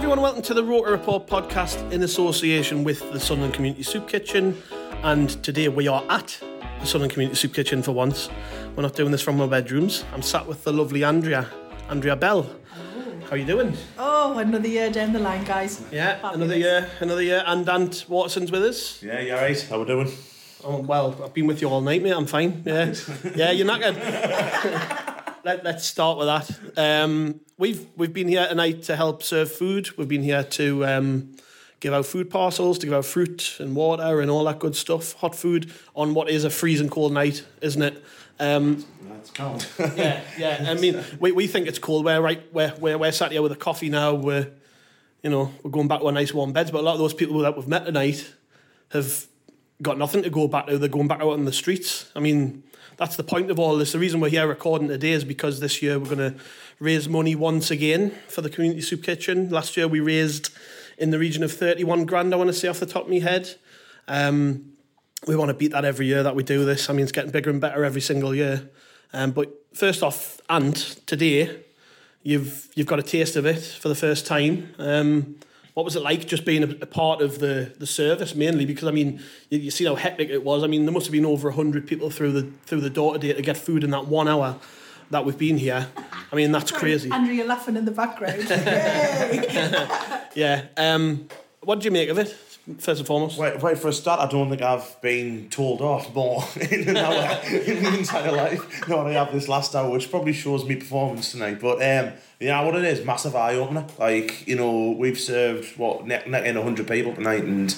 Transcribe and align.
Everyone. 0.00 0.22
Welcome 0.22 0.40
to 0.44 0.54
the 0.54 0.64
Roker 0.64 0.92
Report 0.92 1.26
podcast 1.26 1.92
in 1.92 2.02
association 2.02 2.84
with 2.84 3.12
the 3.12 3.20
Sunderland 3.20 3.52
Community 3.52 3.82
Soup 3.82 4.08
Kitchen. 4.08 4.56
And 5.02 5.28
today 5.44 5.68
we 5.68 5.88
are 5.88 6.02
at 6.08 6.40
the 6.80 6.86
Sunderland 6.86 7.12
Community 7.12 7.36
Soup 7.36 7.52
Kitchen 7.52 7.82
for 7.82 7.92
once. 7.92 8.30
We're 8.74 8.82
not 8.82 8.96
doing 8.96 9.10
this 9.12 9.20
from 9.20 9.38
our 9.42 9.46
bedrooms. 9.46 10.06
I'm 10.14 10.22
sat 10.22 10.46
with 10.46 10.64
the 10.64 10.72
lovely 10.72 11.04
Andrea, 11.04 11.50
Andrea 11.90 12.16
Bell. 12.16 12.44
How 13.24 13.32
are 13.32 13.36
you 13.36 13.44
doing? 13.44 13.76
Oh, 13.98 14.38
another 14.38 14.68
year 14.68 14.88
down 14.90 15.12
the 15.12 15.18
line, 15.18 15.44
guys. 15.44 15.82
Yeah, 15.92 16.14
Fabulous. 16.14 16.34
another 16.36 16.56
year, 16.58 16.90
another 17.00 17.22
year. 17.22 17.42
And 17.46 17.68
Ant 17.68 18.06
Watson's 18.08 18.50
with 18.50 18.64
us. 18.64 19.02
Yeah, 19.02 19.20
you 19.20 19.34
alright? 19.34 19.60
How 19.68 19.76
are 19.76 19.80
we 19.80 19.84
doing? 19.84 20.12
Oh, 20.64 20.78
well, 20.78 21.14
I've 21.22 21.34
been 21.34 21.46
with 21.46 21.60
you 21.60 21.68
all 21.68 21.82
night, 21.82 22.02
mate. 22.02 22.12
I'm 22.12 22.26
fine. 22.26 22.62
Yeah, 22.64 22.94
yeah, 23.36 23.50
you're 23.50 23.66
not 23.66 23.80
good. 23.80 24.96
Let, 25.42 25.64
let's 25.64 25.86
start 25.86 26.18
with 26.18 26.26
that. 26.26 26.58
Um, 26.76 27.40
we've 27.56 27.86
we've 27.96 28.12
been 28.12 28.28
here 28.28 28.46
tonight 28.46 28.82
to 28.84 28.96
help 28.96 29.22
serve 29.22 29.50
food. 29.50 29.96
We've 29.96 30.08
been 30.08 30.22
here 30.22 30.44
to 30.44 30.84
um, 30.84 31.34
give 31.80 31.94
out 31.94 32.04
food 32.04 32.28
parcels, 32.28 32.78
to 32.80 32.86
give 32.86 32.94
out 32.94 33.06
fruit 33.06 33.56
and 33.58 33.74
water 33.74 34.20
and 34.20 34.30
all 34.30 34.44
that 34.44 34.58
good 34.58 34.76
stuff. 34.76 35.14
Hot 35.14 35.34
food 35.34 35.72
on 35.96 36.12
what 36.12 36.28
is 36.28 36.44
a 36.44 36.50
freezing 36.50 36.90
cold 36.90 37.12
night, 37.12 37.46
isn't 37.62 37.80
it? 37.80 38.04
Um, 38.38 38.84
That's 39.08 39.30
cold. 39.30 39.66
yeah, 39.96 40.20
yeah. 40.36 40.66
I 40.68 40.74
mean, 40.74 41.02
we, 41.18 41.32
we 41.32 41.46
think 41.46 41.68
it's 41.68 41.78
cold. 41.78 42.04
We're 42.04 42.20
right. 42.20 42.42
We're, 42.52 42.74
we're 42.78 42.98
we're 42.98 43.12
sat 43.12 43.32
here 43.32 43.40
with 43.40 43.52
a 43.52 43.56
coffee 43.56 43.88
now. 43.88 44.12
We're 44.12 44.50
you 45.22 45.30
know 45.30 45.52
we're 45.62 45.70
going 45.70 45.88
back 45.88 46.00
to 46.00 46.06
our 46.06 46.12
nice 46.12 46.34
warm 46.34 46.52
beds. 46.52 46.70
But 46.70 46.80
a 46.80 46.82
lot 46.82 46.92
of 46.92 46.98
those 46.98 47.14
people 47.14 47.38
that 47.38 47.56
we've 47.56 47.66
met 47.68 47.86
tonight 47.86 48.30
have 48.90 49.26
got 49.80 49.96
nothing 49.96 50.22
to 50.22 50.30
go 50.30 50.48
back 50.48 50.66
to. 50.66 50.76
They're 50.76 50.90
going 50.90 51.08
back 51.08 51.22
out 51.22 51.32
on 51.32 51.46
the 51.46 51.52
streets. 51.52 52.10
I 52.14 52.20
mean, 52.20 52.62
that's 53.00 53.16
the 53.16 53.24
point 53.24 53.50
of 53.50 53.58
all 53.58 53.78
this. 53.78 53.92
The 53.92 53.98
reason 53.98 54.20
we're 54.20 54.28
here 54.28 54.46
recording 54.46 54.88
today 54.88 55.12
is 55.12 55.24
because 55.24 55.58
this 55.58 55.80
year 55.80 55.98
we're 55.98 56.14
going 56.14 56.18
to 56.18 56.34
raise 56.80 57.08
money 57.08 57.34
once 57.34 57.70
again 57.70 58.10
for 58.28 58.42
the 58.42 58.50
community 58.50 58.82
soup 58.82 59.02
kitchen. 59.02 59.48
Last 59.48 59.74
year 59.74 59.88
we 59.88 60.00
raised 60.00 60.50
in 60.98 61.10
the 61.10 61.18
region 61.18 61.42
of 61.42 61.50
31 61.50 62.04
grand, 62.04 62.34
I 62.34 62.36
want 62.36 62.48
to 62.48 62.52
say 62.52 62.68
off 62.68 62.78
the 62.78 62.84
top 62.84 63.04
of 63.04 63.08
my 63.08 63.18
head. 63.18 63.54
Um, 64.06 64.72
we 65.26 65.34
want 65.34 65.48
to 65.48 65.54
beat 65.54 65.72
that 65.72 65.86
every 65.86 66.08
year 66.08 66.22
that 66.22 66.36
we 66.36 66.42
do 66.42 66.66
this. 66.66 66.90
I 66.90 66.92
mean, 66.92 67.04
it's 67.04 67.10
getting 67.10 67.30
bigger 67.30 67.48
and 67.48 67.58
better 67.58 67.86
every 67.86 68.02
single 68.02 68.34
year. 68.34 68.68
Um, 69.14 69.30
but 69.30 69.50
first 69.72 70.02
off, 70.02 70.38
and 70.50 70.76
today, 71.06 71.58
you've 72.22 72.68
you've 72.74 72.86
got 72.86 72.98
a 72.98 73.02
taste 73.02 73.34
of 73.34 73.46
it 73.46 73.62
for 73.62 73.88
the 73.88 73.94
first 73.94 74.26
time. 74.26 74.74
Um, 74.78 75.36
what 75.74 75.84
was 75.84 75.96
it 75.96 76.02
like 76.02 76.26
just 76.26 76.44
being 76.44 76.62
a, 76.62 76.68
a 76.82 76.86
part 76.86 77.22
of 77.22 77.38
the, 77.38 77.72
the 77.78 77.86
service 77.86 78.34
mainly? 78.34 78.64
Because 78.64 78.88
I 78.88 78.90
mean, 78.90 79.22
you, 79.48 79.58
you 79.58 79.70
see 79.70 79.84
how 79.84 79.94
hectic 79.94 80.28
it 80.30 80.44
was. 80.44 80.62
I 80.64 80.66
mean, 80.66 80.84
there 80.84 80.92
must 80.92 81.06
have 81.06 81.12
been 81.12 81.26
over 81.26 81.50
hundred 81.50 81.86
people 81.86 82.10
through 82.10 82.32
the 82.32 82.50
through 82.66 82.80
the 82.80 82.90
door 82.90 83.14
today 83.14 83.32
to 83.32 83.42
get 83.42 83.56
food 83.56 83.84
in 83.84 83.90
that 83.90 84.06
one 84.06 84.28
hour 84.28 84.58
that 85.10 85.24
we've 85.24 85.38
been 85.38 85.58
here. 85.58 85.88
I 86.32 86.36
mean, 86.36 86.52
that's 86.52 86.70
crazy. 86.70 87.10
Andrew, 87.10 87.34
you're 87.34 87.46
laughing 87.46 87.76
in 87.76 87.84
the 87.84 87.90
background. 87.90 88.46
Yeah. 90.34 90.66
Um, 90.76 91.28
what 91.62 91.76
did 91.76 91.84
you 91.84 91.90
make 91.90 92.08
of 92.08 92.18
it? 92.18 92.36
First 92.78 93.00
and 93.00 93.06
foremost. 93.06 93.38
Right, 93.38 93.60
right, 93.62 93.76
for 93.76 93.88
a 93.88 93.92
start, 93.92 94.20
I 94.20 94.26
don't 94.26 94.48
think 94.48 94.62
I've 94.62 95.00
been 95.00 95.48
told 95.48 95.80
off 95.80 96.14
more 96.14 96.44
in 96.70 96.88
an 96.88 96.96
hour 96.96 97.40
in 97.46 97.82
my 97.82 97.96
entire 97.96 98.32
life 98.32 98.86
than 98.86 98.98
I 99.06 99.12
have 99.12 99.32
this 99.32 99.48
last 99.48 99.74
hour, 99.74 99.90
which 99.90 100.10
probably 100.10 100.32
shows 100.32 100.64
me 100.64 100.76
performance 100.76 101.32
tonight. 101.32 101.60
But 101.60 101.76
um, 101.76 102.14
yeah, 102.38 102.62
what 102.64 102.74
it 102.74 102.84
is, 102.84 103.04
massive 103.04 103.36
eye 103.36 103.54
opener. 103.54 103.86
Like, 103.98 104.46
you 104.46 104.56
know, 104.56 104.92
we've 104.92 105.18
served, 105.18 105.76
what, 105.78 106.06
neck, 106.06 106.26
neck 106.26 106.44
in 106.44 106.56
100 106.56 106.86
people 106.86 107.14
tonight, 107.14 107.44
and 107.44 107.74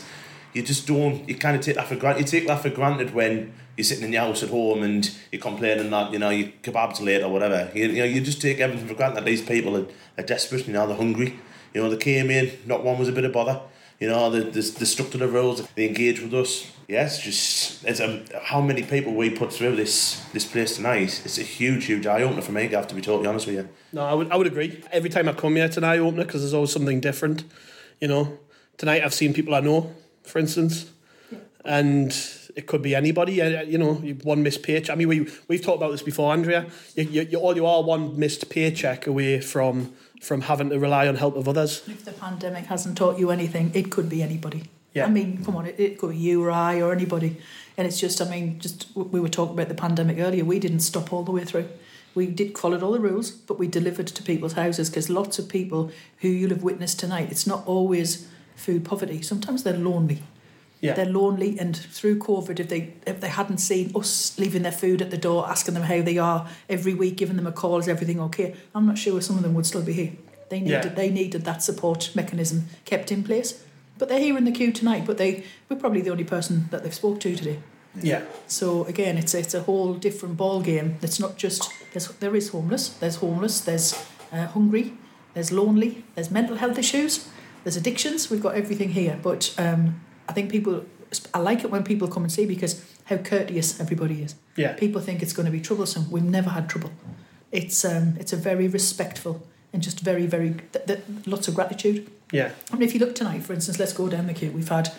you 0.52 0.62
just 0.62 0.86
don't, 0.86 1.28
you 1.28 1.34
kind 1.34 1.56
of 1.56 1.62
take 1.62 1.76
that 1.76 1.88
for 1.88 1.96
granted. 1.96 2.20
You 2.20 2.26
take 2.26 2.46
that 2.48 2.62
for 2.62 2.70
granted 2.70 3.14
when 3.14 3.52
you're 3.76 3.84
sitting 3.84 4.04
in 4.04 4.12
your 4.12 4.22
house 4.22 4.42
at 4.42 4.50
home 4.50 4.82
and 4.82 5.10
you're 5.30 5.40
complaining 5.40 5.90
that, 5.90 6.12
you 6.12 6.18
know, 6.18 6.30
your 6.30 6.48
kebab's 6.62 7.00
late 7.00 7.22
or 7.22 7.30
whatever. 7.30 7.70
You, 7.74 7.88
you 7.88 7.98
know, 7.98 8.04
you 8.04 8.20
just 8.20 8.42
take 8.42 8.60
everything 8.60 8.86
for 8.86 8.94
granted 8.94 9.16
that 9.16 9.24
these 9.24 9.42
people 9.42 9.76
are, 9.76 9.86
are 10.18 10.24
desperate, 10.24 10.66
you 10.66 10.74
know, 10.74 10.86
they're 10.86 10.96
hungry. 10.96 11.38
You 11.72 11.82
know, 11.82 11.90
they 11.90 11.96
came 11.96 12.30
in, 12.30 12.52
not 12.66 12.84
one 12.84 12.98
was 12.98 13.08
a 13.08 13.12
bit 13.12 13.24
of 13.24 13.32
bother. 13.32 13.60
You 14.02 14.08
know, 14.08 14.30
they, 14.30 14.40
they, 14.40 14.60
they 14.60 14.84
stuck 14.84 15.10
to 15.10 15.18
the 15.18 15.28
rules, 15.28 15.64
they 15.76 15.86
engage 15.86 16.20
with 16.20 16.34
us. 16.34 16.66
Yes, 16.88 17.22
just 17.22 17.84
it's 17.84 18.00
a, 18.00 18.24
how 18.42 18.60
many 18.60 18.82
people 18.82 19.14
we 19.14 19.30
put 19.30 19.52
through 19.52 19.76
this 19.76 20.20
this 20.32 20.44
place 20.44 20.74
tonight. 20.74 21.22
It's 21.24 21.38
a 21.38 21.42
huge, 21.44 21.84
huge 21.84 22.04
eye 22.08 22.22
opener 22.24 22.42
for 22.42 22.50
me. 22.50 22.62
I 22.62 22.66
have 22.70 22.88
to 22.88 22.96
be 22.96 23.00
totally 23.00 23.28
honest 23.28 23.46
with 23.46 23.54
you. 23.54 23.68
No, 23.92 24.02
I 24.04 24.12
would, 24.14 24.32
I 24.32 24.34
would 24.34 24.48
agree. 24.48 24.82
Every 24.90 25.08
time 25.08 25.28
I 25.28 25.32
come 25.34 25.54
here, 25.54 25.66
it's 25.66 25.76
an 25.76 25.84
eye 25.84 25.98
opener 25.98 26.24
because 26.24 26.40
there's 26.40 26.52
always 26.52 26.72
something 26.72 26.98
different. 27.00 27.44
You 28.00 28.08
know, 28.08 28.38
tonight 28.76 29.04
I've 29.04 29.14
seen 29.14 29.32
people 29.34 29.54
I 29.54 29.60
know, 29.60 29.94
for 30.24 30.40
instance, 30.40 30.90
and 31.64 32.10
it 32.56 32.66
could 32.66 32.82
be 32.82 32.96
anybody. 32.96 33.40
uh, 33.40 33.62
You 33.62 33.78
know, 33.78 34.00
you- 34.02 34.18
one 34.24 34.42
missed 34.42 34.64
paycheck. 34.64 34.90
I 34.90 34.96
mean, 34.96 35.06
we 35.06 35.28
we've 35.46 35.62
talked 35.62 35.76
about 35.78 35.92
this 35.92 36.02
before, 36.02 36.32
Andrea. 36.32 36.66
You, 36.96 37.04
you, 37.04 37.22
you 37.30 37.38
all 37.38 37.54
you 37.54 37.66
are 37.66 37.80
one 37.84 38.18
missed 38.18 38.50
paycheck 38.50 39.06
away 39.06 39.40
from 39.40 39.92
from 40.22 40.42
having 40.42 40.70
to 40.70 40.78
rely 40.78 41.08
on 41.08 41.16
help 41.16 41.36
of 41.36 41.48
others. 41.48 41.82
if 41.88 42.04
the 42.04 42.12
pandemic 42.12 42.66
hasn't 42.66 42.96
taught 42.96 43.18
you 43.18 43.30
anything, 43.30 43.72
it 43.74 43.90
could 43.90 44.08
be 44.08 44.22
anybody. 44.22 44.62
Yeah. 44.94 45.06
I 45.06 45.10
mean, 45.10 45.44
come 45.44 45.56
on, 45.56 45.66
it, 45.66 45.74
it 45.78 45.98
could 45.98 46.10
be 46.10 46.16
you 46.16 46.44
or 46.44 46.50
I 46.50 46.80
or 46.80 46.92
anybody. 46.92 47.38
And 47.76 47.88
it's 47.88 47.98
just, 47.98 48.22
I 48.22 48.28
mean, 48.28 48.60
just 48.60 48.86
we 48.94 49.18
were 49.18 49.28
talking 49.28 49.54
about 49.54 49.68
the 49.68 49.74
pandemic 49.74 50.18
earlier. 50.18 50.44
We 50.44 50.60
didn't 50.60 50.80
stop 50.80 51.12
all 51.12 51.24
the 51.24 51.32
way 51.32 51.44
through. 51.44 51.68
We 52.14 52.26
did 52.26 52.56
followed 52.56 52.82
all 52.82 52.92
the 52.92 53.00
rules, 53.00 53.30
but 53.30 53.58
we 53.58 53.66
delivered 53.66 54.06
to 54.06 54.22
people's 54.22 54.52
houses 54.52 54.90
because 54.90 55.10
lots 55.10 55.38
of 55.38 55.48
people 55.48 55.90
who 56.18 56.28
you'll 56.28 56.50
have 56.50 56.62
witnessed 56.62 57.00
tonight, 57.00 57.30
it's 57.30 57.46
not 57.46 57.66
always 57.66 58.28
food 58.54 58.84
poverty. 58.84 59.22
Sometimes 59.22 59.64
they're 59.64 59.76
lonely. 59.76 60.22
Yeah. 60.82 60.94
They're 60.94 61.06
lonely, 61.06 61.56
and 61.60 61.76
through 61.76 62.18
COVID, 62.18 62.58
if 62.60 62.68
they 62.68 62.92
if 63.06 63.20
they 63.20 63.28
hadn't 63.28 63.58
seen 63.58 63.92
us 63.94 64.36
leaving 64.38 64.62
their 64.62 64.72
food 64.72 65.00
at 65.00 65.10
the 65.10 65.16
door, 65.16 65.48
asking 65.48 65.74
them 65.74 65.84
how 65.84 66.02
they 66.02 66.18
are 66.18 66.48
every 66.68 66.92
week, 66.92 67.16
giving 67.16 67.36
them 67.36 67.46
a 67.46 67.52
call, 67.52 67.78
is 67.78 67.86
everything 67.88 68.20
okay? 68.20 68.54
I'm 68.74 68.86
not 68.86 68.98
sure 68.98 69.20
some 69.20 69.36
of 69.36 69.42
them 69.44 69.54
would 69.54 69.64
still 69.66 69.82
be 69.82 69.92
here. 69.92 70.12
They 70.50 70.58
needed 70.60 70.84
Yeah. 70.84 70.94
they 70.94 71.08
needed 71.10 71.44
that 71.44 71.62
support 71.62 72.10
mechanism 72.14 72.66
kept 72.84 73.10
in 73.12 73.22
place. 73.22 73.62
But 73.98 74.08
they're 74.08 74.18
here 74.26 74.36
in 74.36 74.44
the 74.44 74.50
queue 74.52 74.72
tonight. 74.72 75.04
But 75.06 75.18
they 75.18 75.44
we're 75.68 75.76
probably 75.78 76.02
the 76.02 76.10
only 76.10 76.24
person 76.24 76.66
that 76.70 76.82
they've 76.82 76.94
spoke 77.02 77.20
to 77.20 77.36
today. 77.36 77.58
Yeah, 78.02 78.22
So 78.48 78.84
again, 78.86 79.18
it's 79.18 79.34
it's 79.34 79.54
a 79.54 79.60
whole 79.62 79.94
different 79.94 80.36
ball 80.36 80.62
game. 80.62 80.96
It's 81.02 81.20
not 81.20 81.36
just 81.36 81.70
there's 81.92 82.08
there 82.18 82.34
is 82.36 82.48
homeless. 82.48 82.88
There's 82.88 83.16
homeless. 83.16 83.60
There's 83.60 83.94
uh, 84.32 84.46
hungry. 84.48 84.94
There's 85.34 85.52
lonely. 85.52 86.02
There's 86.14 86.30
mental 86.30 86.56
health 86.56 86.78
issues. 86.78 87.28
There's 87.62 87.76
addictions. 87.76 88.30
We've 88.30 88.42
got 88.42 88.54
everything 88.56 88.90
here. 88.92 89.18
But 89.22 89.54
um, 89.58 90.00
I 90.28 90.32
think 90.32 90.50
people. 90.50 90.84
I 91.34 91.38
like 91.40 91.62
it 91.62 91.70
when 91.70 91.84
people 91.84 92.08
come 92.08 92.22
and 92.22 92.32
see 92.32 92.46
because 92.46 92.82
how 93.04 93.18
courteous 93.18 93.78
everybody 93.78 94.22
is. 94.22 94.34
yeah, 94.56 94.72
People 94.72 95.00
think 95.02 95.22
it's 95.22 95.34
going 95.34 95.44
to 95.44 95.52
be 95.52 95.60
troublesome. 95.60 96.10
We've 96.10 96.24
never 96.24 96.48
had 96.50 96.70
trouble. 96.70 96.90
It's 97.50 97.84
um, 97.84 98.16
it's 98.18 98.32
a 98.32 98.36
very 98.36 98.66
respectful 98.66 99.46
and 99.74 99.82
just 99.82 100.00
very 100.00 100.26
very 100.26 100.54
th- 100.72 100.86
th- 100.86 101.00
lots 101.26 101.48
of 101.48 101.54
gratitude. 101.54 102.10
yeah. 102.32 102.52
I 102.70 102.74
mean, 102.76 102.88
if 102.88 102.94
you 102.94 103.00
look 103.00 103.14
tonight, 103.14 103.42
for 103.42 103.52
instance, 103.52 103.78
let's 103.78 103.92
go 103.92 104.08
down 104.08 104.26
the 104.26 104.32
queue. 104.34 104.50
We've 104.52 104.68
had 104.68 104.90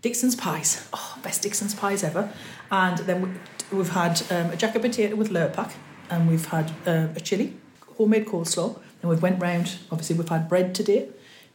Dixon's 0.00 0.36
pies, 0.36 0.88
oh, 0.92 1.18
best 1.24 1.42
Dixon's 1.42 1.74
pies 1.74 2.04
ever, 2.04 2.30
and 2.70 2.98
then 2.98 3.22
we- 3.22 3.76
we've 3.76 3.90
had 3.90 4.22
um, 4.30 4.50
a 4.52 4.56
jack 4.56 4.76
of 4.76 4.82
potato 4.82 5.16
with 5.16 5.30
lurpak, 5.30 5.72
and 6.08 6.28
we've 6.28 6.46
had 6.46 6.70
uh, 6.86 7.08
a 7.16 7.20
chili, 7.20 7.54
homemade 7.96 8.26
coleslaw, 8.26 8.78
and 9.02 9.10
we've 9.10 9.22
went 9.22 9.42
round. 9.42 9.76
Obviously, 9.90 10.14
we've 10.16 10.28
had 10.28 10.48
bread 10.48 10.72
today, 10.74 11.08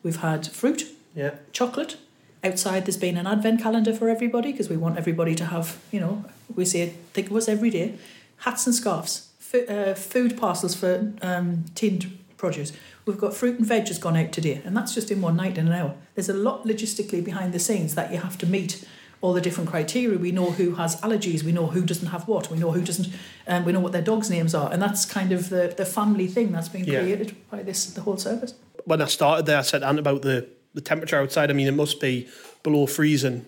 we've 0.04 0.18
had 0.22 0.46
fruit, 0.48 0.84
Yeah, 1.16 1.36
chocolate, 1.54 1.96
Outside, 2.44 2.86
there's 2.86 2.98
been 2.98 3.18
an 3.18 3.26
advent 3.26 3.62
calendar 3.62 3.94
for 3.94 4.10
everybody 4.10 4.52
because 4.52 4.70
we 4.70 4.76
want 4.78 4.98
everybody 4.98 5.34
to 5.36 5.46
have, 5.46 5.78
you 5.92 6.00
know, 6.00 6.26
we 6.56 6.66
say 6.66 6.90
think 7.14 7.30
of 7.30 7.36
us 7.38 7.48
every 7.48 7.70
day. 7.70 7.96
Hats 8.40 8.66
and 8.66 8.76
scarves, 8.76 9.30
F- 9.54 9.70
uh, 9.70 9.94
food 9.94 10.38
parcels 10.38 10.76
for 10.76 11.14
um, 11.22 11.64
tinned 11.74 12.18
produce. 12.36 12.74
We've 13.06 13.18
got 13.18 13.34
fruit 13.34 13.58
and 13.60 13.66
veg 13.68 13.88
has 13.88 13.98
gone 13.98 14.18
out 14.18 14.34
today, 14.34 14.62
and 14.66 14.76
that's 14.76 14.94
just 14.94 15.10
in 15.10 15.22
one 15.22 15.38
night 15.38 15.58
in 15.58 15.68
an 15.68 15.74
hour. 15.74 15.96
There's 16.16 16.28
a 16.30 16.34
lot 16.34 16.66
logistically 16.66 17.24
behind 17.24 17.54
the 17.54 17.60
scenes 17.60 17.96
that 17.96 18.12
you 18.12 18.18
have 18.18 18.38
to 18.40 18.46
meet 18.46 18.86
all 19.22 19.32
the 19.32 19.40
different 19.40 19.70
criteria. 19.70 20.18
We 20.18 20.34
know 20.34 20.52
who 20.52 20.76
has 20.76 21.00
allergies, 21.00 21.44
we 21.44 21.54
know 21.54 21.68
who 21.68 21.84
doesn't 21.86 22.08
have 22.10 22.28
what, 22.28 22.52
we 22.52 22.58
know 22.58 22.72
who 22.72 22.82
doesn't, 22.82 23.08
and 23.48 23.60
um, 23.60 23.66
we 23.66 23.72
know 23.72 23.80
what 23.80 23.94
their 23.94 24.02
dogs' 24.02 24.30
names 24.30 24.54
are, 24.54 24.70
and 24.72 24.82
that's 24.82 25.06
kind 25.06 25.32
of 25.32 25.48
the, 25.50 25.74
the 25.78 25.86
family 25.86 26.28
thing 26.28 26.52
that's 26.52 26.68
been 26.68 26.84
Yeah. 26.84 27.00
created 27.00 27.38
by 27.50 27.64
this 27.64 27.86
the 27.86 28.02
whole 28.02 28.18
service. 28.18 28.54
When 28.84 29.02
I 29.02 29.06
started 29.06 29.46
there, 29.46 29.60
I 29.60 29.62
said 29.62 29.82
Ant 29.84 30.00
about 30.00 30.24
the, 30.24 30.48
the 30.74 30.82
temperature 30.82 31.20
outside. 31.20 31.50
I 31.50 31.54
mean, 31.54 31.68
it 31.68 31.74
must 31.74 32.00
be 32.00 32.28
below 32.64 32.86
freezing 32.86 33.46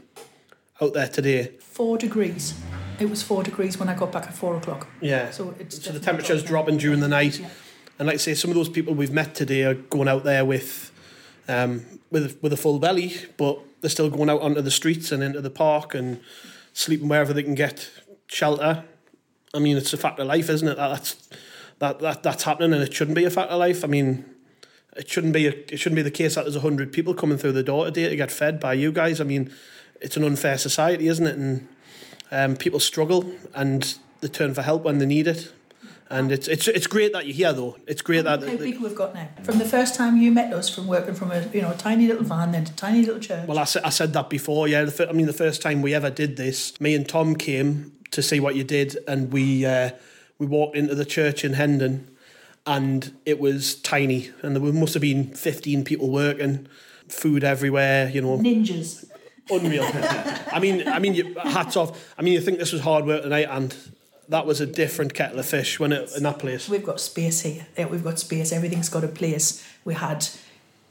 out 0.81 0.93
there 0.93 1.07
today. 1.07 1.51
Four 1.59 1.97
degrees. 1.97 2.53
It 2.99 3.09
was 3.09 3.21
four 3.21 3.43
degrees 3.43 3.77
when 3.77 3.89
I 3.89 3.95
got 3.95 4.11
back 4.11 4.27
at 4.27 4.33
four 4.33 4.55
o'clock. 4.55 4.87
Yeah. 5.01 5.31
So 5.31 5.55
it's 5.59 5.83
So 5.83 5.91
the 5.91 5.99
temperature's 5.99 6.43
dropping 6.43 6.77
during 6.77 6.99
the 6.99 7.07
night. 7.07 7.39
Yeah. 7.39 7.49
And 7.99 8.07
like 8.07 8.15
I 8.15 8.17
say, 8.17 8.33
some 8.33 8.51
of 8.51 8.55
those 8.55 8.69
people 8.69 8.93
we've 8.93 9.11
met 9.11 9.35
today 9.35 9.63
are 9.63 9.73
going 9.73 10.07
out 10.07 10.23
there 10.23 10.45
with 10.45 10.91
um, 11.47 11.85
with 12.11 12.41
with 12.41 12.53
a 12.53 12.57
full 12.57 12.79
belly, 12.79 13.13
but 13.37 13.59
they're 13.81 13.89
still 13.89 14.09
going 14.09 14.29
out 14.29 14.41
onto 14.41 14.61
the 14.61 14.71
streets 14.71 15.11
and 15.11 15.23
into 15.23 15.41
the 15.41 15.49
park 15.49 15.93
and 15.93 16.19
sleeping 16.73 17.07
wherever 17.07 17.33
they 17.33 17.43
can 17.43 17.55
get 17.55 17.89
shelter. 18.27 18.83
I 19.53 19.59
mean, 19.59 19.77
it's 19.77 19.93
a 19.93 19.97
fact 19.97 20.19
of 20.19 20.27
life, 20.27 20.49
isn't 20.49 20.67
it? 20.67 20.75
That, 20.75 20.89
that's 20.89 21.29
that, 21.79 21.99
that 21.99 22.23
that's 22.23 22.43
happening, 22.43 22.73
and 22.73 22.81
it 22.81 22.93
shouldn't 22.93 23.15
be 23.15 23.25
a 23.25 23.29
fact 23.29 23.51
of 23.51 23.59
life. 23.59 23.83
I 23.83 23.87
mean, 23.87 24.25
it 24.95 25.09
shouldn't 25.09 25.33
be 25.33 25.47
a, 25.47 25.51
it 25.51 25.77
shouldn't 25.77 25.97
be 25.97 26.01
the 26.01 26.11
case 26.11 26.35
that 26.35 26.45
there's 26.45 26.55
hundred 26.55 26.93
people 26.93 27.13
coming 27.13 27.37
through 27.37 27.51
the 27.53 27.63
door 27.63 27.85
today 27.85 28.09
to 28.09 28.15
get 28.15 28.31
fed 28.31 28.59
by 28.59 28.73
you 28.73 28.91
guys. 28.91 29.19
I 29.19 29.23
mean, 29.23 29.51
it's 30.01 30.17
an 30.17 30.23
unfair 30.23 30.57
society, 30.57 31.07
isn't 31.07 31.25
it? 31.25 31.35
And 31.35 31.67
um, 32.31 32.55
people 32.55 32.79
struggle 32.79 33.31
and 33.53 33.97
they 34.21 34.27
turn 34.27 34.53
for 34.53 34.61
help 34.61 34.83
when 34.83 34.99
they 34.99 35.05
need 35.05 35.27
it. 35.27 35.51
And 36.07 36.31
it's 36.31 36.47
it's 36.47 36.67
it's 36.67 36.85
great 36.85 37.13
that 37.13 37.25
you're 37.25 37.35
here, 37.35 37.53
though. 37.53 37.77
It's 37.87 38.03
great 38.03 38.25
that. 38.25 38.43
How 38.43 38.57
big 38.57 38.79
we've 38.79 38.95
got 38.95 39.15
now. 39.15 39.27
From 39.41 39.57
the 39.57 39.65
first 39.65 39.95
time 39.95 40.17
you 40.17 40.31
met 40.31 40.53
us, 40.53 40.69
from 40.69 40.85
working 40.85 41.15
from 41.15 41.31
a 41.31 41.47
you 41.51 41.63
know 41.63 41.71
a 41.71 41.75
tiny 41.75 42.05
little 42.05 42.23
van, 42.23 42.51
then 42.51 42.63
to 42.63 42.75
tiny 42.75 43.01
little 43.01 43.19
church. 43.19 43.47
Well, 43.47 43.57
I 43.57 43.63
said, 43.63 43.81
I 43.83 43.89
said 43.89 44.13
that 44.13 44.29
before. 44.29 44.67
Yeah, 44.67 44.87
I 44.99 45.11
mean, 45.13 45.25
the 45.25 45.33
first 45.33 45.63
time 45.63 45.81
we 45.81 45.95
ever 45.95 46.11
did 46.11 46.37
this, 46.37 46.79
me 46.79 46.93
and 46.93 47.09
Tom 47.09 47.35
came 47.35 47.91
to 48.11 48.21
see 48.21 48.39
what 48.39 48.55
you 48.55 48.63
did, 48.63 48.97
and 49.07 49.33
we 49.33 49.65
uh, 49.65 49.91
we 50.37 50.45
walked 50.45 50.77
into 50.77 50.93
the 50.93 51.05
church 51.05 51.43
in 51.43 51.53
Hendon, 51.53 52.07
and 52.65 53.15
it 53.25 53.39
was 53.39 53.75
tiny, 53.75 54.31
and 54.41 54.55
there 54.55 54.73
must 54.73 54.93
have 54.93 55.01
been 55.01 55.33
fifteen 55.33 55.83
people 55.83 56.09
working, 56.09 56.67
food 57.07 57.43
everywhere. 57.43 58.09
You 58.09 58.21
know, 58.21 58.37
Ninjas. 58.37 59.05
unreal. 59.49 59.83
I 59.83 60.59
mean, 60.59 60.87
I 60.87 60.99
mean, 60.99 61.35
hats 61.35 61.77
off. 61.77 62.13
I 62.17 62.21
mean, 62.21 62.33
you 62.33 62.41
think 62.41 62.59
this 62.59 62.71
was 62.71 62.81
hard 62.81 63.05
work 63.05 63.23
tonight, 63.23 63.47
and 63.49 63.75
that 64.29 64.45
was 64.45 64.61
a 64.61 64.65
different 64.65 65.13
kettle 65.13 65.39
of 65.39 65.45
fish 65.45 65.79
when 65.79 65.91
it 65.91 66.09
in 66.15 66.23
that 66.23 66.39
place. 66.39 66.67
We've 66.67 66.83
got 66.83 66.99
space 66.99 67.41
here. 67.41 67.67
Yeah, 67.77 67.87
We've 67.87 68.03
got 68.03 68.19
space. 68.19 68.51
Everything's 68.51 68.89
got 68.89 69.03
a 69.03 69.07
place. 69.07 69.63
We 69.83 69.93
had, 69.93 70.27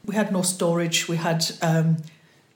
we 0.05 0.15
had 0.15 0.31
no 0.31 0.41
storage. 0.41 1.07
We 1.07 1.17
had 1.17 1.45
um, 1.61 1.97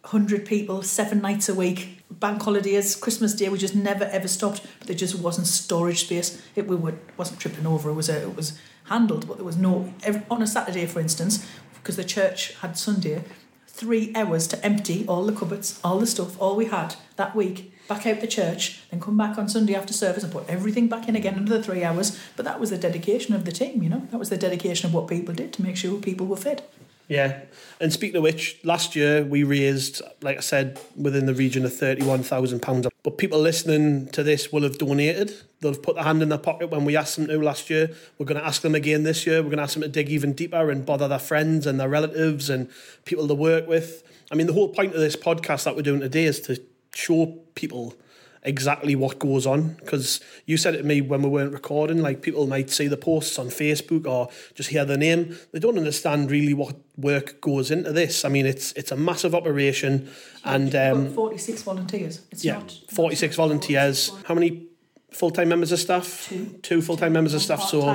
hundred 0.06 0.46
people, 0.46 0.82
seven 0.84 1.22
nights 1.22 1.50
a 1.50 1.56
week. 1.56 1.98
Bank 2.10 2.42
holidays, 2.42 2.96
Christmas 2.96 3.34
Day. 3.36 3.50
We 3.50 3.58
just 3.60 3.76
never 3.76 4.06
ever 4.06 4.28
stopped. 4.28 4.66
But 4.80 4.88
there 4.88 4.96
just 4.96 5.16
wasn't 5.16 5.48
storage 5.48 6.06
space. 6.06 6.42
It 6.56 6.68
we 6.68 6.76
were, 6.76 6.96
wasn't 7.18 7.40
tripping 7.40 7.68
over. 7.68 7.90
It 7.90 7.94
was 7.94 8.10
a, 8.10 8.22
it 8.24 8.36
was 8.36 8.58
handled, 8.90 9.28
but 9.28 9.38
there 9.38 9.46
was 9.46 9.58
no 9.58 9.94
every, 10.04 10.22
on 10.30 10.42
a 10.42 10.48
Saturday, 10.48 10.86
for 10.86 11.00
instance, 11.00 11.48
because 11.76 11.96
the 11.96 12.04
church 12.04 12.54
had 12.56 12.78
Sunday. 12.78 13.24
Three 13.68 14.12
hours 14.14 14.46
to 14.48 14.66
empty 14.66 15.06
all 15.08 15.26
the 15.26 15.32
cupboards, 15.32 15.80
all 15.86 16.00
the 16.00 16.08
stuff, 16.08 16.40
all 16.42 16.58
we 16.58 16.66
had 16.66 16.96
that 17.16 17.34
week. 17.34 17.74
Back 17.88 18.06
out 18.06 18.20
the 18.20 18.28
church, 18.28 18.82
then 18.92 19.00
come 19.00 19.16
back 19.18 19.38
on 19.38 19.48
Sunday 19.48 19.74
after 19.74 19.94
service 19.94 20.24
and 20.24 20.34
put 20.34 20.50
everything 20.50 20.90
back 20.90 21.08
in 21.08 21.16
again 21.16 21.36
another 21.36 21.62
three 21.64 21.84
hours. 21.84 22.20
But 22.36 22.44
that 22.44 22.60
was 22.60 22.72
the 22.72 22.78
dedication 22.78 23.34
of 23.34 23.46
the 23.46 23.54
team, 23.54 23.82
you 23.82 23.90
know. 23.90 24.06
That 24.12 24.20
was 24.20 24.30
the 24.30 24.38
dedication 24.38 24.88
of 24.88 24.94
what 24.94 25.08
people 25.08 25.34
did 25.34 25.54
to 25.54 25.62
make 25.62 25.78
sure 25.78 25.98
people 26.00 26.28
were 26.28 26.36
fed. 26.36 26.64
Yeah. 27.10 27.42
And 27.82 27.92
speaking 27.92 28.18
of 28.18 28.24
which, 28.24 28.60
last 28.64 28.96
year 28.96 29.26
we 29.26 29.44
raised, 29.44 30.04
like 30.22 30.38
I 30.38 30.42
said, 30.42 30.80
within 30.96 31.26
the 31.26 31.34
region 31.34 31.66
of 31.66 31.72
£31,000. 31.72 32.88
But 33.02 33.18
people 33.18 33.40
listening 33.40 34.08
to 34.10 34.22
this 34.22 34.54
will 34.54 34.62
have 34.62 34.78
donated. 34.78 35.34
They'll 35.60 35.74
have 35.74 35.82
put 35.82 35.96
their 35.96 36.04
hand 36.04 36.22
in 36.22 36.30
their 36.30 36.38
pocket 36.38 36.70
when 36.70 36.86
we 36.86 36.96
asked 36.96 37.16
them 37.16 37.28
to 37.28 37.42
last 37.42 37.68
year. 37.72 37.90
We're 38.20 38.28
going 38.28 38.40
to 38.40 38.46
ask 38.46 38.62
them 38.62 38.76
again 38.76 39.04
this 39.04 39.26
year. 39.26 39.38
We're 39.38 39.50
going 39.50 39.58
to 39.58 39.64
ask 39.64 39.74
them 39.74 39.82
to 39.82 39.90
dig 39.90 40.10
even 40.10 40.34
deeper 40.34 40.70
and 40.70 40.86
bother 40.86 41.08
their 41.08 41.20
friends 41.20 41.66
and 41.66 41.80
their 41.80 41.90
relatives 41.90 42.48
and 42.48 42.70
people 43.06 43.26
they 43.26 43.34
work 43.34 43.68
with. 43.68 44.04
I 44.32 44.36
mean, 44.36 44.46
the 44.46 44.54
whole 44.54 44.70
point 44.70 44.94
of 44.94 45.00
this 45.00 45.16
podcast 45.16 45.64
that 45.64 45.76
we're 45.76 45.82
doing 45.82 46.02
today 46.02 46.26
is 46.26 46.40
to 46.42 46.62
show 46.94 47.40
people 47.56 47.96
exactly 48.44 48.96
what 48.96 49.20
goes 49.20 49.46
on 49.46 49.74
because 49.76 50.22
you 50.46 50.56
said 50.58 50.74
it 50.74 50.80
to 50.80 50.84
me 50.84 51.02
when 51.02 51.22
we 51.22 51.30
weren't 51.30 51.54
recording 51.54 52.02
like 52.02 52.22
people 52.22 52.48
might 52.48 52.70
see 52.70 52.88
the 52.88 52.98
posts 52.98 53.38
on 53.38 53.48
facebook 53.48 54.08
or 54.08 54.30
just 54.56 54.70
hear 54.70 54.86
the 54.86 54.98
name 54.98 55.38
they 55.52 55.60
don't 55.60 55.78
understand 55.78 56.32
really 56.32 56.54
what 56.54 56.76
work 56.98 57.42
goes 57.42 57.70
into 57.70 57.92
this 57.92 58.24
i 58.24 58.30
mean 58.30 58.46
it's 58.46 58.72
it's 58.74 58.92
a 58.92 58.96
massive 58.96 59.36
operation 59.36 60.10
and 60.46 60.74
um 60.76 61.14
46 61.14 61.64
volunteers. 61.64 62.22
It's 62.32 62.46
yeah 62.46 62.60
not 62.60 62.80
46 62.90 63.36
volunteers 63.36 64.12
how 64.26 64.34
many 64.34 64.68
full-time 65.12 65.50
members 65.50 65.72
of 65.72 65.80
staff 65.80 66.28
Two. 66.30 66.60
two 66.62 66.82
full-time 66.82 67.12
members 67.12 67.34
of 67.34 67.42
staff 67.42 67.62
so 67.64 67.90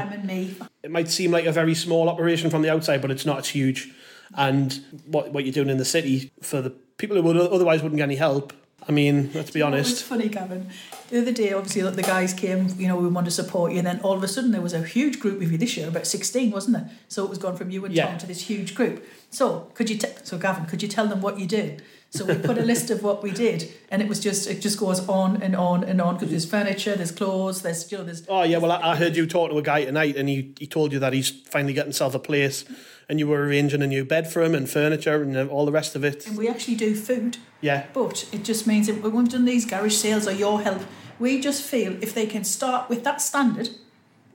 it 0.85 0.91
might 0.91 1.09
seem 1.09 1.31
like 1.31 1.47
a 1.47 1.53
very 1.53 1.75
small 1.75 2.11
operation 2.11 2.51
from 2.51 2.61
the 2.61 2.71
outside, 2.71 3.01
but 3.01 3.11
it's 3.11 3.25
not. 3.25 3.39
It's 3.39 3.49
huge. 3.49 3.91
And 4.37 4.79
what 5.07 5.33
what 5.33 5.45
you're 5.45 5.53
doing 5.53 5.71
in 5.71 5.79
the 5.79 5.85
city 5.85 6.31
for 6.43 6.61
the 6.61 6.71
people 6.99 7.17
who 7.17 7.23
would 7.23 7.37
otherwise 7.39 7.83
wouldn't 7.83 7.97
get 7.97 8.05
any 8.05 8.17
help. 8.17 8.53
I 8.89 8.93
mean, 8.93 9.31
let's 9.35 9.51
be 9.51 9.61
know, 9.61 9.69
It's 9.69 9.91
honest. 9.91 10.05
funny, 10.05 10.29
Gavin. 10.29 10.69
The 11.11 11.21
other 11.23 11.33
day, 11.33 11.53
obviously, 11.53 11.83
the 11.83 12.03
guys 12.03 12.35
came, 12.35 12.69
you 12.79 12.87
know, 12.89 12.97
we 12.97 13.09
want 13.09 13.25
to 13.27 13.31
support 13.31 13.73
you, 13.73 13.79
and 13.79 13.87
then 13.87 14.01
all 14.01 14.13
of 14.15 14.23
a 14.23 14.29
sudden 14.29 14.51
there 14.51 14.61
was 14.61 14.73
a 14.75 14.83
huge 14.83 15.21
group 15.21 15.41
of 15.41 15.51
you 15.51 15.57
this 15.59 15.77
year, 15.77 15.89
about 15.89 16.07
16, 16.07 16.51
wasn't 16.51 16.77
there? 16.77 16.91
So 17.09 17.25
it 17.25 17.31
was 17.31 17.39
gone 17.39 17.57
from 17.57 17.71
you 17.71 17.85
and 17.85 17.95
Yeah. 17.95 18.09
Tom 18.09 18.19
to 18.19 18.27
this 18.27 18.43
huge 18.43 18.75
group. 18.75 19.05
So, 19.31 19.71
could 19.75 19.89
you, 19.91 19.97
t- 19.97 20.09
so 20.23 20.37
Gavin, 20.39 20.67
could 20.67 20.83
you 20.83 20.89
tell 20.89 21.07
them 21.07 21.21
what 21.23 21.39
you 21.39 21.47
do? 21.47 21.77
So 22.11 22.25
we 22.25 22.35
put 22.37 22.59
a 22.59 22.63
list 22.73 22.91
of 22.91 23.03
what 23.03 23.23
we 23.23 23.31
did, 23.33 23.73
and 23.91 24.01
it 24.03 24.09
was 24.09 24.21
just, 24.21 24.49
it 24.49 24.61
just 24.61 24.79
goes 24.79 25.09
on 25.09 25.43
and 25.43 25.57
on 25.57 25.83
and 25.83 26.01
on, 26.01 26.15
because 26.15 26.31
there's 26.31 26.45
furniture, 26.49 26.95
there's 26.95 27.11
clothes, 27.11 27.63
there's, 27.63 27.91
you 27.91 27.99
know, 27.99 28.05
there's 28.05 28.23
Oh 28.29 28.43
yeah, 28.43 28.59
well 28.59 28.71
I, 28.71 28.93
I 28.93 28.97
heard 28.97 29.17
you 29.17 29.27
talk 29.27 29.51
to 29.51 29.59
a 29.59 29.63
guy 29.63 29.85
tonight, 29.85 30.17
and 30.17 30.29
he 30.29 30.55
he 30.59 30.67
told 30.67 30.93
you 30.93 30.99
that 31.01 31.13
he's 31.13 31.31
finally 31.31 31.73
getting 31.73 31.89
himself 31.89 32.15
a 32.15 32.21
place, 32.21 32.65
and 33.09 33.19
you 33.19 33.27
were 33.27 33.43
arranging 33.43 33.83
a 33.83 33.87
new 33.87 34.05
bed 34.05 34.31
for 34.33 34.43
him 34.43 34.55
and 34.55 34.69
furniture 34.69 35.23
and 35.23 35.37
all 35.51 35.67
the 35.67 35.73
rest 35.73 35.95
of 35.97 36.05
it. 36.05 36.27
and 36.27 36.37
we 36.37 36.49
actually 36.49 36.75
do 36.77 36.95
food. 36.95 37.39
Yeah, 37.61 37.87
But 37.93 38.29
it 38.33 38.45
just 38.45 38.67
means 38.67 38.87
that 38.89 39.03
when 39.03 39.13
we've 39.13 39.29
done 39.29 39.45
these 39.47 39.65
garage 39.65 39.95
sales 39.95 40.29
or 40.29 40.33
your 40.33 40.61
help, 40.61 40.83
we 41.19 41.41
just 41.41 41.63
feel 41.63 41.93
if 42.03 42.13
they 42.15 42.27
can 42.27 42.45
start 42.45 42.89
with 42.91 43.05
that 43.05 43.21
standard, 43.23 43.71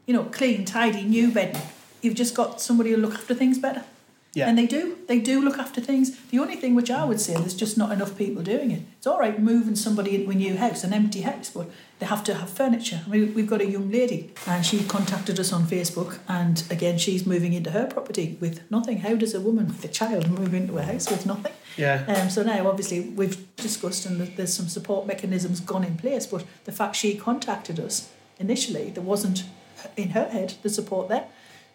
you 0.07 0.13
know, 0.13 0.23
clean, 0.23 0.65
tidy, 0.65 1.03
new 1.03 1.31
bedding, 1.31 1.61
you've 2.01 2.15
just 2.15 2.33
got 2.33 2.59
somebody 2.61 2.89
who'll 2.91 3.01
look 3.01 3.13
after 3.15 3.35
things 3.35 3.59
better. 3.59 3.83
Yeah. 4.33 4.47
And 4.47 4.57
they 4.57 4.67
do. 4.67 4.97
They 5.07 5.19
do 5.19 5.41
look 5.41 5.57
after 5.57 5.81
things. 5.81 6.15
The 6.27 6.37
only 6.37 6.55
thing 6.55 6.75
which 6.75 6.91
I 6.91 7.03
would 7.03 7.19
say, 7.19 7.33
there's 7.33 7.55
just 7.55 7.77
not 7.77 7.91
enough 7.91 8.15
people 8.15 8.43
doing 8.43 8.69
it. 8.69 8.83
It's 8.97 9.07
all 9.07 9.19
right 9.19 9.41
moving 9.41 9.75
somebody 9.75 10.15
into 10.15 10.29
a 10.29 10.35
new 10.35 10.55
house, 10.55 10.83
an 10.83 10.93
empty 10.93 11.21
house, 11.21 11.49
but 11.49 11.69
they 11.97 12.05
have 12.05 12.23
to 12.25 12.35
have 12.35 12.49
furniture. 12.49 13.01
I 13.05 13.09
mean, 13.09 13.33
we've 13.33 13.49
got 13.49 13.61
a 13.61 13.65
young 13.65 13.91
lady, 13.91 14.31
and 14.45 14.63
she 14.63 14.83
contacted 14.83 15.39
us 15.39 15.51
on 15.51 15.65
Facebook, 15.65 16.19
and 16.27 16.63
again, 16.69 16.99
she's 16.99 17.25
moving 17.25 17.53
into 17.53 17.71
her 17.71 17.87
property 17.87 18.37
with 18.39 18.69
nothing. 18.69 18.99
How 18.99 19.15
does 19.15 19.33
a 19.33 19.41
woman 19.41 19.67
with 19.67 19.83
a 19.83 19.87
child 19.87 20.29
move 20.29 20.53
into 20.53 20.77
a 20.77 20.83
house 20.83 21.09
with 21.09 21.25
nothing? 21.25 21.53
yeah. 21.75 22.05
Um, 22.07 22.29
so 22.29 22.43
now, 22.43 22.67
obviously, 22.67 23.01
we've 23.01 23.55
discussed 23.55 24.05
and 24.05 24.21
there's 24.21 24.53
some 24.53 24.67
support 24.67 25.07
mechanisms 25.07 25.59
gone 25.59 25.83
in 25.83 25.97
place, 25.97 26.27
but 26.27 26.45
the 26.65 26.71
fact 26.71 26.95
she 26.95 27.15
contacted 27.15 27.79
us 27.79 28.09
initially, 28.37 28.91
there 28.91 29.03
wasn't 29.03 29.43
in 29.97 30.09
her 30.09 30.29
head 30.29 30.53
the 30.61 30.69
support 30.69 31.09
there. 31.09 31.25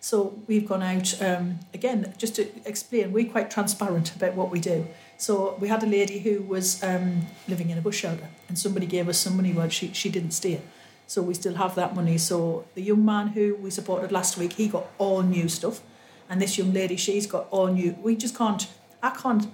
So 0.05 0.39
we've 0.47 0.69
gone 0.69 0.83
out 0.83 1.23
um, 1.23 1.61
again 1.73 2.13
just 2.19 2.35
to 2.37 2.47
explain. 2.67 3.11
We're 3.11 3.31
quite 3.31 3.51
transparent 3.51 4.15
about 4.15 4.35
what 4.35 4.51
we 4.51 4.61
do. 4.61 4.87
So 5.17 5.57
we 5.59 5.69
had 5.69 5.83
a 5.83 5.87
lady 5.87 6.19
who 6.19 6.43
was 6.43 6.83
um, 6.85 7.23
living 7.49 7.71
in 7.71 7.79
a 7.79 7.81
bush 7.81 8.01
shelter, 8.01 8.29
and 8.47 8.59
somebody 8.59 8.85
gave 8.85 9.09
us 9.09 9.17
some 9.17 9.35
money. 9.35 9.55
Well, 9.55 9.71
she 9.71 9.95
she 9.95 10.11
didn't 10.11 10.33
stay, 10.33 10.61
so 11.07 11.23
we 11.23 11.33
still 11.33 11.55
have 11.55 11.75
that 11.77 11.95
money. 11.95 12.19
So 12.19 12.67
the 12.75 12.83
young 12.83 13.03
man 13.03 13.29
who 13.29 13.55
we 13.55 13.71
supported 13.71 14.13
last 14.13 14.37
week, 14.37 14.53
he 14.53 14.69
got 14.69 14.85
all 14.99 15.23
new 15.23 15.49
stuff, 15.49 15.81
and 16.29 16.39
this 16.39 16.59
young 16.59 16.75
lady, 16.75 16.97
she's 16.97 17.27
got 17.27 17.47
all 17.51 17.69
new. 17.69 17.97
We 18.03 18.15
just 18.15 18.37
can't. 18.37 18.69
I 19.03 19.09
can't 19.09 19.47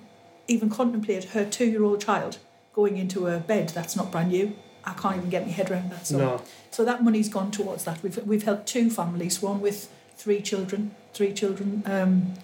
even 0.48 0.68
contemplate 0.68 1.24
her 1.26 1.44
two-year-old 1.44 2.00
child 2.00 2.38
going 2.74 2.96
into 2.96 3.28
a 3.28 3.38
bed 3.38 3.68
that's 3.68 3.94
not 3.94 4.10
brand 4.10 4.32
new. 4.32 4.56
I 4.84 4.94
can't 4.94 5.16
even 5.18 5.30
get 5.30 5.46
my 5.46 5.52
head 5.52 5.70
around 5.70 5.92
that. 5.92 6.08
So, 6.08 6.18
No. 6.18 6.42
so 6.72 6.84
that 6.84 7.04
money's 7.04 7.28
gone 7.28 7.52
towards 7.52 7.84
that. 7.84 8.02
We've 8.02 8.18
we've 8.26 8.42
helped 8.42 8.66
two 8.66 8.90
families, 8.90 9.40
one 9.40 9.60
with 9.60 9.88
three 10.20 10.40
children, 10.40 10.94
three 11.14 11.32
children, 11.32 11.82
um, 11.86 12.34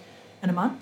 and 0.41 0.51
a 0.51 0.55
man, 0.55 0.81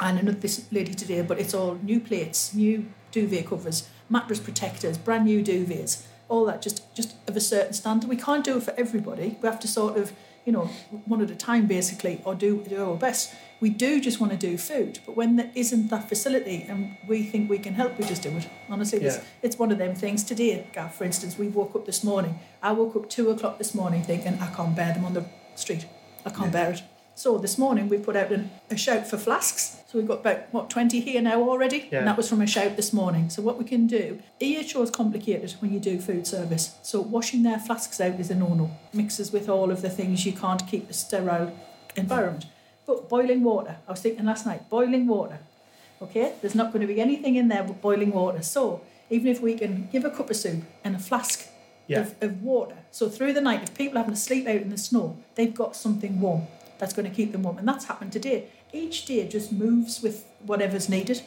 and 0.00 0.18
another 0.18 0.38
this 0.38 0.66
lady 0.70 0.94
today. 0.94 1.22
But 1.22 1.40
it's 1.40 1.54
all 1.54 1.78
new 1.82 2.00
plates, 2.00 2.54
new 2.54 2.86
duvet 3.10 3.46
covers, 3.46 3.88
mattress 4.10 4.40
protectors, 4.40 4.98
brand 4.98 5.24
new 5.24 5.42
duvets, 5.42 6.02
all 6.28 6.44
that 6.46 6.60
just 6.60 6.94
just 6.94 7.14
of 7.28 7.36
a 7.36 7.40
certain 7.40 7.72
standard. 7.72 8.08
We 8.08 8.16
can't 8.16 8.44
do 8.44 8.58
it 8.58 8.62
for 8.62 8.74
everybody. 8.76 9.38
We 9.40 9.48
have 9.48 9.60
to 9.60 9.68
sort 9.68 9.96
of 9.96 10.12
you 10.48 10.52
know, 10.52 10.64
one 11.04 11.20
at 11.20 11.30
a 11.30 11.36
time 11.36 11.66
basically, 11.66 12.22
or 12.24 12.34
do, 12.34 12.64
do 12.66 12.82
our 12.82 12.96
best. 12.96 13.34
We 13.60 13.68
do 13.68 14.00
just 14.00 14.18
want 14.18 14.32
to 14.32 14.38
do 14.38 14.56
food, 14.56 14.98
but 15.04 15.14
when 15.14 15.36
there 15.36 15.50
isn't 15.54 15.88
that 15.88 16.08
facility 16.08 16.64
and 16.66 16.96
we 17.06 17.22
think 17.22 17.50
we 17.50 17.58
can 17.58 17.74
help, 17.74 17.98
we 17.98 18.06
just 18.06 18.22
do 18.22 18.30
it. 18.30 18.48
Honestly, 18.70 18.98
it's, 19.00 19.18
it's 19.42 19.58
one 19.58 19.70
of 19.70 19.76
them 19.76 19.94
things. 19.94 20.24
Today, 20.24 20.66
Gav, 20.72 20.94
for 20.94 21.04
instance, 21.04 21.36
we 21.36 21.48
woke 21.48 21.74
up 21.74 21.84
this 21.84 22.02
morning. 22.02 22.38
I 22.62 22.72
woke 22.72 22.96
up 22.96 23.10
two 23.10 23.28
o'clock 23.30 23.58
this 23.58 23.74
morning 23.74 24.02
thinking, 24.02 24.38
I 24.40 24.46
can't 24.46 24.74
bear 24.74 24.94
them 24.94 25.04
on 25.04 25.12
the 25.12 25.26
street. 25.54 25.84
I 26.24 26.30
can't 26.30 26.52
bear 26.52 26.72
it. 26.72 26.82
So 27.14 27.36
this 27.36 27.58
morning 27.58 27.88
we 27.88 27.98
put 27.98 28.14
out 28.14 28.30
an, 28.30 28.48
a 28.70 28.76
shout 28.76 29.08
for 29.08 29.16
flasks. 29.16 29.80
So 29.88 29.98
we've 29.98 30.06
got 30.06 30.20
about, 30.20 30.52
what, 30.52 30.70
20 30.70 31.00
here 31.00 31.20
now 31.20 31.42
already? 31.42 31.88
Yeah. 31.90 31.98
And 31.98 32.06
that 32.06 32.16
was 32.16 32.28
from 32.28 32.40
a 32.40 32.46
shout 32.46 32.76
this 32.76 32.92
morning. 32.92 33.28
So 33.28 33.42
what 33.42 33.58
we 33.58 33.64
can 33.64 33.88
do, 33.88 34.20
EHO 34.40 34.84
is 34.84 34.90
complicated 34.90 35.52
when 35.58 35.72
you 35.72 35.80
do 35.80 35.98
food 35.98 36.28
service. 36.28 36.76
So 36.82 37.00
washing 37.00 37.42
their 37.42 37.58
flasks 37.58 38.00
out 38.00 38.20
is 38.20 38.30
a 38.30 38.36
no-no. 38.36 38.70
Mixes 38.92 39.32
with 39.32 39.48
all 39.48 39.72
of 39.72 39.82
the 39.82 39.90
things 39.90 40.24
you 40.24 40.32
can't 40.32 40.64
keep 40.68 40.88
a 40.88 40.92
sterile 40.92 41.58
environment. 41.96 42.46
But 42.86 43.08
boiling 43.08 43.42
water, 43.42 43.78
I 43.88 43.90
was 43.90 44.00
thinking 44.00 44.24
last 44.24 44.46
night, 44.46 44.70
boiling 44.70 45.08
water. 45.08 45.40
Okay, 46.00 46.34
there's 46.40 46.54
not 46.54 46.72
going 46.72 46.86
to 46.86 46.94
be 46.94 47.00
anything 47.00 47.34
in 47.34 47.48
there 47.48 47.64
but 47.64 47.80
boiling 47.80 48.12
water. 48.12 48.42
So 48.42 48.82
even 49.10 49.26
if 49.26 49.42
we 49.42 49.54
can 49.54 49.88
give 49.90 50.04
a 50.04 50.10
cup 50.10 50.30
of 50.30 50.36
soup 50.36 50.62
and 50.84 50.94
a 50.94 51.00
flask 51.00 51.48
Yeah. 51.88 52.00
of, 52.00 52.22
of 52.22 52.42
water, 52.42 52.76
so 52.90 53.08
through 53.08 53.32
the 53.32 53.40
night, 53.40 53.62
if 53.62 53.74
people 53.74 53.98
having 53.98 54.14
to 54.14 54.20
sleep 54.20 54.46
out 54.46 54.60
in 54.60 54.68
the 54.68 54.78
snow, 54.78 55.16
they've 55.34 55.54
got 55.54 55.74
something 55.74 56.20
warm 56.20 56.46
that's 56.78 56.92
going 56.92 57.08
to 57.08 57.14
keep 57.14 57.32
them 57.32 57.42
warm. 57.42 57.58
And 57.58 57.66
that's 57.66 57.86
happened 57.86 58.12
today. 58.12 58.48
Each 58.72 59.04
day 59.04 59.26
just 59.26 59.52
moves 59.52 60.02
with 60.02 60.26
whatever's 60.44 60.88
needed, 60.88 61.22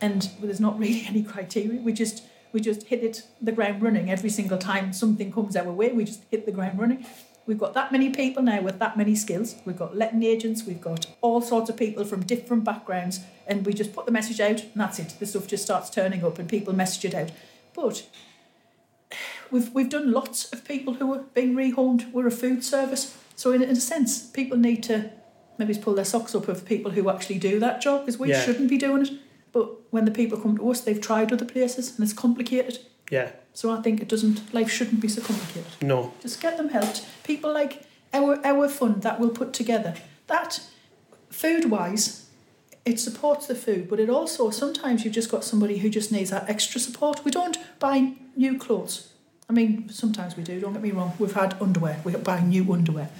and 0.00 0.28
there's 0.40 0.60
not 0.60 0.78
really 0.78 1.04
any 1.08 1.22
criteria. 1.22 1.80
We 1.80 1.92
just 1.92 2.24
we 2.52 2.60
just 2.60 2.84
hit 2.84 3.02
it 3.02 3.26
the 3.40 3.52
ground 3.52 3.82
running 3.82 4.10
every 4.10 4.30
single 4.30 4.58
time 4.58 4.92
something 4.92 5.32
comes 5.32 5.56
our 5.56 5.70
way. 5.70 5.92
We 5.92 6.04
just 6.04 6.22
hit 6.30 6.46
the 6.46 6.52
ground 6.52 6.78
running. 6.78 7.06
We've 7.44 7.58
got 7.58 7.74
that 7.74 7.90
many 7.90 8.10
people 8.10 8.42
now 8.42 8.60
with 8.62 8.78
that 8.78 8.96
many 8.96 9.16
skills. 9.16 9.56
We've 9.64 9.76
got 9.76 9.96
letting 9.96 10.22
agents. 10.22 10.64
We've 10.64 10.80
got 10.80 11.06
all 11.20 11.40
sorts 11.40 11.70
of 11.70 11.76
people 11.76 12.04
from 12.04 12.24
different 12.24 12.62
backgrounds, 12.62 13.20
and 13.46 13.66
we 13.66 13.72
just 13.72 13.92
put 13.92 14.06
the 14.06 14.12
message 14.12 14.40
out, 14.40 14.62
and 14.62 14.74
that's 14.76 14.98
it. 14.98 15.14
The 15.18 15.26
stuff 15.26 15.48
just 15.48 15.64
starts 15.64 15.90
turning 15.90 16.24
up, 16.24 16.38
and 16.38 16.48
people 16.48 16.72
message 16.72 17.04
it 17.06 17.14
out. 17.14 17.32
But 17.74 18.06
we've 19.52 19.72
we've 19.74 19.88
done 19.90 20.10
lots 20.10 20.52
of 20.52 20.64
people 20.64 20.94
who 20.94 21.12
are 21.14 21.20
being 21.34 21.54
rehomed. 21.54 22.10
We're 22.12 22.26
a 22.26 22.30
food 22.30 22.64
service, 22.64 23.16
so 23.36 23.52
in, 23.52 23.62
in 23.62 23.70
a 23.70 23.76
sense, 23.76 24.26
people 24.30 24.56
need 24.58 24.82
to 24.84 25.10
maybe 25.58 25.74
pull 25.74 25.94
their 25.94 26.04
socks 26.04 26.34
up 26.34 26.48
of 26.48 26.64
people 26.64 26.90
who 26.92 27.08
actually 27.10 27.38
do 27.38 27.60
that 27.60 27.80
job 27.82 28.00
because 28.06 28.18
we 28.18 28.30
Yeah. 28.30 28.42
shouldn't 28.42 28.68
be 28.70 28.78
doing 28.78 29.02
it. 29.06 29.12
But 29.52 29.68
when 29.92 30.06
the 30.06 30.10
people 30.10 30.38
come 30.38 30.56
to 30.56 30.70
us, 30.70 30.80
they've 30.80 31.00
tried 31.00 31.30
other 31.32 31.44
places 31.44 31.94
and 31.94 32.02
it's 32.04 32.14
complicated. 32.14 32.78
Yeah. 33.10 33.32
So 33.52 33.70
I 33.70 33.82
think 33.82 34.00
it 34.00 34.08
doesn't. 34.08 34.52
Life 34.54 34.70
shouldn't 34.70 35.00
be 35.00 35.08
so 35.08 35.20
complicated. 35.20 35.70
No. 35.82 36.12
Just 36.22 36.40
get 36.40 36.56
them 36.56 36.70
helped. 36.70 37.04
People 37.22 37.52
like 37.52 37.82
our 38.14 38.40
our 38.46 38.68
fund 38.68 39.02
that 39.02 39.20
we'll 39.20 39.30
put 39.30 39.52
together. 39.52 39.94
That 40.28 40.60
food 41.28 41.70
wise, 41.70 42.26
it 42.86 42.98
supports 42.98 43.46
the 43.46 43.54
food, 43.54 43.88
but 43.90 44.00
it 44.00 44.08
also 44.08 44.50
sometimes 44.50 45.04
you've 45.04 45.14
just 45.14 45.30
got 45.30 45.44
somebody 45.44 45.78
who 45.78 45.90
just 45.90 46.10
needs 46.10 46.30
that 46.30 46.48
extra 46.48 46.80
support. 46.80 47.24
We 47.24 47.30
don't 47.30 47.58
buy 47.78 48.14
new 48.36 48.56
clothes. 48.58 49.11
I 49.52 49.54
mean, 49.54 49.88
sometimes 49.90 50.36
we 50.36 50.42
do. 50.42 50.58
Don't 50.60 50.72
get 50.72 50.82
me 50.82 50.92
wrong. 50.92 51.12
We've 51.18 51.34
had 51.34 51.60
underwear. 51.60 52.00
We 52.04 52.12
buy 52.16 52.40
new 52.40 52.72
underwear, 52.72 53.10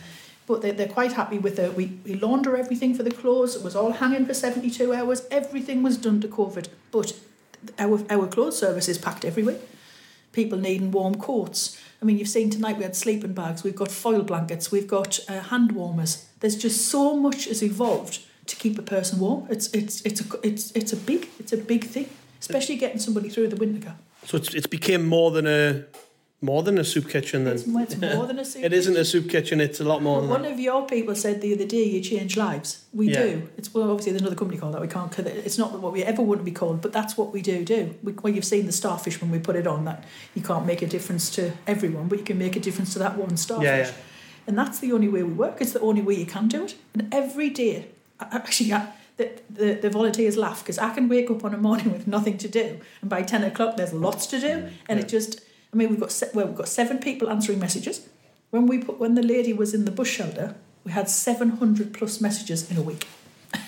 but 0.46 0.62
they're, 0.62 0.72
they're 0.72 0.88
quite 0.88 1.12
happy 1.12 1.38
with 1.38 1.58
it. 1.58 1.74
We 1.76 1.98
we 2.04 2.14
launder 2.14 2.56
everything 2.56 2.94
for 2.94 3.02
the 3.02 3.10
clothes. 3.10 3.54
It 3.56 3.62
was 3.62 3.76
all 3.76 3.92
hanging 3.92 4.24
for 4.26 4.34
seventy 4.34 4.70
two 4.70 4.94
hours. 4.94 5.26
Everything 5.30 5.82
was 5.82 5.96
done 5.98 6.20
to 6.22 6.28
COVID, 6.28 6.68
but 6.90 7.12
our 7.78 8.02
our 8.10 8.26
clothes 8.26 8.58
service 8.58 8.88
is 8.88 8.98
packed 8.98 9.24
every 9.24 9.42
week 9.42 9.60
people 10.32 10.58
needing 10.58 10.90
warm 10.90 11.14
coats. 11.14 11.80
I 12.00 12.04
mean, 12.04 12.18
you've 12.18 12.28
seen 12.28 12.50
tonight 12.50 12.78
we 12.78 12.82
had 12.82 12.96
sleeping 12.96 13.32
bags, 13.32 13.62
we've 13.62 13.76
got 13.76 13.90
foil 13.90 14.22
blankets, 14.22 14.72
we've 14.72 14.88
got 14.88 15.20
uh, 15.28 15.40
hand 15.40 15.72
warmers. 15.72 16.26
There's 16.40 16.56
just 16.56 16.88
so 16.88 17.16
much 17.16 17.44
has 17.44 17.62
evolved 17.62 18.20
to 18.46 18.56
keep 18.56 18.78
a 18.78 18.82
person 18.82 19.20
warm. 19.20 19.46
It's 19.48 19.68
it's 19.68 20.00
it's 20.02 20.20
a 20.20 20.24
it's 20.42 20.72
it's 20.72 20.92
a 20.92 20.96
big 20.96 21.28
it's 21.38 21.52
a 21.52 21.56
big 21.56 21.84
thing, 21.84 22.08
especially 22.40 22.76
getting 22.76 22.98
somebody 22.98 23.28
through 23.28 23.48
the 23.48 23.56
winter 23.56 23.78
gap. 23.86 23.98
So 24.24 24.36
it's 24.36 24.52
it's 24.54 24.66
became 24.66 25.06
more 25.06 25.30
than 25.30 25.46
a 25.46 25.84
more 26.42 26.62
than 26.64 26.76
a 26.76 26.84
soup 26.84 27.08
kitchen 27.08 27.44
then. 27.44 27.54
It's, 27.54 27.66
more- 27.66 27.82
it's 27.82 27.96
more 27.96 28.26
than 28.26 28.38
a 28.40 28.44
soup. 28.44 28.64
It 28.68 28.72
isn't 28.72 28.96
a 28.96 29.04
soup 29.04 29.30
kitchen, 29.30 29.60
it's 29.60 29.80
a 29.80 29.84
lot 29.84 30.02
more 30.02 30.18
Well, 30.20 30.28
one 30.28 30.42
that. 30.42 30.52
of 30.52 30.58
your 30.60 30.84
people 30.86 31.14
said 31.14 31.40
the 31.40 31.54
other 31.54 31.64
day 31.64 31.84
you 31.84 32.00
change 32.00 32.36
lives. 32.36 32.84
We 32.92 33.10
Yeah. 33.12 33.22
do. 33.22 33.48
It's 33.56 33.72
well, 33.72 33.90
obviously 33.90 34.12
there's 34.12 34.22
another 34.22 34.36
company 34.36 34.58
called 34.60 34.74
that. 34.74 34.80
We 34.82 34.88
can't. 34.88 35.16
It's 35.18 35.56
not 35.56 35.78
what 35.78 35.92
we 35.92 36.02
ever 36.02 36.20
want 36.20 36.40
to 36.40 36.44
be 36.44 36.50
called, 36.50 36.82
but 36.82 36.92
that's 36.92 37.16
what 37.16 37.32
we 37.32 37.40
do 37.42 37.64
do. 37.64 37.94
We, 38.02 38.12
well, 38.12 38.32
you've 38.34 38.44
seen 38.44 38.66
the 38.66 38.72
starfish 38.72 39.20
when 39.20 39.30
we 39.30 39.38
put 39.38 39.54
it 39.56 39.66
on. 39.66 39.84
That 39.84 40.04
you 40.34 40.42
can't 40.42 40.66
make 40.66 40.82
a 40.82 40.86
difference 40.86 41.30
to 41.36 41.52
everyone, 41.66 42.08
but 42.08 42.18
you 42.18 42.24
can 42.24 42.38
make 42.38 42.56
a 42.56 42.60
difference 42.60 42.92
to 42.94 42.98
that 42.98 43.16
one 43.16 43.36
starfish. 43.36 43.64
Yeah, 43.66 43.76
yeah. 43.86 43.92
And 44.48 44.58
that's 44.58 44.80
the 44.80 44.90
only 44.92 45.08
way 45.08 45.22
we 45.22 45.32
work. 45.32 45.60
It's 45.60 45.72
the 45.72 45.80
only 45.80 46.02
way 46.02 46.14
you 46.14 46.26
can 46.26 46.48
do 46.48 46.64
it. 46.64 46.74
And 46.94 47.14
every 47.14 47.48
day, 47.50 47.86
I- 48.18 48.26
actually, 48.32 48.72
I, 48.72 48.88
the, 49.16 49.30
the, 49.48 49.74
the 49.74 49.90
volunteers 49.90 50.36
laugh 50.36 50.60
because 50.64 50.78
I 50.78 50.90
can 50.92 51.08
wake 51.08 51.30
up 51.30 51.44
on 51.44 51.54
a 51.54 51.58
morning 51.58 51.92
with 51.96 52.06
nothing 52.08 52.36
to 52.38 52.48
do, 52.48 52.80
and 53.00 53.08
by 53.08 53.22
ten 53.22 53.44
o'clock 53.44 53.76
there's 53.76 53.92
lots 53.92 54.26
to 54.26 54.40
do, 54.40 54.46
mm, 54.48 54.70
and 54.88 54.98
it 54.98 55.08
just. 55.08 55.40
I 55.72 55.76
mean, 55.76 55.88
we've 55.90 56.00
got 56.00 56.12
se- 56.12 56.30
well, 56.34 56.46
we've 56.46 56.56
got 56.56 56.68
seven 56.68 56.98
people 56.98 57.30
answering 57.30 57.58
messages. 57.58 58.06
When 58.50 58.66
we 58.66 58.78
put 58.78 58.98
when 58.98 59.14
the 59.14 59.22
lady 59.22 59.52
was 59.52 59.72
in 59.74 59.84
the 59.84 59.90
bush 59.90 60.10
shelter, 60.10 60.54
we 60.84 60.92
had 60.92 61.08
seven 61.08 61.50
hundred 61.50 61.94
plus 61.94 62.20
messages 62.20 62.70
in 62.70 62.76
a 62.76 62.82
week, 62.82 63.06
and 63.52 63.62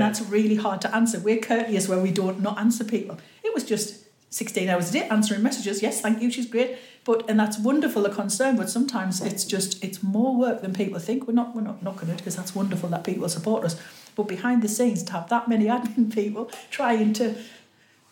Yeah. 0.00 0.06
that's 0.06 0.22
really 0.22 0.56
hard 0.56 0.80
to 0.82 0.94
answer. 0.94 1.20
We're 1.20 1.38
courteous 1.40 1.88
where 1.88 1.98
we 1.98 2.10
don't 2.10 2.40
not 2.40 2.58
answer 2.58 2.84
people. 2.84 3.18
It 3.44 3.52
was 3.52 3.64
just 3.64 4.04
sixteen 4.30 4.68
hours 4.70 4.90
a 4.90 4.92
day 4.94 5.08
answering 5.08 5.42
messages. 5.42 5.82
Yes, 5.82 6.00
thank 6.00 6.22
you, 6.22 6.30
she's 6.30 6.46
great. 6.46 6.78
But 7.04 7.28
and 7.28 7.38
that's 7.38 7.58
wonderful, 7.58 8.02
the 8.02 8.10
concern. 8.10 8.56
But 8.56 8.70
sometimes 8.70 9.20
it's 9.20 9.44
just 9.44 9.82
it's 9.84 10.02
more 10.02 10.34
work 10.36 10.62
than 10.62 10.72
people 10.72 10.98
think. 10.98 11.26
We're 11.26 11.34
not 11.34 11.54
we're 11.54 11.62
not 11.62 11.82
knocking 11.82 12.08
it 12.08 12.16
because 12.18 12.36
that's 12.36 12.54
wonderful 12.54 12.88
that 12.90 13.04
people 13.04 13.28
support 13.28 13.64
us. 13.64 13.76
But 14.16 14.28
behind 14.28 14.62
the 14.62 14.68
scenes, 14.68 15.02
to 15.04 15.12
have 15.12 15.28
that 15.28 15.48
many 15.48 15.66
admin 15.76 16.12
people 16.14 16.50
trying 16.70 17.12
to 17.14 17.34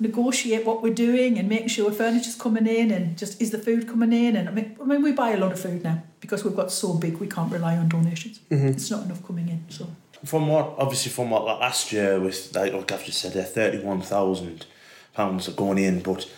negotiate 0.01 0.65
what 0.65 0.83
we're 0.83 0.95
doing 0.95 1.39
and 1.39 1.49
making 1.49 1.69
sure 1.69 1.91
furniture's 1.91 2.37
coming 2.37 2.67
in 2.67 2.91
and 2.91 3.19
just 3.19 3.41
is 3.43 3.51
the 3.51 3.59
food 3.59 3.89
coming 3.89 4.13
in 4.13 4.37
and 4.37 4.49
I 4.49 4.53
mean, 4.53 4.77
I 4.81 4.85
mean 4.85 5.03
we 5.03 5.13
buy 5.13 5.31
a 5.31 5.37
lot 5.39 5.53
of 5.53 5.61
food 5.61 5.83
now 5.83 6.03
because 6.21 6.45
we've 6.45 6.55
got 6.55 6.71
so 6.71 6.95
big 6.95 7.19
we 7.19 7.27
can't 7.27 7.53
rely 7.53 7.77
on 7.77 7.89
donations. 7.89 8.41
Mm-hmm. 8.51 8.69
It's 8.69 8.91
not 8.91 9.05
enough 9.05 9.27
coming 9.27 9.49
in. 9.49 9.65
So 9.69 9.89
From 10.25 10.49
what, 10.49 10.75
obviously, 10.79 11.11
from 11.13 11.31
what 11.31 11.45
like 11.45 11.61
last 11.61 11.93
year 11.93 12.21
with 12.21 12.55
like 12.55 12.73
like 12.73 12.93
I've 12.93 13.05
just 13.05 13.21
said 13.21 13.33
there, 13.33 13.45
thirty 13.45 13.79
one 13.79 14.01
thousand 14.01 14.67
pounds 15.15 15.49
are 15.49 15.53
going 15.53 15.79
in, 15.79 16.01
but 16.01 16.31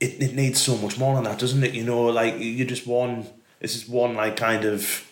it, 0.00 0.22
it 0.22 0.34
needs 0.34 0.60
so 0.60 0.76
much 0.76 0.98
more 0.98 1.14
than 1.14 1.24
that, 1.24 1.38
doesn't 1.38 1.62
it? 1.62 1.74
You 1.74 1.84
know, 1.84 2.02
like 2.06 2.38
you 2.38 2.64
just 2.64 2.86
one. 2.86 3.26
This 3.60 3.76
is 3.76 3.88
one 3.88 4.14
like 4.14 4.36
kind 4.36 4.64
of 4.64 5.08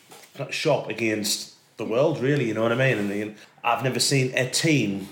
shop 0.51 0.89
against 0.91 1.55
the 1.79 1.85
world, 1.85 2.21
really. 2.21 2.47
You 2.47 2.55
know 2.55 2.63
what 2.63 2.73
I 2.73 2.77
mean? 2.77 2.99
And 2.99 3.11
I 3.11 3.15
mean, 3.15 3.37
I've 3.65 3.83
never 3.83 4.01
seen 4.01 4.37
a 4.37 4.49
team 4.51 5.09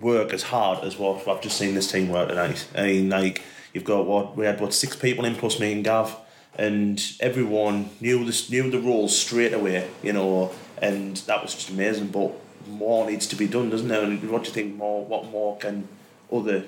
work 0.00 0.32
as 0.32 0.44
hard 0.44 0.84
as 0.84 0.98
what 0.98 1.26
I've 1.26 1.40
just 1.40 1.56
seen 1.56 1.74
this 1.74 1.90
team 1.90 2.08
work 2.08 2.28
tonight. 2.28 2.66
I 2.76 2.86
mean, 2.86 3.10
like 3.10 3.42
you've 3.72 3.84
got 3.84 4.06
what 4.06 4.36
we 4.36 4.46
had 4.46 4.60
what 4.60 4.74
six 4.74 4.96
people 4.96 5.24
in 5.24 5.34
plus 5.34 5.58
me 5.60 5.72
and 5.72 5.84
Gav, 5.84 6.16
and 6.56 7.02
everyone 7.20 7.90
knew 8.00 8.24
this 8.24 8.50
knew 8.50 8.70
the 8.70 8.80
rules 8.80 9.18
straight 9.18 9.52
away. 9.52 9.88
You 10.02 10.12
know, 10.12 10.52
and 10.80 11.16
that 11.18 11.42
was 11.42 11.54
just 11.54 11.70
amazing. 11.70 12.08
But 12.08 12.32
more 12.66 13.10
needs 13.10 13.26
to 13.28 13.36
be 13.36 13.46
done, 13.46 13.70
doesn't 13.70 13.88
there? 13.88 14.02
And 14.02 14.30
what 14.30 14.44
do 14.44 14.48
you 14.48 14.54
think 14.54 14.76
more? 14.76 15.04
What 15.04 15.26
more 15.26 15.56
can 15.58 15.88
other 16.32 16.64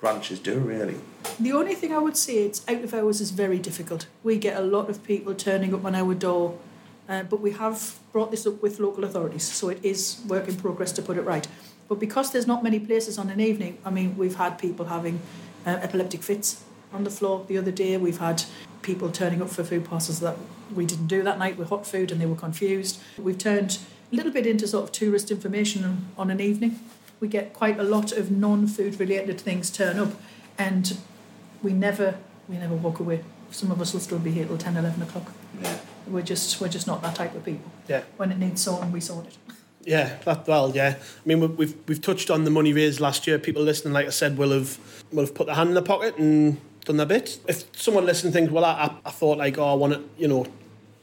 branches 0.00 0.38
do? 0.38 0.58
Really? 0.58 0.96
The 1.38 1.52
only 1.52 1.74
thing 1.74 1.92
I 1.92 1.98
would 1.98 2.16
say 2.16 2.44
it's 2.44 2.66
out 2.68 2.82
of 2.82 2.92
hours 2.92 3.20
is 3.20 3.30
very 3.30 3.58
difficult. 3.58 4.06
We 4.22 4.36
get 4.38 4.56
a 4.58 4.62
lot 4.62 4.90
of 4.90 5.04
people 5.04 5.34
turning 5.34 5.72
up 5.72 5.84
on 5.84 5.94
our 5.94 6.14
door, 6.14 6.58
uh, 7.08 7.22
but 7.22 7.40
we 7.40 7.52
have 7.52 7.98
brought 8.12 8.30
this 8.30 8.46
up 8.46 8.62
with 8.62 8.80
local 8.80 9.04
authorities, 9.04 9.44
so 9.44 9.68
it 9.68 9.78
is 9.84 10.20
work 10.26 10.48
in 10.48 10.56
progress 10.56 10.92
to 10.92 11.02
put 11.02 11.16
it 11.16 11.22
right. 11.22 11.46
But 11.92 12.00
because 12.00 12.30
there's 12.30 12.46
not 12.46 12.62
many 12.62 12.80
places 12.80 13.18
on 13.18 13.28
an 13.28 13.38
evening, 13.38 13.76
I 13.84 13.90
mean, 13.90 14.16
we've 14.16 14.36
had 14.36 14.58
people 14.58 14.86
having 14.86 15.20
uh, 15.66 15.72
epileptic 15.82 16.22
fits 16.22 16.64
on 16.90 17.04
the 17.04 17.10
floor 17.10 17.44
the 17.46 17.58
other 17.58 17.70
day. 17.70 17.98
We've 17.98 18.16
had 18.16 18.44
people 18.80 19.10
turning 19.10 19.42
up 19.42 19.50
for 19.50 19.62
food 19.62 19.84
parcels 19.84 20.20
that 20.20 20.38
we 20.74 20.86
didn't 20.86 21.08
do 21.08 21.22
that 21.22 21.38
night 21.38 21.58
with 21.58 21.68
hot 21.68 21.86
food 21.86 22.10
and 22.10 22.18
they 22.18 22.24
were 22.24 22.34
confused. 22.34 22.98
We've 23.18 23.36
turned 23.36 23.78
a 24.10 24.16
little 24.16 24.32
bit 24.32 24.46
into 24.46 24.66
sort 24.66 24.84
of 24.84 24.92
tourist 24.92 25.30
information 25.30 26.06
on, 26.16 26.30
an 26.30 26.40
evening. 26.40 26.80
We 27.20 27.28
get 27.28 27.52
quite 27.52 27.78
a 27.78 27.82
lot 27.82 28.10
of 28.10 28.30
non-food 28.30 28.98
related 28.98 29.38
things 29.38 29.70
turn 29.70 29.98
up 29.98 30.12
and 30.56 30.96
we 31.62 31.74
never 31.74 32.16
we 32.48 32.56
never 32.56 32.74
walk 32.74 33.00
away. 33.00 33.22
Some 33.50 33.70
of 33.70 33.82
us 33.82 33.92
will 33.92 34.00
still 34.00 34.18
be 34.18 34.30
here 34.30 34.46
till 34.46 34.56
10, 34.56 34.78
11 34.78 35.02
o'clock. 35.02 35.30
Yeah. 35.60 35.76
We're 36.06 36.22
just 36.22 36.58
we're 36.58 36.68
just 36.68 36.86
not 36.86 37.02
that 37.02 37.14
type 37.14 37.34
of 37.34 37.44
people. 37.44 37.70
Yeah. 37.86 38.04
When 38.16 38.32
it 38.32 38.38
needs 38.38 38.62
sorting, 38.62 38.92
we 38.92 39.00
sort 39.02 39.26
it. 39.26 39.36
Yeah, 39.84 40.16
that 40.24 40.46
well, 40.46 40.70
yeah. 40.74 40.94
I 40.98 41.28
mean, 41.28 41.40
we- 41.40 41.46
we've 41.48 41.74
we've 41.88 42.00
touched 42.00 42.30
on 42.30 42.44
the 42.44 42.50
money 42.50 42.72
raised 42.72 43.00
last 43.00 43.26
year. 43.26 43.38
People 43.38 43.62
listening, 43.62 43.92
like 43.94 44.06
I 44.06 44.10
said, 44.10 44.38
will 44.38 44.50
have 44.52 44.78
will 45.12 45.24
have 45.24 45.34
put 45.34 45.46
their 45.46 45.56
hand 45.56 45.70
in 45.70 45.74
their 45.74 45.82
pocket 45.82 46.16
and 46.18 46.60
done 46.84 46.96
their 46.98 47.06
bit. 47.06 47.38
If 47.48 47.64
someone 47.76 48.06
listening 48.06 48.32
thinks, 48.32 48.52
well, 48.52 48.64
I, 48.64 48.72
I, 48.72 48.96
I 49.06 49.10
thought 49.10 49.38
like, 49.38 49.58
oh, 49.58 49.64
I 49.72 49.74
want 49.74 49.94
to, 49.94 50.02
you 50.18 50.28
know, 50.28 50.46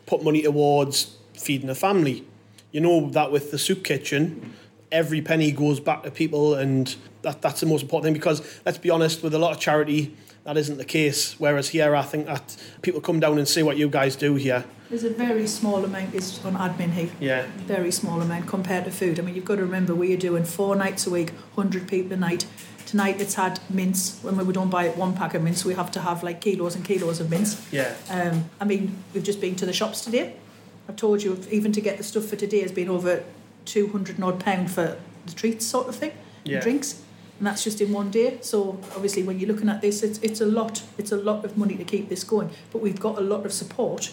put 0.05 0.23
money 0.23 0.41
towards 0.43 1.17
feeding 1.33 1.69
a 1.69 1.75
family. 1.75 2.25
You 2.71 2.81
know 2.81 3.09
that 3.11 3.31
with 3.31 3.51
the 3.51 3.57
soup 3.57 3.83
kitchen, 3.83 4.53
every 4.91 5.21
penny 5.21 5.51
goes 5.51 5.79
back 5.81 6.03
to 6.03 6.11
people, 6.11 6.55
and 6.55 6.95
that 7.23 7.41
that's 7.41 7.59
the 7.59 7.65
most 7.65 7.81
important 7.83 8.05
thing. 8.05 8.13
Because 8.13 8.41
let's 8.65 8.77
be 8.77 8.89
honest, 8.89 9.23
with 9.23 9.33
a 9.33 9.39
lot 9.39 9.51
of 9.51 9.59
charity, 9.59 10.15
that 10.45 10.55
isn't 10.55 10.77
the 10.77 10.85
case. 10.85 11.35
Whereas 11.37 11.69
here, 11.69 11.95
I 11.97 12.03
think 12.03 12.27
that 12.27 12.55
people 12.81 13.01
come 13.01 13.19
down 13.19 13.37
and 13.37 13.47
see 13.47 13.61
what 13.63 13.75
you 13.75 13.89
guys 13.89 14.15
do 14.15 14.35
here, 14.35 14.63
There's 14.89 15.03
a 15.03 15.09
very 15.11 15.45
small 15.45 15.85
amount 15.85 16.15
is 16.15 16.43
on 16.43 16.55
admin 16.55 16.91
here. 16.91 17.09
Yeah. 17.19 17.45
Very 17.67 17.91
small 17.91 18.21
amount 18.21 18.47
compared 18.47 18.85
to 18.85 18.91
food. 18.91 19.19
I 19.19 19.21
mean, 19.21 19.35
you've 19.35 19.45
got 19.45 19.57
to 19.57 19.61
remember 19.61 19.93
we 19.93 20.13
are 20.15 20.17
doing 20.17 20.43
four 20.43 20.75
nights 20.75 21.05
a 21.05 21.11
week, 21.11 21.29
100 21.53 21.87
people 21.87 22.13
a 22.13 22.17
night. 22.17 22.47
Tonight 22.87 23.21
it's 23.21 23.35
had 23.35 23.59
mince. 23.69 24.19
When 24.23 24.35
we 24.47 24.51
don't 24.51 24.71
buy 24.71 24.89
one 24.89 25.13
pack 25.15 25.35
of 25.35 25.43
mince, 25.43 25.63
we 25.63 25.75
have 25.75 25.91
to 25.91 25.99
have 25.99 26.23
like 26.23 26.41
kilos 26.41 26.75
and 26.75 26.83
kilos 26.83 27.19
of 27.19 27.29
mince. 27.29 27.71
Yeah. 27.71 27.93
Um, 28.09 28.49
I 28.59 28.65
mean, 28.65 28.97
we've 29.13 29.23
just 29.23 29.39
been 29.39 29.55
to 29.57 29.65
the 29.67 29.73
shops 29.73 30.01
today. 30.01 30.33
I've 30.87 30.95
told 30.95 31.21
you, 31.21 31.39
even 31.51 31.71
to 31.73 31.81
get 31.81 31.99
the 31.99 32.03
stuff 32.03 32.25
for 32.25 32.35
today 32.35 32.61
has 32.61 32.71
been 32.71 32.89
over 32.89 33.23
200 33.65 34.15
and 34.15 34.23
odd 34.25 34.39
pound 34.39 34.71
for 34.71 34.97
the 35.27 35.33
treats 35.33 35.67
sort 35.67 35.87
of 35.87 35.95
thing, 35.97 36.13
Yeah. 36.45 36.61
drinks. 36.61 37.03
And 37.37 37.45
that's 37.45 37.63
just 37.63 37.79
in 37.79 37.93
one 37.93 38.09
day. 38.09 38.39
So 38.41 38.79
obviously 38.95 39.21
when 39.21 39.39
you're 39.39 39.49
looking 39.49 39.69
at 39.69 39.81
this, 39.81 40.01
it's, 40.01 40.17
it's 40.23 40.41
a 40.41 40.47
lot. 40.47 40.81
It's 40.97 41.11
a 41.11 41.15
lot 41.17 41.45
of 41.45 41.57
money 41.59 41.75
to 41.75 41.83
keep 41.83 42.09
this 42.09 42.23
going. 42.23 42.49
But 42.73 42.81
we've 42.81 42.99
got 42.99 43.19
a 43.19 43.21
lot 43.21 43.45
of 43.45 43.53
support 43.53 44.11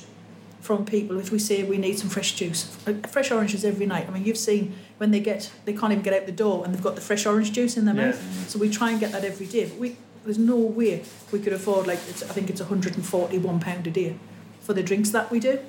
from 0.66 0.85
people 0.85 1.18
if 1.20 1.30
we 1.30 1.38
say 1.38 1.62
we 1.62 1.78
need 1.78 1.96
some 1.99 2.11
fresh 2.11 2.32
juice. 2.35 2.64
Fresh 3.08 3.30
oranges 3.30 3.64
every 3.64 3.87
night. 3.87 4.06
I 4.08 4.11
mean, 4.11 4.25
you've 4.25 4.37
seen 4.50 4.75
when 4.99 5.12
they 5.12 5.20
get, 5.20 5.50
they 5.64 5.73
can't 5.73 5.92
even 5.92 6.02
get 6.02 6.12
out 6.12 6.26
the 6.26 6.32
door 6.32 6.64
and 6.64 6.75
they've 6.75 6.82
got 6.82 6.96
the 6.96 7.00
fresh 7.00 7.25
orange 7.25 7.52
juice 7.52 7.76
in 7.76 7.85
their 7.85 7.94
Yeah. 7.94 8.06
mouth. 8.06 8.49
So 8.50 8.58
we 8.58 8.68
try 8.68 8.90
and 8.90 8.99
get 8.99 9.12
that 9.12 9.25
every 9.25 9.46
day. 9.46 9.66
But 9.66 9.78
we, 9.78 9.96
there's 10.25 10.38
no 10.38 10.56
way 10.56 11.04
we 11.30 11.38
could 11.38 11.52
afford, 11.52 11.87
like, 11.87 12.00
it's, 12.08 12.23
I 12.25 12.32
think 12.35 12.50
it's 12.50 12.61
£141 12.61 13.87
a 13.87 13.90
day 13.90 14.16
for 14.61 14.75
the 14.75 14.82
drinks 14.82 15.11
that 15.11 15.30
we 15.30 15.38
do. 15.38 15.61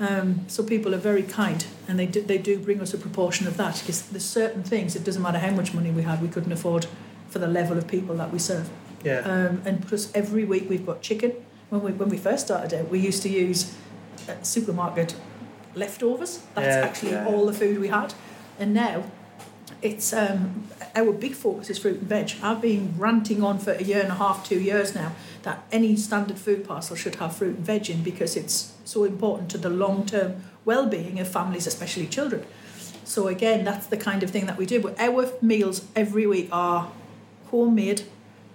Um, 0.00 0.44
so 0.46 0.62
people 0.62 0.94
are 0.94 0.98
very 0.98 1.22
kind 1.24 1.66
and 1.88 1.98
they 1.98 2.06
do, 2.06 2.22
they 2.22 2.38
do 2.38 2.58
bring 2.58 2.80
us 2.80 2.94
a 2.94 2.98
proportion 2.98 3.48
of 3.48 3.56
that 3.56 3.78
because 3.80 4.02
there's 4.02 4.24
certain 4.24 4.62
things, 4.62 4.94
it 4.94 5.02
doesn't 5.02 5.22
matter 5.22 5.38
how 5.40 5.50
much 5.50 5.74
money 5.74 5.90
we 5.90 6.02
had, 6.02 6.22
we 6.22 6.28
couldn't 6.28 6.52
afford 6.52 6.86
for 7.28 7.40
the 7.40 7.48
level 7.48 7.76
of 7.76 7.88
people 7.88 8.14
that 8.16 8.32
we 8.32 8.38
serve. 8.38 8.68
Yeah. 9.02 9.20
Um, 9.20 9.62
and 9.64 9.84
plus, 9.88 10.12
every 10.14 10.44
week 10.44 10.68
we've 10.68 10.86
got 10.86 11.02
chicken. 11.02 11.32
When 11.70 11.82
we 11.82 11.92
when 11.92 12.08
we 12.08 12.16
first 12.16 12.46
started 12.46 12.72
out, 12.78 12.88
we 12.88 12.98
used 12.98 13.22
to 13.24 13.28
use 13.28 13.74
supermarket 14.42 15.14
leftovers. 15.74 16.40
That's 16.54 16.66
Yeah, 16.66 16.88
actually 16.88 17.12
yeah. 17.12 17.26
all 17.26 17.46
the 17.46 17.52
food 17.52 17.78
we 17.78 17.88
had. 17.88 18.14
And 18.58 18.74
now, 18.74 19.04
it's 19.82 20.12
um, 20.12 20.64
our 20.96 21.12
big 21.12 21.34
focus 21.34 21.70
is 21.70 21.78
fruit 21.78 22.00
and 22.00 22.08
veg. 22.08 22.32
I've 22.42 22.60
been 22.60 22.94
ranting 22.98 23.42
on 23.42 23.58
for 23.58 23.72
a 23.72 23.82
year 23.82 24.00
and 24.02 24.10
a 24.10 24.16
half, 24.16 24.46
two 24.48 24.58
years 24.58 24.94
now, 24.94 25.12
that 25.42 25.64
any 25.70 25.96
standard 25.96 26.38
food 26.38 26.66
parcel 26.66 26.96
should 26.96 27.16
have 27.16 27.36
fruit 27.36 27.56
and 27.56 27.64
veg 27.64 27.88
in 27.88 28.02
because 28.02 28.36
it's 28.36 28.74
so 28.84 29.04
important 29.04 29.50
to 29.50 29.58
the 29.58 29.70
long 29.70 30.06
term 30.06 30.42
well 30.64 30.86
being 30.86 31.20
of 31.20 31.28
families, 31.28 31.66
especially 31.66 32.06
children. 32.06 32.44
So 33.04 33.28
again, 33.28 33.64
that's 33.64 33.86
the 33.86 33.96
kind 33.96 34.22
of 34.22 34.30
thing 34.30 34.46
that 34.46 34.58
we 34.58 34.66
do. 34.66 34.80
But 34.80 34.98
our 35.00 35.30
meals 35.40 35.86
every 35.96 36.26
week 36.26 36.48
are 36.52 36.90
homemade, 37.50 38.02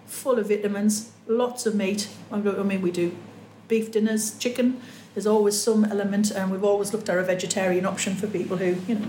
full 0.05 0.37
of 0.37 0.49
vitamins, 0.49 1.11
lots 1.25 1.65
of 1.65 1.73
meat. 1.73 2.07
I 2.31 2.37
mean, 2.37 2.81
we 2.81 2.91
do 2.91 3.15
beef 3.67 3.91
dinners, 3.91 4.37
chicken. 4.37 4.79
There's 5.13 5.27
always 5.27 5.61
some 5.61 5.85
element, 5.85 6.31
and 6.31 6.51
we've 6.51 6.63
always 6.63 6.91
looked 6.93 7.09
at 7.09 7.17
a 7.17 7.23
vegetarian 7.23 7.85
option 7.85 8.15
for 8.15 8.27
people 8.27 8.57
who, 8.57 8.75
you 8.87 8.95
know, 8.99 9.07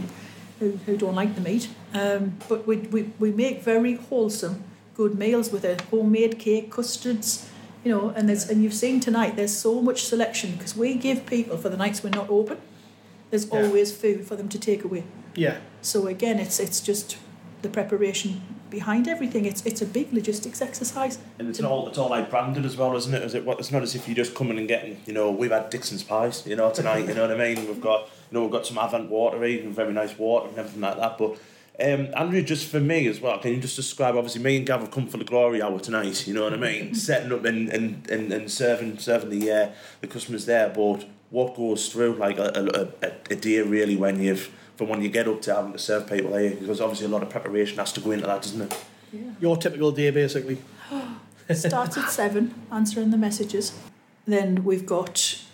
who, 0.60 0.78
who 0.86 0.96
don't 0.96 1.14
like 1.14 1.34
the 1.34 1.40
meat. 1.40 1.68
Um, 1.94 2.38
but 2.48 2.66
we, 2.66 2.76
we, 2.76 3.10
we 3.18 3.32
make 3.32 3.62
very 3.62 3.94
wholesome, 3.94 4.64
good 4.94 5.18
meals 5.18 5.50
with 5.50 5.64
a 5.64 5.82
homemade 5.90 6.38
cake, 6.38 6.70
custards, 6.70 7.48
you 7.84 7.90
know. 7.90 8.10
And 8.10 8.28
there's 8.28 8.48
and 8.50 8.62
you've 8.62 8.74
seen 8.74 9.00
tonight. 9.00 9.36
There's 9.36 9.56
so 9.56 9.80
much 9.80 10.04
selection 10.04 10.52
because 10.52 10.76
we 10.76 10.94
give 10.94 11.26
people 11.26 11.56
for 11.56 11.68
the 11.70 11.76
nights 11.76 12.02
we're 12.04 12.10
not 12.10 12.28
open. 12.28 12.58
There's 13.30 13.46
Yeah. 13.46 13.62
always 13.64 13.90
food 13.96 14.26
for 14.26 14.36
them 14.36 14.48
to 14.50 14.58
take 14.58 14.84
away. 14.84 15.04
Yeah. 15.34 15.56
So 15.82 16.06
again, 16.06 16.38
it's 16.38 16.60
it's 16.60 16.80
just 16.80 17.16
the 17.62 17.68
preparation 17.68 18.42
behind 18.74 19.06
everything. 19.08 19.44
It's 19.44 19.64
it's 19.64 19.80
a 19.80 19.86
big 19.86 20.12
logistics 20.12 20.60
exercise. 20.60 21.18
And 21.38 21.48
it's 21.48 21.60
all 21.62 21.88
it's 21.88 21.96
all 21.96 22.10
like 22.10 22.28
branded 22.28 22.64
as 22.64 22.76
well, 22.76 22.96
isn't 22.96 23.14
it? 23.14 23.22
Is 23.22 23.34
it? 23.34 23.44
It's 23.46 23.70
not 23.70 23.82
as 23.82 23.94
if 23.94 24.08
you're 24.08 24.16
just 24.16 24.34
coming 24.34 24.58
and 24.58 24.66
getting. 24.66 25.00
You 25.06 25.12
know, 25.12 25.30
we've 25.30 25.52
had 25.52 25.70
Dixon's 25.70 26.02
pies. 26.02 26.46
You 26.46 26.56
know, 26.56 26.70
tonight. 26.70 27.08
You 27.08 27.14
know 27.14 27.26
what 27.28 27.40
I 27.40 27.54
mean? 27.54 27.66
We've 27.66 27.80
got 27.80 28.02
you 28.30 28.34
know 28.34 28.42
we've 28.42 28.52
got 28.52 28.66
some 28.66 28.78
Avant 28.78 29.08
water, 29.08 29.44
even 29.44 29.72
very 29.72 29.92
nice 29.92 30.18
water 30.18 30.48
and 30.48 30.58
everything 30.58 30.80
like 30.80 30.98
that. 30.98 31.16
But 31.16 31.38
um, 31.80 32.08
Andrew, 32.16 32.42
just 32.42 32.68
for 32.68 32.80
me 32.80 33.06
as 33.06 33.20
well, 33.20 33.38
can 33.38 33.52
you 33.52 33.60
just 33.60 33.76
describe? 33.76 34.16
Obviously, 34.16 34.42
me 34.42 34.56
and 34.56 34.66
Gav 34.66 34.80
have 34.80 34.90
come 34.90 35.06
for 35.06 35.18
the 35.18 35.24
glory 35.24 35.62
hour 35.62 35.78
tonight. 35.78 36.26
You 36.26 36.34
know 36.34 36.44
what 36.44 36.52
I 36.52 36.56
mean? 36.56 36.94
Setting 37.08 37.32
up 37.32 37.44
and 37.44 37.68
and, 37.68 38.10
and, 38.10 38.32
and 38.32 38.50
serving 38.50 38.98
serving 38.98 39.30
the 39.30 39.50
uh, 39.50 39.70
the 40.00 40.08
customers 40.08 40.46
there. 40.46 40.68
But 40.68 41.06
what 41.30 41.56
goes 41.56 41.88
through 41.88 42.14
like 42.14 42.38
a, 42.38 42.50
a, 43.02 43.06
a, 43.06 43.12
a 43.30 43.36
day 43.36 43.60
really 43.60 43.96
when 43.96 44.20
you've 44.22 44.52
from 44.76 44.88
when 44.88 45.02
you 45.02 45.08
get 45.08 45.28
up 45.28 45.40
to 45.42 45.54
having 45.54 45.72
to 45.72 45.78
serve 45.78 46.08
people 46.08 46.32
there 46.32 46.50
because 46.50 46.80
obviously 46.80 47.06
a 47.06 47.10
lot 47.10 47.22
of 47.22 47.30
preparation 47.30 47.78
has 47.78 47.92
to 47.92 48.00
go 48.00 48.10
into 48.10 48.26
that, 48.26 48.42
doesn't 48.42 48.60
it? 48.60 48.84
Yeah. 49.12 49.20
Your 49.40 49.56
typical 49.56 49.92
day, 49.92 50.10
basically. 50.10 50.58
Starts 51.52 51.98
at 51.98 52.10
seven, 52.10 52.54
answering 52.72 53.10
the 53.10 53.18
messages. 53.18 53.78
Then 54.26 54.64
we've 54.64 54.86
got 54.86 55.44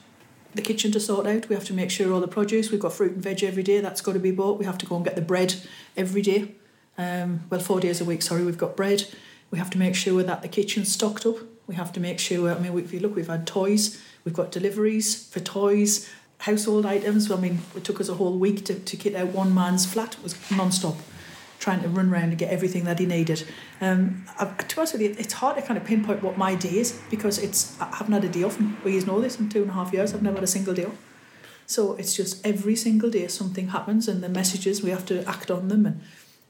the 0.54 0.62
kitchen 0.62 0.92
to 0.92 1.00
sort 1.00 1.26
out. 1.26 1.48
We 1.48 1.54
have 1.54 1.64
to 1.66 1.72
make 1.72 1.90
sure 1.90 2.12
all 2.12 2.20
the 2.20 2.28
produce. 2.28 2.70
We've 2.70 2.80
got 2.80 2.92
fruit 2.92 3.12
and 3.12 3.22
veg 3.22 3.42
every 3.42 3.62
day. 3.62 3.80
That's 3.80 4.00
got 4.00 4.12
to 4.12 4.18
be 4.18 4.30
bought. 4.30 4.58
We 4.58 4.64
have 4.64 4.78
to 4.78 4.86
go 4.86 4.96
and 4.96 5.04
get 5.04 5.16
the 5.16 5.22
bread 5.22 5.54
every 5.96 6.22
day. 6.22 6.54
Um, 6.96 7.44
well, 7.50 7.60
four 7.60 7.80
days 7.80 8.00
a 8.00 8.04
week. 8.04 8.22
Sorry, 8.22 8.44
we've 8.44 8.58
got 8.58 8.76
bread. 8.76 9.06
We 9.50 9.58
have 9.58 9.70
to 9.70 9.78
make 9.78 9.94
sure 9.96 10.22
that 10.22 10.42
the 10.42 10.48
kitchen's 10.48 10.92
stocked 10.92 11.26
up. 11.26 11.36
We 11.66 11.74
have 11.74 11.92
to 11.92 12.00
make 12.00 12.18
sure. 12.18 12.52
I 12.52 12.58
mean, 12.58 12.78
if 12.78 12.92
you 12.92 13.00
look, 13.00 13.16
we've 13.16 13.26
had 13.26 13.46
toys. 13.46 14.00
We've 14.24 14.34
got 14.34 14.52
deliveries 14.52 15.28
for 15.28 15.40
toys, 15.40 16.08
household 16.40 16.86
items. 16.86 17.30
I 17.30 17.36
mean, 17.36 17.60
it 17.76 17.84
took 17.84 18.00
us 18.00 18.08
a 18.08 18.14
whole 18.14 18.38
week 18.38 18.64
to, 18.66 18.74
to 18.74 18.96
kit 18.96 19.14
out 19.14 19.28
one 19.28 19.54
man's 19.54 19.86
flat. 19.86 20.14
It 20.14 20.22
was 20.22 20.50
non-stop 20.50 20.96
trying 21.58 21.82
to 21.82 21.88
run 21.88 22.10
around 22.10 22.30
and 22.30 22.38
get 22.38 22.50
everything 22.50 22.84
that 22.84 22.98
he 22.98 23.04
needed. 23.04 23.46
Um, 23.82 24.24
I, 24.38 24.46
to 24.46 24.74
be 24.74 24.78
honest 24.78 24.94
with 24.94 25.02
you, 25.02 25.14
it's 25.18 25.34
hard 25.34 25.56
to 25.56 25.62
kind 25.62 25.76
of 25.76 25.84
pinpoint 25.84 26.22
what 26.22 26.38
my 26.38 26.54
day 26.54 26.78
is 26.78 26.98
because 27.10 27.38
it's 27.38 27.78
I 27.80 27.94
haven't 27.96 28.14
had 28.14 28.24
a 28.24 28.28
day 28.28 28.42
off. 28.42 28.58
We 28.82 28.98
know 29.00 29.20
this 29.20 29.38
in 29.38 29.50
two 29.50 29.62
and 29.62 29.70
a 29.70 29.74
half 29.74 29.92
years. 29.92 30.14
I've 30.14 30.22
never 30.22 30.36
had 30.36 30.44
a 30.44 30.48
single 30.48 30.74
day 30.74 30.86
off. 30.86 30.96
So 31.66 31.94
it's 31.94 32.16
just 32.16 32.44
every 32.44 32.74
single 32.74 33.10
day 33.10 33.28
something 33.28 33.68
happens, 33.68 34.08
and 34.08 34.22
the 34.22 34.28
messages 34.28 34.82
we 34.82 34.90
have 34.90 35.06
to 35.06 35.22
act 35.28 35.50
on 35.50 35.68
them, 35.68 35.86
and 35.86 36.00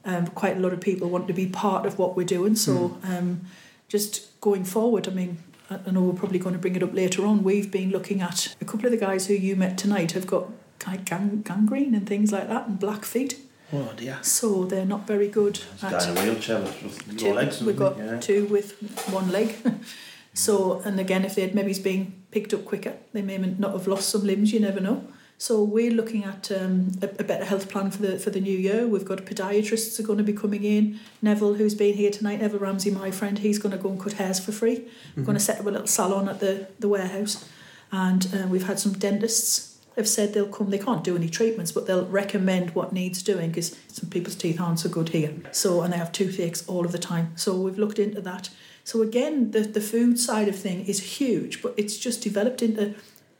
um, 0.05 0.27
quite 0.27 0.57
a 0.57 0.59
lot 0.59 0.73
of 0.73 0.81
people 0.81 1.09
want 1.09 1.27
to 1.27 1.33
be 1.33 1.45
part 1.45 1.85
of 1.85 1.99
what 1.99 2.15
we're 2.15 2.25
doing. 2.25 2.55
So 2.55 2.97
um, 3.03 3.41
just 3.87 4.39
going 4.39 4.63
forward, 4.63 5.07
I 5.07 5.11
mean. 5.11 5.37
I 5.71 5.91
know 5.91 6.01
we're 6.01 6.13
probably 6.13 6.39
going 6.39 6.53
to 6.53 6.59
bring 6.59 6.75
it 6.75 6.83
up 6.83 6.93
later 6.93 7.25
on. 7.25 7.43
We've 7.43 7.71
been 7.71 7.91
looking 7.91 8.21
at 8.21 8.55
a 8.59 8.65
couple 8.65 8.85
of 8.85 8.91
the 8.91 8.97
guys 8.97 9.27
who 9.27 9.33
you 9.33 9.55
met 9.55 9.77
tonight 9.77 10.11
have 10.11 10.27
got 10.27 10.49
kind 10.79 10.99
of 10.99 11.05
gang- 11.05 11.41
gangrene 11.43 11.95
and 11.95 12.07
things 12.07 12.31
like 12.31 12.47
that, 12.49 12.67
and 12.67 12.79
black 12.79 13.05
feet. 13.05 13.37
Oh 13.71 13.93
dear. 13.95 14.19
So 14.21 14.65
they're 14.65 14.85
not 14.85 15.07
very 15.07 15.29
good 15.29 15.61
at 15.81 16.07
in 16.07 16.17
a 16.17 16.21
wheelchair 16.21 16.59
with, 16.59 16.81
with 16.83 17.17
two, 17.17 17.33
legs. 17.33 17.61
we've 17.63 17.77
got 17.77 17.97
yeah. 17.97 18.19
two 18.19 18.45
with 18.47 18.73
one 19.11 19.31
leg. 19.31 19.55
so, 20.33 20.81
and 20.81 20.99
again, 20.99 21.23
if 21.23 21.35
they'd 21.35 21.55
maybe 21.55 21.73
been 21.79 22.21
picked 22.31 22.53
up 22.53 22.65
quicker, 22.65 22.97
they 23.13 23.21
may 23.21 23.37
not 23.37 23.71
have 23.71 23.87
lost 23.87 24.09
some 24.09 24.25
limbs. 24.25 24.51
You 24.51 24.59
never 24.59 24.81
know. 24.81 25.05
So 25.41 25.63
we're 25.63 25.89
looking 25.89 26.23
at 26.23 26.51
um, 26.51 26.91
a, 27.01 27.05
a 27.05 27.23
better 27.23 27.45
health 27.45 27.67
plan 27.67 27.89
for 27.89 28.03
the 28.03 28.19
for 28.19 28.29
the 28.29 28.39
new 28.39 28.55
year. 28.55 28.87
We've 28.87 29.03
got 29.03 29.25
podiatrists 29.25 29.99
are 29.99 30.03
going 30.03 30.19
to 30.19 30.23
be 30.23 30.33
coming 30.33 30.63
in. 30.63 30.99
Neville, 31.19 31.55
who's 31.55 31.73
been 31.73 31.95
here 31.95 32.11
tonight, 32.11 32.41
Neville 32.41 32.59
Ramsey, 32.59 32.91
my 32.91 33.09
friend, 33.09 33.39
he's 33.39 33.57
going 33.57 33.75
to 33.75 33.81
go 33.81 33.89
and 33.89 33.99
cut 33.99 34.13
hairs 34.13 34.39
for 34.39 34.51
free. 34.51 34.85
We're 35.17 35.23
going 35.23 35.35
to 35.39 35.43
set 35.43 35.59
up 35.59 35.65
a 35.65 35.71
little 35.71 35.87
salon 35.87 36.29
at 36.29 36.41
the 36.41 36.67
the 36.77 36.87
warehouse, 36.87 37.43
and 37.91 38.27
uh, 38.31 38.47
we've 38.49 38.67
had 38.67 38.77
some 38.77 38.93
dentists 38.93 39.79
have 39.95 40.07
said 40.07 40.35
they'll 40.35 40.45
come. 40.45 40.69
They 40.69 40.77
can't 40.77 41.03
do 41.03 41.15
any 41.15 41.27
treatments, 41.27 41.71
but 41.71 41.87
they'll 41.87 42.05
recommend 42.05 42.75
what 42.75 42.93
needs 42.93 43.23
doing 43.23 43.49
because 43.49 43.75
some 43.87 44.11
people's 44.11 44.35
teeth 44.35 44.61
aren't 44.61 44.81
so 44.81 44.89
good 44.89 45.09
here. 45.09 45.33
So 45.51 45.81
and 45.81 45.91
they 45.91 45.97
have 45.97 46.11
toothaches 46.11 46.67
all 46.67 46.85
of 46.85 46.91
the 46.91 46.99
time. 46.99 47.33
So 47.35 47.55
we've 47.55 47.79
looked 47.79 47.97
into 47.97 48.21
that. 48.21 48.51
So 48.83 49.01
again, 49.01 49.49
the 49.49 49.61
the 49.61 49.81
food 49.81 50.19
side 50.19 50.47
of 50.47 50.55
thing 50.55 50.85
is 50.85 51.17
huge, 51.17 51.63
but 51.63 51.73
it's 51.77 51.97
just 51.97 52.21
developed 52.21 52.61
into 52.61 52.93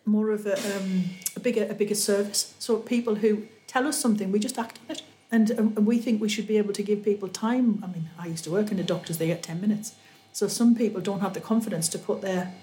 more 0.06 0.32
of 0.32 0.46
a, 0.46 0.56
um, 0.78 1.04
a 1.36 1.40
bigger 1.40 1.68
a 1.70 1.74
bigger 1.74 1.96
service. 1.96 2.54
So 2.60 2.78
people 2.78 3.16
who 3.16 3.44
tell 3.68 3.88
us 3.88 4.00
something, 4.00 4.32
we 4.32 4.40
just 4.40 4.58
act 4.58 4.80
on 4.84 4.96
it. 4.96 5.02
And, 5.34 5.52
um, 5.52 5.74
and 5.78 5.86
we 5.88 5.98
think 5.98 6.22
we 6.22 6.28
should 6.28 6.46
be 6.48 6.58
able 6.58 6.74
to 6.74 6.84
give 6.84 7.04
people 7.04 7.30
time. 7.30 7.82
I 7.84 7.88
mean, 7.88 8.10
I 8.20 8.28
used 8.28 8.44
to 8.44 8.52
work 8.52 8.70
in 8.72 8.78
the 8.78 8.84
doctors; 8.84 9.18
they 9.18 9.28
get 9.28 9.42
ten 9.44 9.62
minutes. 9.62 9.94
So 10.34 10.48
some 10.48 10.76
people 10.76 11.00
don't 11.02 11.22
have 11.22 11.34
the 11.34 11.40
confidence 11.42 11.88
to 11.90 12.00
put 12.00 12.22
their 12.22 12.54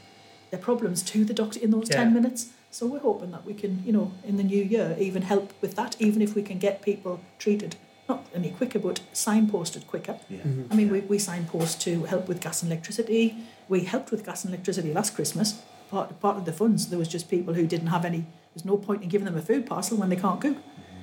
their 0.51 0.61
problems 0.61 1.03
to 1.03 1.24
the 1.24 1.35
doctor 1.35 1.61
in 1.61 1.70
those 1.70 1.88
Yeah. 1.90 2.05
10 2.05 2.14
minutes. 2.14 2.48
So 2.70 2.87
we're 2.87 3.01
hoping 3.01 3.31
that 3.33 3.44
we 3.44 3.55
can, 3.55 3.83
you 3.85 3.92
know, 3.92 4.12
in 4.24 4.37
the 4.38 4.42
new 4.42 4.62
year, 4.62 4.96
even 4.98 5.22
help 5.22 5.53
with 5.61 5.74
that, 5.77 5.96
even 5.98 6.22
if 6.22 6.35
we 6.35 6.42
can 6.42 6.59
get 6.59 6.81
people 6.81 7.20
treated, 7.38 7.77
not 8.09 8.27
any 8.35 8.51
quicker, 8.51 8.79
but 8.79 9.01
signposted 9.12 9.87
quicker. 9.87 10.16
Yeah. 10.29 10.40
I 10.70 10.74
mean, 10.74 10.90
we, 10.90 11.01
we 11.01 11.18
signpost 11.18 11.81
to 11.83 12.05
help 12.05 12.29
with 12.29 12.40
gas 12.40 12.62
and 12.62 12.72
electricity. 12.72 13.37
We 13.68 13.81
helped 13.85 14.11
with 14.11 14.24
gas 14.24 14.44
and 14.44 14.53
electricity 14.55 14.92
last 14.92 15.14
Christmas. 15.14 15.61
Part, 15.90 16.20
part 16.20 16.37
of 16.37 16.44
the 16.44 16.53
funds, 16.53 16.88
there 16.88 16.98
was 16.98 17.09
just 17.09 17.31
people 17.31 17.55
who 17.55 17.66
didn't 17.66 17.88
have 17.88 18.05
any, 18.05 18.27
there's 18.55 18.64
no 18.64 18.77
point 18.77 19.03
in 19.03 19.09
giving 19.09 19.24
them 19.24 19.37
a 19.37 19.42
food 19.42 19.66
parcel 19.66 19.96
when 19.96 20.11
they 20.11 20.16
can't 20.16 20.40
cook. 20.40 20.57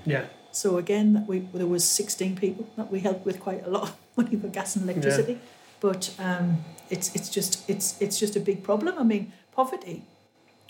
Yeah. 0.06 0.26
So 0.52 0.78
again, 0.78 1.26
we 1.28 1.40
there 1.54 1.68
was 1.68 1.84
16 1.84 2.38
people 2.38 2.68
that 2.78 2.90
we 2.90 3.02
helped 3.02 3.26
with 3.26 3.40
quite 3.40 3.66
a 3.66 3.70
lot 3.70 3.84
of 3.84 3.96
money 4.16 4.38
for 4.38 4.48
gas 4.48 4.76
and 4.76 4.90
electricity. 4.90 5.34
Yeah. 5.34 5.40
But 5.82 6.14
um, 6.18 6.64
it's 6.90 7.14
it's 7.16 7.30
just 7.30 7.70
it's 7.70 8.02
it's 8.02 8.18
just 8.20 8.36
a 8.36 8.40
big 8.40 8.64
problem. 8.64 8.96
I 8.98 9.04
mean, 9.04 9.34
poverty. 9.52 10.04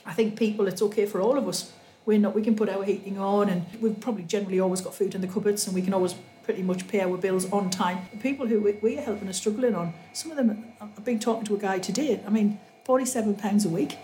I 0.06 0.14
think 0.14 0.38
people. 0.38 0.68
It's 0.68 0.82
okay 0.82 1.06
for 1.06 1.22
all 1.22 1.38
of 1.38 1.48
us. 1.48 1.72
We're 2.06 2.20
not. 2.20 2.34
We 2.34 2.42
can 2.42 2.56
put 2.56 2.70
our 2.70 2.84
heating 2.84 3.20
on, 3.20 3.50
and 3.50 3.66
we've 3.80 4.00
probably 4.00 4.24
generally 4.24 4.60
always 4.60 4.82
got 4.82 4.96
food 4.96 5.14
in 5.16 5.22
the 5.22 5.28
cupboards, 5.28 5.68
and 5.68 5.76
we 5.76 5.82
can 5.82 5.94
always 5.94 6.16
pretty 6.44 6.64
much 6.64 6.88
pay 6.88 7.02
our 7.02 7.18
bills 7.18 7.52
on 7.52 7.70
time. 7.70 8.08
The 8.12 8.18
people 8.18 8.48
who 8.48 8.60
we, 8.60 8.74
we're 8.82 9.02
helping 9.02 9.28
are 9.28 9.34
struggling 9.34 9.76
on. 9.76 9.94
Some 10.14 10.32
of 10.32 10.38
them. 10.38 10.66
I've 10.82 11.06
been 11.06 11.20
talking 11.20 11.46
to 11.46 11.56
a 11.56 11.60
guy 11.60 11.80
today. 11.80 12.22
I 12.26 12.30
mean, 12.30 12.60
forty-seven 12.86 13.36
pounds 13.36 13.66
a 13.66 13.70
week. 13.70 13.98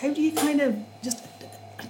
How 0.00 0.12
do 0.12 0.20
you 0.20 0.32
kind 0.32 0.60
of 0.60 0.76
just? 1.00 1.24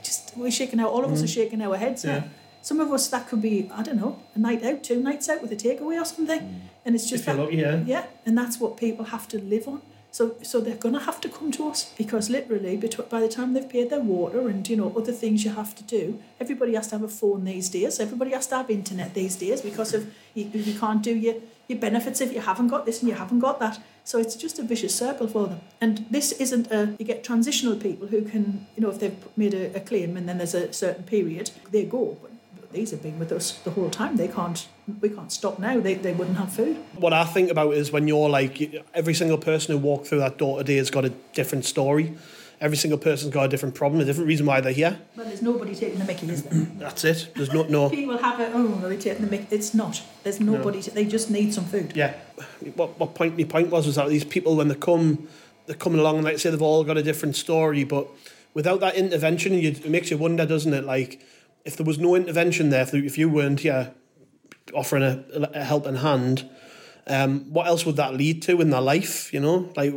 Just 0.03 0.37
we're 0.37 0.51
shaking 0.51 0.81
our 0.81 0.89
all 0.89 1.03
of 1.03 1.13
us 1.13 1.23
are 1.23 1.27
shaking 1.27 1.63
our 1.63 1.79
heads 1.79 2.05
now. 2.05 2.19
Mm. 2.19 2.23
Yeah. 2.23 2.29
Some 2.61 2.79
of 2.81 2.93
us 2.93 3.09
that 3.09 3.27
could 3.27 3.41
be 3.41 3.71
I 3.73 3.83
don't 3.83 3.97
know 3.97 4.19
a 4.35 4.39
night 4.39 4.63
out, 4.63 4.83
two 4.83 5.01
nights 5.01 5.31
out 5.31 5.41
with 5.41 5.51
a 5.53 5.57
takeaway 5.57 5.99
or 5.99 6.05
something, 6.05 6.41
and 6.85 6.95
it's 6.95 7.09
just 7.09 7.25
that, 7.25 7.39
lucky, 7.39 7.57
yeah. 7.57 7.83
yeah, 7.87 8.05
and 8.27 8.37
that's 8.37 8.61
what 8.61 8.77
people 8.77 9.07
have 9.07 9.27
to 9.29 9.39
live 9.39 9.67
on. 9.67 9.81
So, 10.11 10.37
so 10.43 10.61
they're 10.61 10.77
going 10.77 10.95
to 10.95 11.01
have 11.01 11.21
to 11.23 11.29
come 11.29 11.51
to 11.53 11.69
us 11.69 11.93
because 11.97 12.29
literally, 12.29 12.77
by 12.77 13.21
the 13.21 13.29
time 13.29 13.55
they've 13.55 13.69
paid 13.69 13.89
their 13.91 14.01
water 14.01 14.49
and 14.49 14.69
you 14.69 14.77
know 14.77 14.93
other 14.95 15.13
things 15.13 15.45
you 15.45 15.53
have 15.53 15.75
to 15.77 15.83
do, 15.83 16.21
everybody 16.39 16.75
has 16.75 16.89
to 16.89 16.97
have 16.97 17.03
a 17.03 17.09
phone 17.09 17.45
these 17.45 17.71
days. 17.71 17.99
Everybody 17.99 18.33
has 18.33 18.47
to 18.49 18.57
have 18.57 18.71
internet 18.71 19.15
these 19.15 19.37
days 19.37 19.63
because 19.63 19.95
of 19.95 20.13
you, 20.35 20.51
you 20.53 20.79
can't 20.79 21.03
do 21.03 21.15
your 21.17 21.37
your 21.69 21.79
benefits 21.79 22.21
if 22.21 22.33
you 22.33 22.41
haven't 22.41 22.69
got 22.69 22.87
this 22.87 23.01
and 23.01 23.09
you 23.09 23.15
haven't 23.15 23.41
got 23.41 23.59
that. 23.61 23.81
So 24.05 24.19
it's 24.19 24.37
just 24.37 24.59
a 24.59 24.63
vicious 24.63 24.95
circle 24.95 25.27
for 25.27 25.47
them. 25.47 25.61
And 25.81 26.07
this 26.11 26.33
isn't 26.33 26.71
a 26.71 26.95
you 26.99 27.05
get 27.05 27.25
transitional 27.25 27.77
people 27.77 28.09
who 28.09 28.23
can 28.23 28.67
you 28.77 28.83
know 28.83 28.91
if 28.91 29.01
they've 29.01 29.17
made 29.37 29.55
a, 29.55 29.75
a 29.77 29.81
claim 29.81 30.17
and 30.17 30.29
then 30.29 30.39
there's 30.39 30.55
a 30.55 30.73
certain 30.73 31.05
period 31.05 31.51
they 31.71 31.85
go. 31.85 32.19
But, 32.21 32.33
but 32.61 32.73
these 32.73 32.91
have 32.91 33.03
been 33.03 33.19
with 33.19 33.33
us 33.33 33.53
the 33.65 33.71
whole 33.71 33.91
time. 33.91 34.17
They 34.17 34.29
can't 34.29 34.67
we 35.01 35.09
can't 35.09 35.33
stop 35.33 35.59
now. 35.59 35.81
They 35.81 35.95
they 35.95 36.13
wouldn't 36.13 36.37
have 36.37 36.53
food. 36.53 36.77
What 36.97 37.15
I 37.15 37.25
think 37.25 37.51
about 37.51 37.75
is 37.75 37.91
when 37.91 38.07
you're 38.07 38.29
like 38.29 38.85
every 38.93 39.15
single 39.15 39.39
person 39.39 39.75
who 39.75 39.79
walked 39.79 40.07
through 40.07 40.19
that 40.19 40.37
door 40.37 40.59
today 40.59 40.77
has 40.77 40.91
got 40.91 41.07
a 41.07 41.11
different 41.33 41.65
story. 41.65 42.15
Every 42.61 42.77
single 42.77 42.99
person's 42.99 43.33
got 43.33 43.45
a 43.45 43.49
different 43.49 43.75
problem, 43.75 44.01
a 44.01 44.05
different 44.05 44.29
reason 44.29 44.47
why 44.47 44.61
they're 44.61 44.73
here. 44.73 44.99
Well, 45.17 45.27
there's 45.27 45.43
nobody 45.43 45.75
taking 45.75 45.99
the 45.99 46.05
Mickey, 46.05 46.29
is 46.29 46.43
there? 46.45 46.67
That's 46.79 47.05
it. 47.05 47.31
There's 47.35 47.53
no 47.53 47.65
no. 47.65 47.91
People 47.91 48.19
have 48.19 48.41
it. 48.41 48.53
Oh, 48.55 48.69
they're 48.81 48.99
taking 48.99 49.25
the 49.25 49.31
Mickey. 49.31 49.47
It's 49.51 49.75
not. 49.75 50.03
There's 50.23 50.41
nobody. 50.41 50.81
To, 50.83 50.91
they 50.91 51.05
just 51.05 51.31
need 51.31 51.53
some 51.53 51.65
food. 51.65 51.93
Yeah. 51.97 52.15
What 52.75 52.99
what 52.99 53.15
point 53.15 53.37
my 53.37 53.45
point 53.45 53.71
was 53.71 53.87
was 53.87 53.97
that 53.97 54.09
these 54.09 54.25
people 54.25 54.57
when 54.57 54.69
they 54.69 54.75
come, 54.75 55.29
they're 55.67 55.77
coming 55.77 55.99
along 55.99 56.17
and 56.17 56.25
like 56.25 56.35
I 56.35 56.37
say 56.39 56.51
they've 56.51 56.63
all 56.63 56.85
got 56.85 56.97
a 56.97 57.03
different 57.03 57.37
story, 57.37 57.85
but 57.85 58.09
without 58.55 58.81
that 58.81 58.95
intervention, 58.95 59.55
you, 59.55 59.71
it 59.71 59.91
makes 59.91 60.11
you 60.11 60.17
wonder, 60.17 60.47
doesn't 60.47 60.73
it? 60.73 60.85
Like 60.85 61.21
if 61.65 61.77
there 61.77 61.87
was 61.87 61.99
no 61.99 62.15
intervention 62.15 62.71
there, 62.71 62.83
if, 62.83 62.95
if 62.95 63.19
you 63.19 63.29
weren't 63.29 63.61
here 63.61 63.93
offering 64.73 65.03
a, 65.03 65.25
a 65.53 65.65
helping 65.65 65.97
hand, 65.97 66.49
um, 67.07 67.53
what 67.53 67.67
else 67.67 67.85
would 67.85 67.97
that 67.97 68.15
lead 68.15 68.43
to 68.43 68.61
in 68.61 68.71
their 68.71 68.81
life? 68.81 69.33
You 69.33 69.41
know, 69.41 69.73
like 69.77 69.95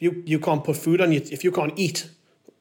you 0.00 0.22
you 0.26 0.38
can't 0.38 0.64
put 0.64 0.76
food 0.76 1.00
on 1.00 1.12
you 1.12 1.20
if 1.30 1.44
you 1.44 1.52
can't 1.52 1.72
eat 1.76 2.08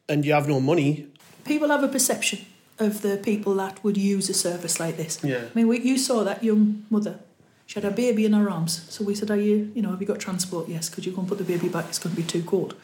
and 0.07 0.25
you 0.25 0.33
have 0.33 0.47
no 0.47 0.59
money. 0.59 1.07
People 1.43 1.69
have 1.69 1.83
a 1.83 1.87
perception 1.87 2.39
of 2.79 3.01
the 3.01 3.17
people 3.17 3.55
that 3.55 3.83
would 3.83 3.97
use 3.97 4.29
a 4.29 4.33
service 4.33 4.79
like 4.79 4.97
this. 4.97 5.19
Yeah. 5.23 5.37
I 5.37 5.53
mean, 5.53 5.67
we, 5.67 5.79
you 5.79 5.97
saw 5.97 6.23
that 6.23 6.43
young 6.43 6.85
mother. 6.89 7.19
She 7.67 7.79
had 7.79 7.85
a 7.85 7.95
baby 7.95 8.25
in 8.25 8.33
her 8.33 8.49
arms. 8.49 8.85
So 8.89 9.03
we 9.03 9.15
said, 9.15 9.31
"Are 9.31 9.39
you, 9.39 9.71
you 9.73 9.81
know, 9.81 9.89
have 9.89 10.01
you 10.01 10.07
got 10.07 10.19
transport? 10.19 10.67
Yes. 10.69 10.89
Could 10.89 11.05
you 11.05 11.11
go 11.11 11.19
and 11.21 11.27
put 11.27 11.37
the 11.37 11.43
baby 11.43 11.69
back? 11.69 11.85
It's 11.89 11.99
going 11.99 12.15
to 12.15 12.21
be 12.21 12.27
too 12.27 12.43
cold." 12.43 12.75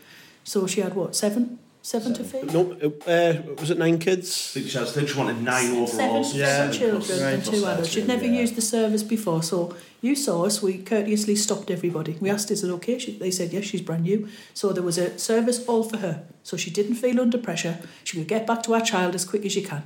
So 0.44 0.66
she 0.66 0.82
had 0.82 0.96
what 0.96 1.16
seven, 1.16 1.60
seven, 1.82 2.13
to 2.13 2.24
feed. 2.24 2.54
No, 2.54 2.74
uh, 3.08 3.34
was 3.60 3.70
it 3.72 3.78
nine 3.78 3.98
kids? 4.00 4.28
I 4.56 4.60
think 4.60 4.70
she, 4.72 4.78
has, 4.78 4.89
I 4.89 4.94
think 4.94 5.10
she 5.10 5.17
wanted 5.17 5.41
nine 5.41 5.72
overall. 5.72 5.88
Seven, 5.88 6.24
so 6.24 6.38
Yeah. 6.38 6.46
seven 6.46 6.67
plus- 6.70 7.08
children 7.08 7.34
and 7.34 7.44
plus 7.44 7.56
two 7.60 7.65
adults. 7.65 7.89
She'd 7.89 8.08
never 8.08 8.26
yeah. 8.26 8.41
used 8.41 8.56
the 8.56 8.62
service 8.62 9.04
before, 9.04 9.44
so 9.44 9.76
you 10.02 10.15
saw 10.15 10.46
us. 10.46 10.62
We 10.62 10.78
courteously 10.80 11.36
stopped 11.36 11.70
everybody. 11.72 12.17
We 12.20 12.30
asked, 12.30 12.52
"Is 12.52 12.63
it 12.63 12.70
okay?" 12.72 12.98
She, 13.00 13.17
they 13.17 13.32
said, 13.32 13.52
"Yes." 13.54 13.65
She's 13.65 13.82
brand 13.82 14.04
new, 14.04 14.28
so 14.54 14.72
there 14.74 14.84
was 14.84 14.98
a 14.98 15.17
service 15.17 15.63
all 15.67 15.84
for 15.84 15.98
her, 15.98 16.24
so 16.44 16.58
she 16.58 16.70
didn't 16.72 16.96
feel 16.96 17.20
under 17.20 17.38
pressure. 17.38 17.80
She 18.04 18.17
could 18.17 18.28
get 18.28 18.46
back 18.48 18.63
to 18.63 18.74
her 18.74 18.82
child 18.82 19.15
as 19.15 19.26
quick 19.26 19.46
as 19.46 19.52
she 19.52 19.62
can. 19.62 19.84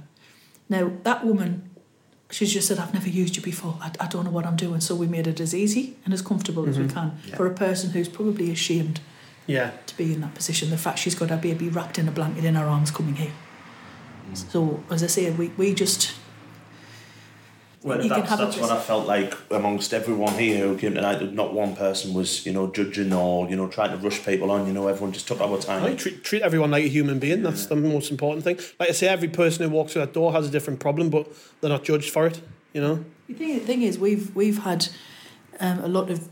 Now 0.69 0.91
that 1.03 1.25
woman, 1.25 1.69
she 2.31 2.45
just 2.45 2.67
said, 2.67 2.79
"I've 2.79 2.93
never 2.93 3.09
used 3.09 3.35
you 3.35 3.41
before. 3.41 3.77
I, 3.81 3.91
I 3.99 4.07
don't 4.07 4.23
know 4.25 4.31
what 4.31 4.45
I'm 4.45 4.55
doing." 4.55 4.81
So 4.81 4.95
we 4.95 5.07
made 5.07 5.27
it 5.27 5.39
as 5.39 5.53
easy 5.53 5.95
and 6.05 6.13
as 6.13 6.21
comfortable 6.21 6.67
as 6.67 6.77
we 6.79 6.87
can 6.87 7.17
for 7.37 7.45
a 7.45 7.53
person 7.53 7.91
who's 7.91 8.09
probably 8.09 8.51
ashamed 8.51 8.99
Yeah. 9.47 9.71
to 9.85 9.97
be 9.97 10.13
in 10.13 10.21
that 10.21 10.33
position. 10.33 10.69
The 10.69 10.77
fact 10.77 10.99
she's 10.99 11.15
got 11.15 11.29
her 11.29 11.37
baby 11.37 11.69
wrapped 11.69 11.99
in 11.99 12.07
a 12.07 12.11
blanket 12.11 12.45
in 12.45 12.55
her 12.55 12.65
arms 12.65 12.91
coming 12.91 13.15
here. 13.15 13.31
So 14.33 14.83
as 14.89 15.03
I 15.03 15.07
say, 15.07 15.29
we, 15.31 15.49
we 15.49 15.73
just 15.73 16.13
Well, 17.83 18.01
You 18.03 18.09
can 18.09 18.21
that's, 18.21 18.29
have 18.29 18.39
that's 18.39 18.57
what 18.57 18.71
I 18.71 18.79
felt 18.79 19.05
like 19.05 19.35
amongst 19.51 19.93
everyone 19.93 20.33
here 20.33 20.67
who 20.67 20.75
came 20.77 20.95
tonight. 20.95 21.31
Not 21.33 21.53
one 21.53 21.75
person 21.75 22.15
was, 22.15 22.43
you 22.43 22.51
know, 22.51 22.71
judging 22.71 23.13
or 23.13 23.47
you 23.47 23.55
know 23.55 23.67
trying 23.67 23.91
to 23.91 23.97
rush 23.97 24.25
people 24.25 24.49
on. 24.49 24.65
You 24.65 24.73
know, 24.73 24.87
everyone 24.87 25.13
just 25.13 25.27
took 25.27 25.39
our 25.41 25.59
time. 25.59 25.83
Right, 25.83 25.97
treat, 25.97 26.23
treat 26.23 26.41
everyone 26.41 26.71
like 26.71 26.83
a 26.85 26.87
human 26.87 27.19
being. 27.19 27.43
That's 27.43 27.67
the 27.67 27.75
most 27.75 28.09
important 28.09 28.43
thing. 28.43 28.57
Like 28.79 28.89
I 28.89 28.93
say, 28.93 29.07
every 29.07 29.27
person 29.27 29.63
who 29.63 29.69
walks 29.69 29.93
through 29.93 30.01
that 30.05 30.13
door 30.13 30.33
has 30.33 30.47
a 30.47 30.51
different 30.51 30.79
problem, 30.79 31.11
but 31.11 31.31
they're 31.61 31.69
not 31.69 31.83
judged 31.83 32.11
for 32.11 32.25
it. 32.25 32.41
You 32.73 32.81
know. 32.81 33.05
The 33.27 33.35
thing, 33.35 33.53
the 33.59 33.65
thing 33.65 33.83
is, 33.83 33.99
we've 33.99 34.35
we've 34.35 34.63
had 34.63 34.87
um, 35.59 35.79
a 35.79 35.87
lot 35.87 36.09
of 36.09 36.27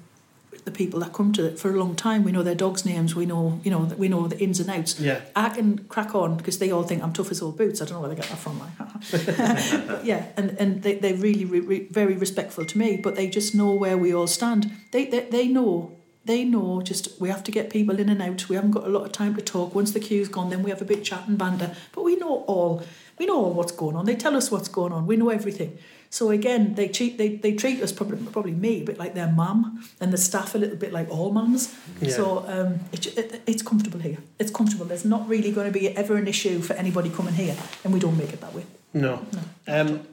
the 0.65 0.71
people 0.71 0.99
that 1.01 1.13
come 1.13 1.33
to 1.33 1.45
it 1.45 1.59
for 1.59 1.69
a 1.69 1.77
long 1.77 1.95
time. 1.95 2.23
We 2.23 2.31
know 2.31 2.43
their 2.43 2.55
dogs' 2.55 2.85
names. 2.85 3.15
We 3.15 3.25
know, 3.25 3.59
you 3.63 3.71
know, 3.71 3.79
we 3.97 4.07
know 4.07 4.27
the 4.27 4.39
ins 4.39 4.59
and 4.59 4.69
outs. 4.69 4.99
Yeah. 4.99 5.21
I 5.35 5.49
can 5.49 5.79
crack 5.85 6.15
on 6.15 6.37
because 6.37 6.59
they 6.59 6.71
all 6.71 6.83
think 6.83 7.03
I'm 7.03 7.13
tough 7.13 7.31
as 7.31 7.41
old 7.41 7.57
boots. 7.57 7.81
I 7.81 7.85
don't 7.85 7.95
know 7.95 8.01
where 8.01 8.09
they 8.09 8.15
get 8.15 8.29
that 8.29 8.37
from. 8.37 8.59
Like, 8.59 8.77
but 8.77 10.05
yeah, 10.05 10.27
and 10.37 10.55
and 10.59 10.83
they 10.83 10.95
they're 10.95 11.15
really 11.15 11.45
re, 11.45 11.59
re, 11.59 11.87
very 11.89 12.15
respectful 12.15 12.65
to 12.65 12.77
me. 12.77 12.97
But 12.97 13.15
they 13.15 13.27
just 13.27 13.53
know 13.53 13.71
where 13.73 13.97
we 13.97 14.13
all 14.13 14.27
stand. 14.27 14.71
They 14.91 15.05
they, 15.05 15.21
they 15.21 15.47
know. 15.47 15.97
They 16.25 16.45
know 16.45 16.81
just 16.81 17.19
we 17.19 17.27
have 17.27 17.43
to 17.43 17.51
get 17.51 17.69
people 17.69 17.99
in 17.99 18.07
and 18.07 18.21
out. 18.21 18.47
We 18.47 18.55
haven't 18.55 18.71
got 18.71 18.85
a 18.85 18.89
lot 18.89 19.05
of 19.05 19.11
time 19.11 19.35
to 19.35 19.41
talk. 19.41 19.75
Once 19.75 19.91
the 19.91 19.99
queue's 19.99 20.29
gone, 20.29 20.49
then 20.49 20.63
we 20.63 20.69
have 20.69 20.81
a 20.81 20.85
bit 20.85 21.03
chat 21.03 21.27
and 21.27 21.37
banter. 21.37 21.75
But 21.91 22.03
we 22.03 22.15
know 22.15 22.45
all. 22.47 22.83
We 23.19 23.25
know 23.25 23.35
all 23.35 23.53
what's 23.53 23.73
going 23.73 23.95
on. 23.95 24.05
They 24.05 24.15
tell 24.15 24.35
us 24.35 24.49
what's 24.49 24.69
going 24.69 24.93
on. 24.93 25.05
We 25.05 25.17
know 25.17 25.29
everything. 25.29 25.77
So 26.13 26.29
again, 26.29 26.75
they 26.75 26.89
treat 26.89 27.17
they, 27.17 27.37
they 27.37 27.53
treat 27.53 27.81
us 27.81 27.91
probably 27.91 28.23
probably 28.27 28.51
me 28.51 28.83
a 28.83 28.85
bit 28.85 28.99
like 28.99 29.15
their 29.15 29.31
mum, 29.31 29.83
and 29.99 30.13
the 30.13 30.17
staff 30.19 30.53
a 30.53 30.59
little 30.59 30.75
bit 30.75 30.93
like 30.93 31.09
all 31.09 31.31
mums. 31.31 31.75
Yeah. 31.99 32.11
So 32.11 32.45
um, 32.47 32.81
it, 32.91 33.17
it, 33.17 33.41
it's 33.47 33.63
comfortable 33.63 33.99
here. 33.99 34.19
It's 34.37 34.51
comfortable. 34.51 34.85
There's 34.85 35.05
not 35.05 35.27
really 35.27 35.51
going 35.51 35.65
to 35.65 35.73
be 35.73 35.89
ever 35.97 36.15
an 36.15 36.27
issue 36.27 36.61
for 36.61 36.73
anybody 36.73 37.09
coming 37.09 37.33
here, 37.33 37.55
and 37.83 37.91
we 37.91 37.99
don't 37.99 38.15
make 38.15 38.31
it 38.31 38.41
that 38.41 38.53
way. 38.53 38.63
No. 38.93 39.25
no. 39.33 39.41
Um, 39.67 40.07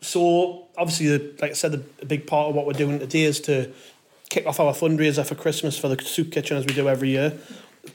so 0.00 0.66
obviously, 0.76 1.16
the, 1.16 1.36
like 1.40 1.52
I 1.52 1.54
said, 1.54 1.70
the, 1.70 1.84
a 2.02 2.06
big 2.06 2.26
part 2.26 2.48
of 2.48 2.56
what 2.56 2.66
we're 2.66 2.72
doing 2.72 2.98
today 2.98 3.22
is 3.22 3.38
to 3.42 3.72
kick 4.30 4.46
off 4.46 4.58
our 4.58 4.72
fundraiser 4.72 5.24
for 5.24 5.36
Christmas 5.36 5.78
for 5.78 5.86
the 5.86 6.02
soup 6.02 6.32
kitchen 6.32 6.56
as 6.56 6.66
we 6.66 6.74
do 6.74 6.88
every 6.88 7.10
year. 7.10 7.38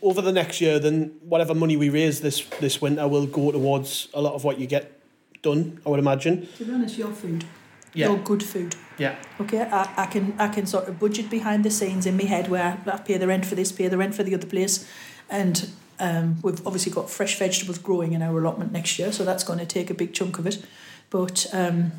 Over 0.02 0.22
the 0.22 0.32
next 0.32 0.62
year, 0.62 0.80
then 0.80 1.12
whatever 1.24 1.54
money 1.54 1.76
we 1.76 1.90
raise 1.90 2.22
this 2.22 2.40
this 2.62 2.82
winter 2.82 3.06
will 3.06 3.28
go 3.28 3.52
towards 3.52 4.08
a 4.14 4.22
lot 4.22 4.34
of 4.34 4.46
what 4.46 4.62
you 4.62 4.66
get 4.66 4.99
done. 5.42 5.80
I 5.86 5.90
would 5.90 6.00
imagine. 6.00 6.48
To 6.58 6.66
be 6.66 6.74
honest, 6.74 6.98
your 6.98 7.12
food, 7.12 7.46
Yeah. 7.94 8.08
your 8.10 8.18
good 8.18 8.44
food. 8.44 8.76
Yeah. 8.98 9.16
Okay, 9.40 9.62
I, 9.62 9.88
I 9.98 10.06
can 10.08 10.34
I 10.40 10.48
can 10.50 10.66
sort 10.66 10.88
of 10.90 11.00
budget 11.00 11.30
behind 11.30 11.64
the 11.64 11.72
scenes 11.72 12.06
in 12.06 12.18
my 12.18 12.24
head 12.26 12.50
where 12.50 12.78
I 12.86 12.98
pay 12.98 13.18
the 13.18 13.28
rent 13.28 13.46
for 13.46 13.56
this, 13.56 13.72
pay 13.72 13.88
the 13.88 13.98
rent 13.98 14.16
for 14.16 14.24
the 14.24 14.36
other 14.36 14.48
place, 14.48 14.88
and 15.30 15.70
um, 16.00 16.38
we've 16.44 16.66
obviously 16.68 16.92
got 16.92 17.10
fresh 17.10 17.38
vegetables 17.40 17.78
growing 17.78 18.14
in 18.14 18.22
our 18.22 18.38
allotment 18.38 18.72
next 18.72 19.00
year, 19.00 19.12
so 19.12 19.24
that's 19.24 19.44
going 19.44 19.60
to 19.60 19.66
take 19.66 19.90
a 19.90 19.94
big 19.94 20.14
chunk 20.14 20.38
of 20.40 20.46
it. 20.48 20.64
But 21.10 21.48
um, 21.54 21.92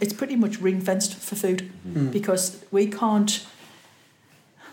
it's 0.00 0.12
pretty 0.12 0.36
much 0.36 0.58
ring 0.60 0.80
fenced 0.80 1.14
for 1.14 1.34
food 1.36 1.70
because 2.12 2.64
we 2.70 2.86
can't. 2.86 3.44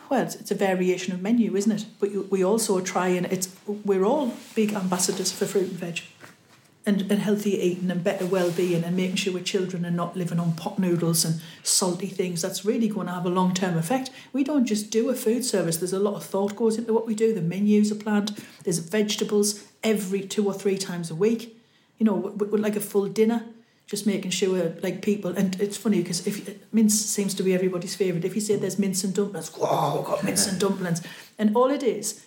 Well, 0.10 0.24
it's, 0.24 0.36
it's 0.36 0.50
a 0.52 0.56
variation 0.56 1.14
of 1.14 1.22
menu, 1.22 1.56
isn't 1.56 1.72
it? 1.72 1.86
But 2.00 2.12
you, 2.12 2.28
we 2.32 2.44
also 2.44 2.80
try 2.82 3.10
and 3.10 3.26
it's 3.28 3.56
we're 3.86 4.04
all 4.04 4.34
big 4.56 4.74
ambassadors 4.74 5.32
for 5.32 5.46
fruit 5.46 5.70
and 5.70 5.74
veg 5.80 6.02
and, 6.86 7.12
and 7.12 7.22
healthy 7.22 7.52
eating 7.60 7.92
and 7.92 8.04
better 8.04 8.26
well-being 8.26 8.84
and 8.84 8.96
making 8.96 9.18
sure 9.18 9.38
our 9.38 9.44
children 9.44 9.86
are 9.86 9.92
not 9.92 10.16
living 10.16 10.40
on 10.40 10.54
pot 10.54 10.80
noodles 10.80 11.26
and 11.26 11.42
salty 11.62 12.08
things 12.08 12.42
that's 12.42 12.66
really 12.66 12.88
going 12.88 13.08
to 13.08 13.14
have 13.14 13.26
a 13.26 13.30
long-term 13.30 13.78
effect. 13.78 14.10
We 14.34 14.44
don't 14.44 14.66
just 14.66 14.90
do 14.90 15.10
a 15.10 15.16
food 15.16 15.46
service 15.46 15.78
there's 15.78 15.94
a 15.94 16.00
lot 16.00 16.16
of 16.16 16.24
thought 16.24 16.56
goes 16.56 16.78
into 16.78 16.94
what 16.94 17.06
we 17.06 17.16
do 17.16 17.34
the 17.34 17.42
menus 17.42 17.92
are 17.92 17.96
planned 17.96 18.36
there's 18.64 18.80
vegetables 18.80 19.66
every 19.84 20.22
two 20.22 20.46
or 20.46 20.54
three 20.54 20.78
times 20.78 21.12
a 21.12 21.16
week. 21.16 21.58
You 21.98 22.06
know 22.06 22.16
with, 22.16 22.50
with 22.52 22.62
like 22.62 22.76
a 22.76 22.82
full 22.82 23.08
dinner 23.08 23.46
just 23.86 24.06
making 24.06 24.32
sure 24.32 24.76
like 24.82 25.02
people 25.02 25.36
and 25.36 25.60
it's 25.60 25.76
funny 25.76 26.02
because 26.02 26.26
if 26.26 26.58
mince 26.72 26.94
seems 26.94 27.34
to 27.34 27.44
be 27.44 27.54
everybody's 27.54 27.96
favourite 27.96 28.24
if 28.24 28.36
you 28.36 28.42
say 28.42 28.56
there's 28.56 28.80
mince 28.80 29.04
and 29.04 29.14
dumplings 29.14 29.50
whoa 29.50 29.98
we've 29.98 30.06
got 30.06 30.24
mince 30.24 30.48
and 30.48 30.60
dumplings. 30.60 31.02
And 31.38 31.56
all 31.56 31.70
it 31.70 31.84
is 31.84 32.26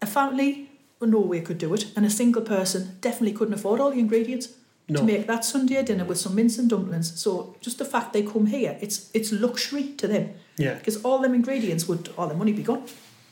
a 0.00 0.06
family 0.06 0.69
Norway 1.06 1.40
could 1.40 1.58
do 1.58 1.72
it, 1.74 1.86
and 1.96 2.04
a 2.04 2.10
single 2.10 2.42
person 2.42 2.96
definitely 3.00 3.32
couldn't 3.32 3.54
afford 3.54 3.80
all 3.80 3.90
the 3.90 3.98
ingredients 3.98 4.48
No. 4.88 5.00
to 5.00 5.04
make 5.06 5.26
that 5.26 5.44
Sunday 5.44 5.82
dinner 5.82 6.04
with 6.04 6.18
some 6.18 6.34
mince 6.34 6.58
and 6.58 6.68
dumplings. 6.68 7.18
So 7.20 7.54
just 7.60 7.78
the 7.78 7.84
fact 7.84 8.12
they 8.12 8.22
come 8.22 8.46
here, 8.46 8.76
it's 8.80 9.08
it's 9.14 9.32
luxury 9.32 9.84
to 9.98 10.06
them 10.08 10.30
Yeah. 10.58 10.74
because 10.74 10.96
all 11.04 11.18
them 11.20 11.34
ingredients 11.34 11.86
would 11.88 12.10
all 12.18 12.26
the 12.28 12.34
money 12.34 12.52
be 12.52 12.62
gone. 12.62 12.82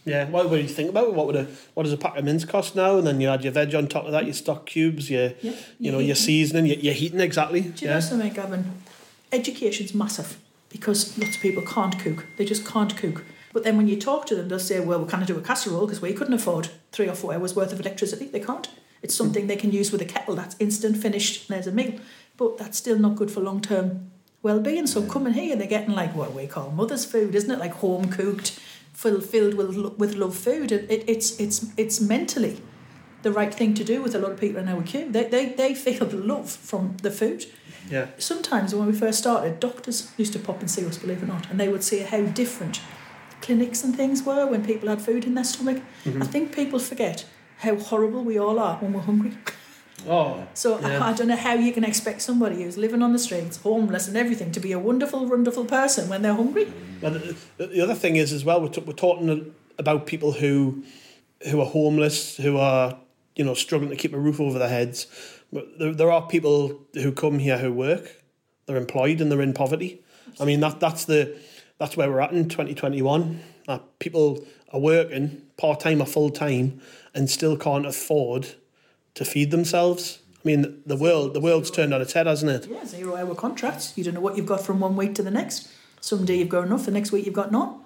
Yeah, 0.05 0.25
what, 0.31 0.49
what 0.49 0.57
do 0.57 0.63
you 0.63 0.69
think 0.69 0.89
about 0.91 1.09
it? 1.09 1.15
What 1.15 1.27
would 1.27 1.37
a 1.37 1.47
what 1.75 1.83
does 1.83 1.93
a 1.93 1.97
pack 1.99 2.17
of 2.17 2.25
mince 2.25 2.45
cost 2.47 2.75
now? 2.77 2.97
And 2.99 3.07
then 3.07 3.21
you 3.21 3.29
add 3.29 3.43
your 3.45 3.53
veg 3.53 3.75
on 3.75 3.89
top 3.89 4.07
of 4.07 4.13
that, 4.13 4.25
your 4.25 4.35
stock 4.35 4.65
cubes, 4.67 5.11
your 5.11 5.33
Yeah. 5.43 5.53
you 5.79 5.93
know 5.93 5.99
Yeah. 5.99 6.07
your 6.07 6.17
seasoning, 6.17 6.67
your, 6.67 6.79
your 6.79 6.95
heating 6.95 7.21
exactly. 7.21 7.61
Do 7.61 7.69
you 7.69 7.89
yeah. 7.89 7.95
know 7.95 8.01
something, 8.01 8.33
Gavin? 8.33 8.65
Education's 9.33 9.93
massive 9.95 10.39
because 10.71 11.19
lots 11.19 11.37
of 11.37 11.43
people 11.43 11.63
can't 11.63 11.99
cook. 11.99 12.25
They 12.39 12.45
just 12.47 12.65
can't 12.65 12.97
cook. 12.97 13.25
But 13.59 13.65
then 13.65 13.77
when 13.77 13.89
you 13.89 13.97
talk 13.97 14.25
to 14.27 14.37
them, 14.37 14.49
they'll 14.49 14.61
say, 14.61 14.79
well, 14.79 15.01
we 15.03 15.11
can't 15.11 15.27
do 15.27 15.37
a 15.37 15.41
casserole 15.41 15.85
because 15.85 16.01
we 16.01 16.13
couldn't 16.13 16.35
afford 16.35 16.69
three 16.93 17.09
or 17.09 17.15
four 17.17 17.35
hours 17.35 17.57
worth 17.57 17.73
of 17.73 17.81
electricity. 17.81 18.27
They 18.27 18.39
can't. 18.39 18.69
It's 19.03 19.19
hmm. 19.19 19.25
something 19.25 19.49
they 19.49 19.57
can 19.57 19.73
use 19.73 19.91
with 19.91 20.01
a 20.01 20.05
kettle 20.05 20.37
that's 20.37 20.55
instant, 20.61 20.97
finished, 20.97 21.49
there's 21.49 21.67
a 21.67 21.73
meal. 21.73 21.99
But 22.37 22.57
that's 22.57 22.79
still 22.79 23.01
not 23.01 23.17
good 23.17 23.33
for 23.33 23.41
long 23.41 23.61
term 23.61 24.13
well 24.45 24.61
being. 24.61 24.87
So 24.87 25.03
coming 25.03 25.33
here, 25.33 25.57
they're 25.57 25.67
getting 25.67 25.93
like 25.93 26.15
what 26.15 26.35
we 26.35 26.47
call 26.47 26.71
mother's 26.71 27.05
food, 27.05 27.35
isn't 27.35 27.51
it? 27.51 27.59
Like 27.59 27.73
home 27.73 28.13
cooked, 28.13 28.61
filled, 28.93 29.25
filled 29.25 29.55
with, 29.55 29.75
with 29.99 30.15
love 30.15 30.37
food. 30.37 30.71
It, 30.71 30.89
it, 30.89 31.03
it's, 31.09 31.41
it's, 31.41 31.73
it's 31.77 32.01
mentally 32.01 32.63
the 33.23 33.33
right 33.33 33.53
thing 33.53 33.75
to 33.75 33.83
do 33.83 34.01
with 34.01 34.15
a 34.15 34.21
lot 34.21 34.31
of 34.31 34.39
people 34.39 34.61
in 34.61 34.69
our 34.69 34.83
queue. 34.83 35.11
They, 35.11 35.25
they, 35.25 35.47
they 35.47 35.75
feel 35.75 36.07
the 36.07 36.17
love 36.17 36.49
from 36.49 36.97
the 37.03 37.11
food. 37.11 37.47
Yeah. 37.91 38.07
Sometimes 38.19 38.73
when 38.73 38.87
we 38.87 38.93
first 38.93 39.19
started, 39.19 39.59
doctors 39.59 40.13
used 40.17 40.33
to 40.35 40.39
pop 40.39 40.61
and 40.61 40.71
see 40.71 40.87
us, 40.87 40.99
believe 40.99 41.25
it 41.25 41.25
or 41.25 41.27
not, 41.27 41.51
and 41.51 41.59
they 41.59 41.69
would 41.69 41.83
see 41.83 41.99
how 41.99 42.21
different 42.21 42.81
clinics 43.49 43.83
and 43.83 43.97
things 43.97 44.23
were 44.23 44.47
when 44.47 44.63
people 44.63 44.89
had 44.91 45.01
food 45.01 45.25
in 45.25 45.33
their 45.35 45.45
stomach. 45.45 45.79
Mm-hmm. 46.05 46.23
I 46.23 46.27
think 46.27 46.55
people 46.55 46.79
forget 46.79 47.25
how 47.65 47.77
horrible 47.77 48.23
we 48.23 48.39
all 48.39 48.59
are 48.59 48.77
when 48.77 48.93
we're 48.93 49.01
hungry. 49.01 49.33
Oh. 50.07 50.47
So 50.55 50.79
Yeah. 50.79 51.03
I, 51.05 51.11
I 51.11 51.13
don't 51.15 51.29
know 51.29 51.43
how 51.49 51.55
you 51.55 51.73
can 51.73 51.83
expect 51.83 52.21
somebody 52.23 52.63
who's 52.63 52.77
living 52.77 53.03
on 53.03 53.13
the 53.13 53.19
streets, 53.19 53.57
homeless 53.57 54.07
and 54.07 54.17
everything, 54.17 54.53
to 54.53 54.61
be 54.61 54.73
a 54.73 54.79
wonderful, 54.79 55.25
wonderful 55.27 55.65
person 55.65 56.09
when 56.11 56.21
they're 56.23 56.35
hungry. 56.35 56.67
But 57.01 57.15
the, 57.59 57.67
the 57.67 57.81
other 57.81 57.95
thing 57.95 58.17
is 58.17 58.33
as 58.33 58.45
well, 58.45 58.61
we're, 58.61 58.69
t- 58.69 58.83
we're 58.87 58.93
talking 58.93 59.55
about 59.79 60.07
people 60.07 60.33
who 60.33 60.85
who 61.51 61.61
are 61.61 61.67
homeless, 61.67 62.37
who 62.37 62.59
are 62.59 62.99
you 63.35 63.45
know 63.45 63.55
struggling 63.55 63.91
to 63.91 63.97
keep 63.97 64.13
a 64.13 64.19
roof 64.19 64.41
over 64.41 64.59
their 64.59 64.69
heads. 64.79 65.07
But 65.53 65.65
there, 65.79 65.95
there 65.95 66.13
are 66.13 66.27
people 66.27 66.79
who 67.03 67.11
come 67.13 67.39
here 67.39 67.59
who 67.59 67.73
work, 67.73 68.05
they're 68.67 68.77
employed 68.77 69.21
and 69.21 69.33
they're 69.33 69.47
in 69.49 69.55
poverty. 69.55 70.03
I 70.39 70.45
mean 70.45 70.61
that 70.61 70.79
that's 70.81 71.07
the 71.07 71.23
that's 71.79 71.97
where 71.97 72.11
we're 72.11 72.21
at 72.21 72.33
in 72.33 72.49
2021. 72.49 73.41
That 73.67 73.99
people 73.99 74.45
are 74.73 74.81
working 74.81 75.43
part 75.57 75.81
time 75.81 76.01
or 76.01 76.07
full 76.07 76.31
time 76.31 76.81
and 77.15 77.31
still 77.31 77.57
can't 77.57 77.87
afford 77.87 78.55
to 79.15 79.25
feed 79.25 79.51
themselves. 79.51 80.19
I 80.35 80.41
mean 80.45 80.83
the 80.87 80.97
world 80.97 81.35
the 81.35 81.41
world's 81.41 81.71
turned 81.71 81.93
on 81.93 82.01
its 82.01 82.13
head, 82.13 82.27
hasn't 82.27 82.51
it? 82.51 82.71
Yeah, 82.71 82.85
zero 82.85 83.17
hour 83.17 83.35
contracts. 83.35 83.93
You 83.97 84.05
don't 84.05 84.15
know 84.15 84.21
what 84.21 84.37
you've 84.37 84.47
got 84.47 84.61
from 84.65 84.81
one 84.81 84.97
week 84.97 85.15
to 85.17 85.23
the 85.23 85.31
next. 85.31 85.69
Some 86.01 86.25
day 86.25 86.37
you've 86.37 86.49
got 86.49 86.65
enough, 86.65 86.85
the 86.85 86.93
next 86.93 87.13
week 87.13 87.27
you've 87.27 87.35
got 87.35 87.51
none. 87.51 87.81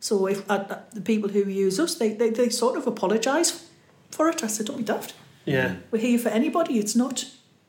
So 0.00 0.26
if 0.26 0.48
uh, 0.50 0.54
uh, 0.54 0.80
the 0.92 1.00
people 1.00 1.30
who 1.30 1.40
use 1.48 1.80
us, 1.80 1.94
they, 1.96 2.12
they, 2.12 2.30
they 2.30 2.48
sort 2.48 2.76
of 2.76 2.86
apologise 2.86 3.68
for 4.10 4.28
it. 4.28 4.44
I 4.44 4.46
said, 4.46 4.66
don't 4.66 4.78
be 4.78 4.84
daft. 4.84 5.14
Yeah. 5.44 5.76
We're 5.90 5.98
here 5.98 6.18
for 6.18 6.28
anybody. 6.28 6.78
It's 6.78 6.94
not. 6.94 7.24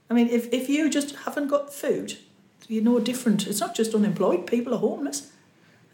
I 0.09 0.13
mean, 0.13 0.27
if, 0.29 0.51
if 0.53 0.69
you 0.69 0.89
just 0.89 1.15
haven't 1.15 1.47
got 1.47 1.73
food, 1.73 2.17
you're 2.67 2.83
no 2.83 2.99
different. 2.99 3.47
It's 3.47 3.59
not 3.59 3.75
just 3.75 3.93
unemployed. 3.95 4.45
People 4.47 4.73
are 4.73 4.79
homeless. 4.79 5.31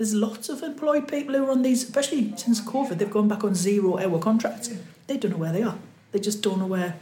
There's 0.01 0.15
lots 0.15 0.49
of 0.49 0.63
employed 0.63 1.07
people 1.07 1.35
who 1.35 1.45
are 1.45 1.51
on 1.51 1.61
these, 1.61 1.83
especially 1.83 2.35
since 2.35 2.59
COVID, 2.59 2.97
they've 2.97 3.07
gone 3.07 3.27
back 3.27 3.43
on 3.43 3.53
zero 3.53 3.99
hour 3.99 4.17
contracts. 4.17 4.73
They 5.05 5.15
don't 5.15 5.29
know 5.29 5.37
where 5.37 5.51
they 5.53 5.61
are. 5.61 5.77
They 6.11 6.19
just 6.19 6.41
don't 6.41 6.57
know 6.57 6.65
where. 6.65 6.95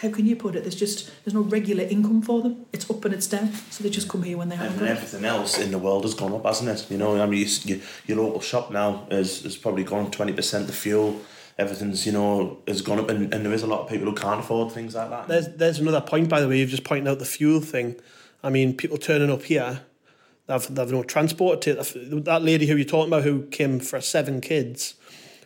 How 0.00 0.10
can 0.10 0.26
you 0.26 0.34
put 0.34 0.56
it? 0.56 0.64
There's 0.64 0.74
just 0.74 1.12
there's 1.24 1.32
no 1.32 1.42
regular 1.42 1.84
income 1.84 2.20
for 2.20 2.42
them. 2.42 2.66
It's 2.72 2.90
up 2.90 3.04
and 3.04 3.14
it's 3.14 3.28
down. 3.28 3.52
So 3.70 3.84
they 3.84 3.88
just 3.88 4.08
come 4.08 4.24
here 4.24 4.36
when 4.36 4.48
they 4.48 4.56
haven't 4.56 4.80
got. 4.80 4.88
everything 4.88 5.24
else 5.24 5.60
in 5.60 5.70
the 5.70 5.78
world 5.78 6.02
has 6.02 6.14
gone 6.14 6.32
up, 6.32 6.44
hasn't 6.44 6.70
it? 6.70 6.90
You 6.90 6.98
know, 6.98 7.22
I 7.22 7.26
mean, 7.26 7.46
you, 7.46 7.76
you, 7.76 7.82
your 8.08 8.18
local 8.18 8.40
shop 8.40 8.72
now 8.72 9.06
has, 9.08 9.42
has 9.42 9.56
probably 9.56 9.84
gone 9.84 10.10
20%. 10.10 10.66
The 10.66 10.72
fuel, 10.72 11.20
everything's, 11.56 12.04
you 12.04 12.10
know, 12.10 12.58
has 12.66 12.82
gone 12.82 12.98
up. 12.98 13.10
And, 13.10 13.32
and 13.32 13.46
there 13.46 13.52
is 13.52 13.62
a 13.62 13.68
lot 13.68 13.82
of 13.82 13.88
people 13.88 14.08
who 14.08 14.16
can't 14.16 14.40
afford 14.40 14.72
things 14.72 14.96
like 14.96 15.10
that. 15.10 15.28
There's 15.28 15.46
there's 15.50 15.78
another 15.78 16.00
point 16.00 16.28
by 16.28 16.40
the 16.40 16.48
way. 16.48 16.58
You've 16.58 16.70
just 16.70 16.82
pointed 16.82 17.08
out 17.08 17.20
the 17.20 17.26
fuel 17.26 17.60
thing. 17.60 17.94
I 18.42 18.50
mean, 18.50 18.76
people 18.76 18.98
turning 18.98 19.30
up 19.30 19.44
here, 19.44 19.82
they've 20.46 20.74
they've 20.74 20.92
no 20.92 21.02
transport 21.02 21.60
to 21.62 21.74
that 21.74 22.42
lady 22.42 22.66
who 22.66 22.76
you're 22.76 22.84
talking 22.84 23.08
about 23.08 23.24
who 23.24 23.46
came 23.46 23.80
for 23.80 24.00
seven 24.00 24.40
kids. 24.40 24.94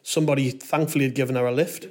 Somebody 0.02 0.50
thankfully 0.50 1.04
had 1.04 1.14
given 1.14 1.34
her 1.34 1.46
a 1.46 1.52
lift. 1.52 1.88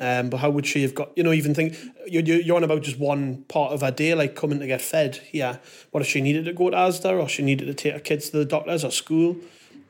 Um, 0.00 0.30
but 0.30 0.38
how 0.38 0.50
would 0.50 0.66
she 0.66 0.82
have 0.82 0.94
got? 0.94 1.16
You 1.16 1.22
know, 1.22 1.32
even 1.32 1.54
think 1.54 1.76
you're 2.06 2.22
you're 2.22 2.40
you're 2.40 2.56
on 2.56 2.64
about 2.64 2.82
just 2.82 2.98
one 2.98 3.44
part 3.44 3.72
of 3.72 3.82
her 3.82 3.90
day, 3.90 4.14
like 4.14 4.34
coming 4.34 4.58
to 4.60 4.66
get 4.66 4.80
fed. 4.80 5.20
Yeah, 5.32 5.58
what 5.90 6.02
if 6.02 6.08
she 6.08 6.20
needed 6.20 6.46
to 6.46 6.52
go 6.52 6.70
to 6.70 6.76
Asda 6.76 7.20
or 7.22 7.28
she 7.28 7.42
needed 7.42 7.66
to 7.66 7.74
take 7.74 7.92
her 7.92 8.00
kids 8.00 8.30
to 8.30 8.38
the 8.38 8.44
doctors 8.44 8.84
or 8.84 8.90
school? 8.90 9.36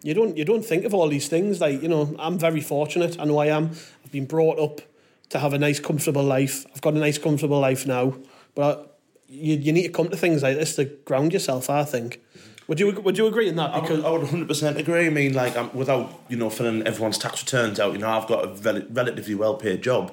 You 0.02 0.14
don't 0.14 0.36
you 0.36 0.44
don't 0.44 0.64
think 0.64 0.84
of 0.84 0.92
all 0.92 1.08
these 1.08 1.28
things. 1.28 1.60
Like 1.60 1.80
you 1.82 1.88
know, 1.88 2.14
I'm 2.18 2.38
very 2.38 2.60
fortunate. 2.60 3.18
I 3.20 3.24
know 3.24 3.38
I 3.38 3.46
am. 3.46 3.70
I've 4.04 4.12
been 4.12 4.26
brought 4.26 4.58
up 4.58 4.80
to 5.30 5.38
have 5.38 5.52
a 5.52 5.58
nice, 5.58 5.80
comfortable 5.80 6.24
life. 6.24 6.66
I've 6.74 6.82
got 6.82 6.94
a 6.94 6.98
nice, 6.98 7.18
comfortable 7.18 7.60
life 7.60 7.86
now. 7.86 8.14
But 8.54 8.98
you 9.28 9.54
you 9.54 9.72
need 9.72 9.84
to 9.84 9.92
come 9.92 10.08
to 10.08 10.16
things 10.16 10.42
like 10.42 10.58
this 10.58 10.76
to 10.76 10.84
ground 10.84 11.32
yourself. 11.32 11.70
I 11.70 11.84
think. 11.84 12.20
Would 12.72 12.80
you 12.80 12.90
would 12.90 13.18
you 13.18 13.26
agree 13.26 13.50
in 13.50 13.56
that? 13.56 13.74
I 13.74 13.80
Because 13.80 13.98
would, 13.98 14.06
I 14.06 14.10
would 14.12 14.22
100% 14.22 14.78
agree. 14.78 15.04
I 15.06 15.10
mean, 15.10 15.34
like, 15.34 15.54
um, 15.58 15.68
without, 15.74 16.22
you 16.30 16.38
know, 16.38 16.48
filling 16.48 16.86
everyone's 16.86 17.18
tax 17.18 17.42
returns 17.42 17.78
out, 17.78 17.92
you 17.92 17.98
know, 17.98 18.08
I've 18.08 18.26
got 18.26 18.46
a 18.46 18.48
rel- 18.48 18.86
relatively 18.88 19.34
well 19.34 19.56
paid 19.56 19.82
job. 19.82 20.10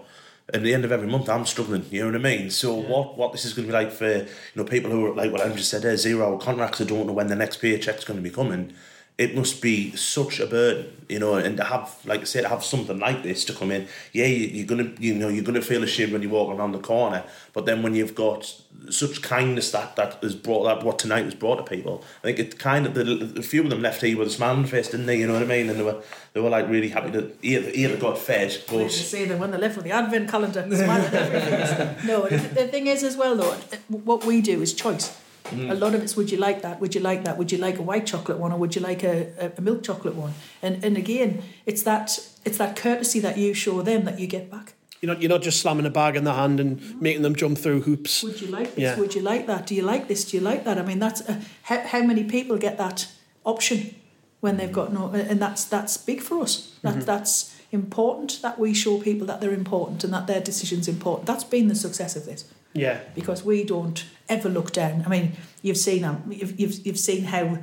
At 0.54 0.64
the 0.64 0.74
end 0.74 0.84
of 0.84 0.92
every 0.92 1.08
month, 1.08 1.30
I'm 1.30 1.46
struggling, 1.46 1.86
you 1.90 2.02
know 2.02 2.08
what 2.08 2.16
I 2.16 2.38
mean? 2.38 2.50
So, 2.50 2.74
what, 2.74 3.18
what 3.18 3.32
this 3.32 3.46
is 3.46 3.54
going 3.54 3.66
to 3.66 3.72
be 3.72 3.74
like 3.74 3.94
for, 3.94 4.10
you 4.12 4.28
know, 4.56 4.66
people 4.66 4.92
who 4.92 5.06
are, 5.06 5.16
like 5.16 5.32
what 5.32 5.40
Andrew 5.40 5.62
said 5.62 5.84
there, 5.84 5.96
zero 5.96 6.26
hour 6.26 6.38
contracts, 6.38 6.80
who 6.80 6.86
don't 6.86 7.08
know 7.08 7.14
when 7.14 7.28
the 7.28 7.36
next 7.38 7.62
paycheck's 7.62 8.04
going 8.04 8.18
to 8.18 8.24
be 8.24 8.30
coming, 8.30 8.74
it 9.20 9.36
must 9.36 9.62
be 9.62 9.94
such 9.98 10.40
a 10.40 10.48
burden, 10.48 10.96
you 11.10 11.20
know, 11.20 11.34
and 11.34 11.58
to 11.58 11.64
have, 11.66 11.94
like 12.06 12.22
I 12.22 12.24
said, 12.24 12.44
to 12.44 12.50
have 12.50 12.64
something 12.64 13.00
like 13.00 13.22
this 13.22 13.44
to 13.46 13.54
come 13.54 13.70
in, 13.70 13.86
yeah, 14.14 14.28
you, 14.28 14.48
you're 14.48 14.66
going 14.66 14.96
to, 14.96 15.02
you 15.02 15.14
know, 15.14 15.28
you're 15.28 15.44
to 15.44 15.62
feel 15.62 15.84
ashamed 15.84 16.14
when 16.14 16.22
you 16.22 16.30
walk 16.30 16.58
around 16.58 16.72
the 16.72 16.80
corner, 16.80 17.26
but 17.52 17.66
then 17.66 17.84
when 17.84 17.96
you've 17.96 18.16
got 18.16 18.56
such 18.90 19.22
kindness 19.22 19.72
that 19.72 19.98
that 19.98 20.24
has 20.24 20.36
brought 20.36 20.64
that 20.64 20.86
what 20.86 20.98
tonight 20.98 21.26
has 21.26 21.36
brought 21.36 21.58
to 21.58 21.64
people. 21.64 22.02
I 22.20 22.28
think 22.28 22.40
it 22.40 22.60
kind 22.60 22.86
of 22.86 22.94
the, 22.94 23.34
a 23.38 23.42
few 23.42 23.62
of 23.62 23.70
them 23.70 23.82
left 23.82 24.02
here 24.02 24.18
with 24.18 24.30
a 24.30 24.32
smile 24.32 24.52
on 24.52 24.62
their 24.62 24.72
face, 24.72 24.88
didn't 24.88 25.08
they? 25.08 25.20
You 25.20 25.28
know 25.28 25.34
what 25.34 25.44
I 25.44 25.48
mean? 25.48 25.70
And 25.70 25.78
they 25.78 25.84
were 25.84 26.02
they 26.32 26.40
were 26.40 26.50
like 26.50 26.70
really 26.70 26.88
happy 26.88 27.12
to 27.12 27.30
hear 27.42 27.90
that 27.90 28.00
got 28.00 28.18
fed. 28.18 28.54
You 28.54 28.84
But 28.84 28.92
see 28.92 29.26
them 29.26 29.40
when 29.40 29.52
they 29.52 29.58
left 29.58 29.76
with 29.76 29.84
the 29.84 29.92
advent 29.92 30.30
calendar, 30.30 30.62
smiling 30.64 31.08
at 31.08 31.14
everything. 31.14 31.96
No, 32.08 32.26
the 32.28 32.68
thing 32.70 32.88
is 32.88 33.04
as 33.04 33.18
well 33.18 33.36
though, 33.36 33.52
what 33.90 34.24
we 34.24 34.40
do 34.40 34.62
is 34.62 34.74
choice. 34.74 35.14
A 35.54 35.74
lot 35.74 35.96
of 35.96 36.02
it's 36.02 36.16
would 36.16 36.32
you 36.32 36.38
like 36.38 36.62
that? 36.62 36.80
Would 36.80 36.96
you 36.96 37.02
like 37.02 37.24
that? 37.24 37.38
Would 37.38 37.52
you 37.52 37.58
like 37.58 37.78
a 37.78 37.82
white 37.82 38.06
chocolate 38.06 38.38
one, 38.38 38.52
or 38.52 38.58
would 38.58 38.76
you 38.76 38.82
like 38.82 39.04
a, 39.04 39.52
a, 39.58 39.62
milk 39.62 39.84
chocolate 39.84 40.16
one? 40.16 40.34
And 40.62 40.84
and 40.84 40.98
again, 40.98 41.42
it's 41.66 41.84
that 41.84 42.20
it's 42.46 42.58
that 42.58 42.76
courtesy 42.76 43.20
that 43.20 43.38
you 43.38 43.54
show 43.54 43.82
them 43.82 44.06
that 44.06 44.20
you 44.20 44.28
get 44.28 44.50
back. 44.50 44.74
you're 45.02 45.14
not 45.14 45.22
you're 45.22 45.30
not 45.30 45.42
just 45.42 45.60
slamming 45.62 45.86
a 45.86 45.90
bag 45.90 46.16
in 46.16 46.24
the 46.24 46.34
hand 46.34 46.60
and 46.60 47.02
making 47.02 47.22
them 47.22 47.36
jump 47.36 47.58
through 47.58 47.82
hoops. 47.82 48.24
Would 48.24 48.42
you 48.42 48.48
like 48.48 48.76
this? 48.76 48.84
Yeah. 48.84 49.00
Would 49.00 49.16
you 49.16 49.22
like 49.22 49.48
that? 49.48 49.68
Do 49.68 49.76
you 49.76 49.84
like 49.84 50.08
this? 50.08 50.26
Do 50.26 50.38
you 50.38 50.44
like 50.44 50.64
that? 50.66 50.78
I 50.78 50.84
mean, 50.84 51.00
that's 51.00 51.22
uh, 51.28 51.42
how, 51.64 51.80
how 51.86 52.02
many 52.02 52.24
people 52.24 52.58
get 52.58 52.78
that 52.78 53.08
option 53.44 53.96
when 54.40 54.58
they've 54.58 54.72
got 54.72 54.94
no, 54.94 55.10
and 55.12 55.42
that's 55.42 55.66
that's 55.66 55.98
big 55.98 56.22
for 56.22 56.42
us. 56.42 56.78
That 56.82 57.06
that's 57.06 57.56
important 57.72 58.42
that 58.42 58.58
we 58.58 58.74
show 58.74 59.00
people 59.00 59.28
that 59.28 59.42
they're 59.42 59.54
important 59.54 60.04
and 60.04 60.14
that 60.14 60.28
their 60.28 60.42
decision's 60.42 60.88
important. 60.88 61.28
That's 61.28 61.44
been 61.44 61.68
the 61.68 61.76
success 61.76 62.16
of 62.16 62.26
this 62.26 62.46
Yeah. 62.74 63.00
because 63.16 63.44
we 63.44 63.64
don't 63.64 64.06
ever 64.28 64.50
look 64.50 64.72
down. 64.72 65.04
I 65.06 65.10
mean, 65.10 65.34
you've 65.62 65.78
seen 65.78 66.04
um, 66.04 66.24
you've, 66.30 66.60
you've 66.60 66.86
you've 66.86 67.00
seen 67.00 67.24
how 67.26 67.58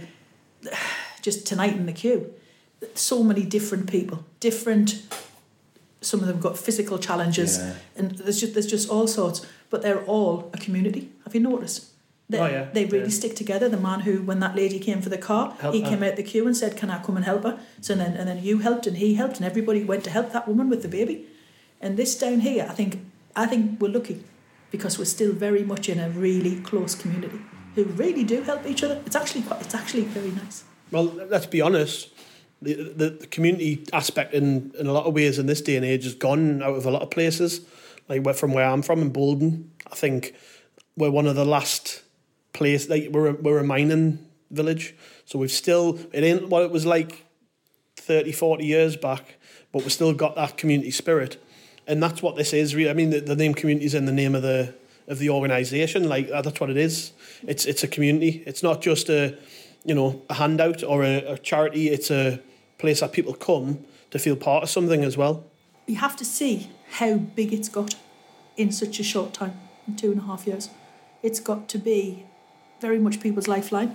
just 1.23 1.47
tonight 1.47 1.75
in 1.75 1.87
the 1.87 1.93
queue, 1.93 2.33
so 2.95 3.23
many 3.23 3.43
different 3.45 3.91
people, 3.91 4.25
different. 4.41 5.03
Some 6.01 6.21
of 6.21 6.27
them 6.27 6.41
got 6.41 6.59
physical 6.59 6.99
challenges, 6.99 7.59
Yeah. 7.59 7.75
and 7.97 8.11
there's 8.13 8.41
just 8.41 8.55
there's 8.55 8.67
just 8.67 8.89
all 8.91 9.07
sorts. 9.07 9.45
But 9.71 9.83
they're 9.83 10.05
all 10.05 10.51
a 10.55 10.59
community. 10.59 11.11
Have 11.25 11.35
you 11.35 11.41
noticed? 11.41 11.87
They, 12.29 12.39
Oh, 12.41 12.47
yeah, 12.47 12.69
they 12.73 12.85
really 12.85 13.05
yeah. 13.05 13.11
stick 13.11 13.35
together. 13.37 13.69
The 13.69 13.77
man 13.77 14.01
who, 14.01 14.23
when 14.23 14.41
that 14.41 14.55
lady 14.57 14.79
came 14.81 15.01
for 15.01 15.09
the 15.09 15.19
car, 15.19 15.57
Help 15.61 15.75
he 15.75 15.81
her. 15.83 15.89
came 15.89 16.03
out 16.03 16.17
the 16.17 16.23
queue 16.23 16.47
and 16.47 16.57
said, 16.57 16.77
"Can 16.77 16.91
I 16.91 17.03
come 17.03 17.17
and 17.17 17.25
help 17.25 17.43
her?" 17.45 17.59
So 17.81 17.95
then, 17.95 18.15
and 18.17 18.29
then 18.29 18.43
you 18.43 18.59
helped, 18.59 18.87
and 18.87 18.97
he 18.99 19.15
helped, 19.15 19.37
and 19.37 19.45
everybody 19.45 19.83
went 19.85 20.05
to 20.05 20.11
help 20.11 20.33
that 20.33 20.47
woman 20.49 20.69
with 20.69 20.83
the 20.83 20.89
baby. 20.89 21.27
And 21.81 21.97
this 21.97 22.17
down 22.19 22.41
here, 22.41 22.67
I 22.69 22.75
think, 22.75 22.99
I 23.35 23.47
think 23.47 23.81
we're 23.81 23.89
lucky 23.93 24.23
because 24.71 24.99
we're 24.99 25.05
still 25.05 25.33
very 25.33 25.63
much 25.63 25.89
in 25.89 25.99
a 25.99 26.09
really 26.11 26.61
close 26.61 26.95
community 26.95 27.41
who 27.75 27.85
really 27.85 28.25
do 28.25 28.43
help 28.43 28.67
each 28.67 28.83
other. 28.83 29.01
It's 29.07 29.17
actually 29.17 29.43
quite, 29.43 29.61
it's 29.61 29.75
actually 29.75 30.05
very 30.05 30.31
nice. 30.31 30.65
Well, 30.91 31.05
let's 31.05 31.47
be 31.47 31.61
honest. 31.61 32.13
The, 32.63 32.75
the, 32.75 33.27
community 33.27 33.85
aspect 33.93 34.33
in, 34.33 34.73
in 34.79 34.87
a 34.87 34.93
lot 34.93 35.05
of 35.05 35.15
ways 35.15 35.39
in 35.39 35.45
this 35.45 35.61
day 35.61 35.77
and 35.77 35.85
age 35.85 36.05
has 36.05 36.15
gone 36.15 36.63
out 36.63 36.75
of 36.75 36.87
a 36.87 36.91
lot 36.91 37.03
of 37.03 37.11
places. 37.11 37.61
Like 38.09 38.35
from 38.35 38.55
where 38.55 38.67
I'm 38.67 38.83
from 38.83 39.03
in 39.03 39.11
Boldon, 39.11 39.71
I 39.91 39.95
think 39.95 40.35
we're 40.97 41.11
one 41.11 41.27
of 41.27 41.37
the 41.37 41.45
last 41.45 42.03
place. 42.53 42.89
Like 42.89 43.09
we're 43.11 43.29
a, 43.29 43.33
we're 43.35 43.59
a 43.59 43.65
mining 43.65 44.27
village, 44.51 44.95
so 45.25 45.39
we've 45.39 45.51
still 45.51 45.99
it 46.13 46.25
ain't 46.25 46.49
what 46.49 46.63
it 46.63 46.71
was 46.71 46.87
like 46.87 47.27
30, 47.97 48.33
40 48.33 48.65
years 48.65 48.97
back, 48.97 49.39
but 49.73 49.83
we've 49.83 49.93
still 49.93 50.15
got 50.15 50.37
that 50.37 50.57
community 50.57 50.91
spirit, 50.91 51.43
and 51.87 52.03
that's 52.03 52.23
what 52.23 52.37
this 52.37 52.53
is. 52.53 52.75
Really, 52.75 52.91
I 52.91 52.95
mean, 52.95 53.11
the, 53.11 53.21
the 53.21 53.37
name 53.37 53.55
community 53.55 53.87
is 53.87 53.95
in 53.95 54.07
the 54.07 54.13
name 54.13 54.35
of 54.35 54.43
the 54.43 54.75
of 55.09 55.19
the 55.19 55.31
organisation. 55.31 56.09
Like 56.09 56.31
uh, 56.31 56.43
that's 56.43 56.61
what 56.61 56.71
it 56.71 56.77
is. 56.77 57.13
It's 57.47 57.65
it's 57.67 57.83
a 57.85 57.89
community. 57.89 58.43
It's 58.47 58.63
not 58.63 58.81
just 58.83 59.09
a 59.09 59.37
you 59.85 59.95
know 59.95 60.23
a 60.29 60.35
handout 60.35 60.83
or 60.83 61.03
a, 61.05 61.17
a 61.35 61.39
charity. 61.39 61.89
It's 61.91 62.11
a 62.11 62.41
place 62.79 63.01
that 63.01 63.13
people 63.13 63.35
come 63.35 63.79
to 64.11 64.19
feel 64.19 64.37
part 64.37 64.63
of 64.63 64.71
something 64.71 65.05
as 65.05 65.17
well. 65.17 65.45
You 65.87 65.97
have 65.97 66.17
to 66.17 66.25
see 66.25 66.71
how 66.91 67.17
big 67.17 67.53
it's 67.53 67.69
got 67.69 67.95
in 68.57 68.73
such 68.73 68.99
a 69.01 69.03
short 69.05 69.33
time, 69.33 69.55
in 69.87 69.97
two 69.97 70.11
and 70.13 70.21
a 70.21 70.25
half 70.25 70.47
years. 70.47 70.71
It's 71.23 71.41
got 71.41 71.69
to 71.71 71.79
be 71.79 72.25
very 72.81 72.99
much 72.99 73.21
people's 73.21 73.49
lifeline. 73.49 73.95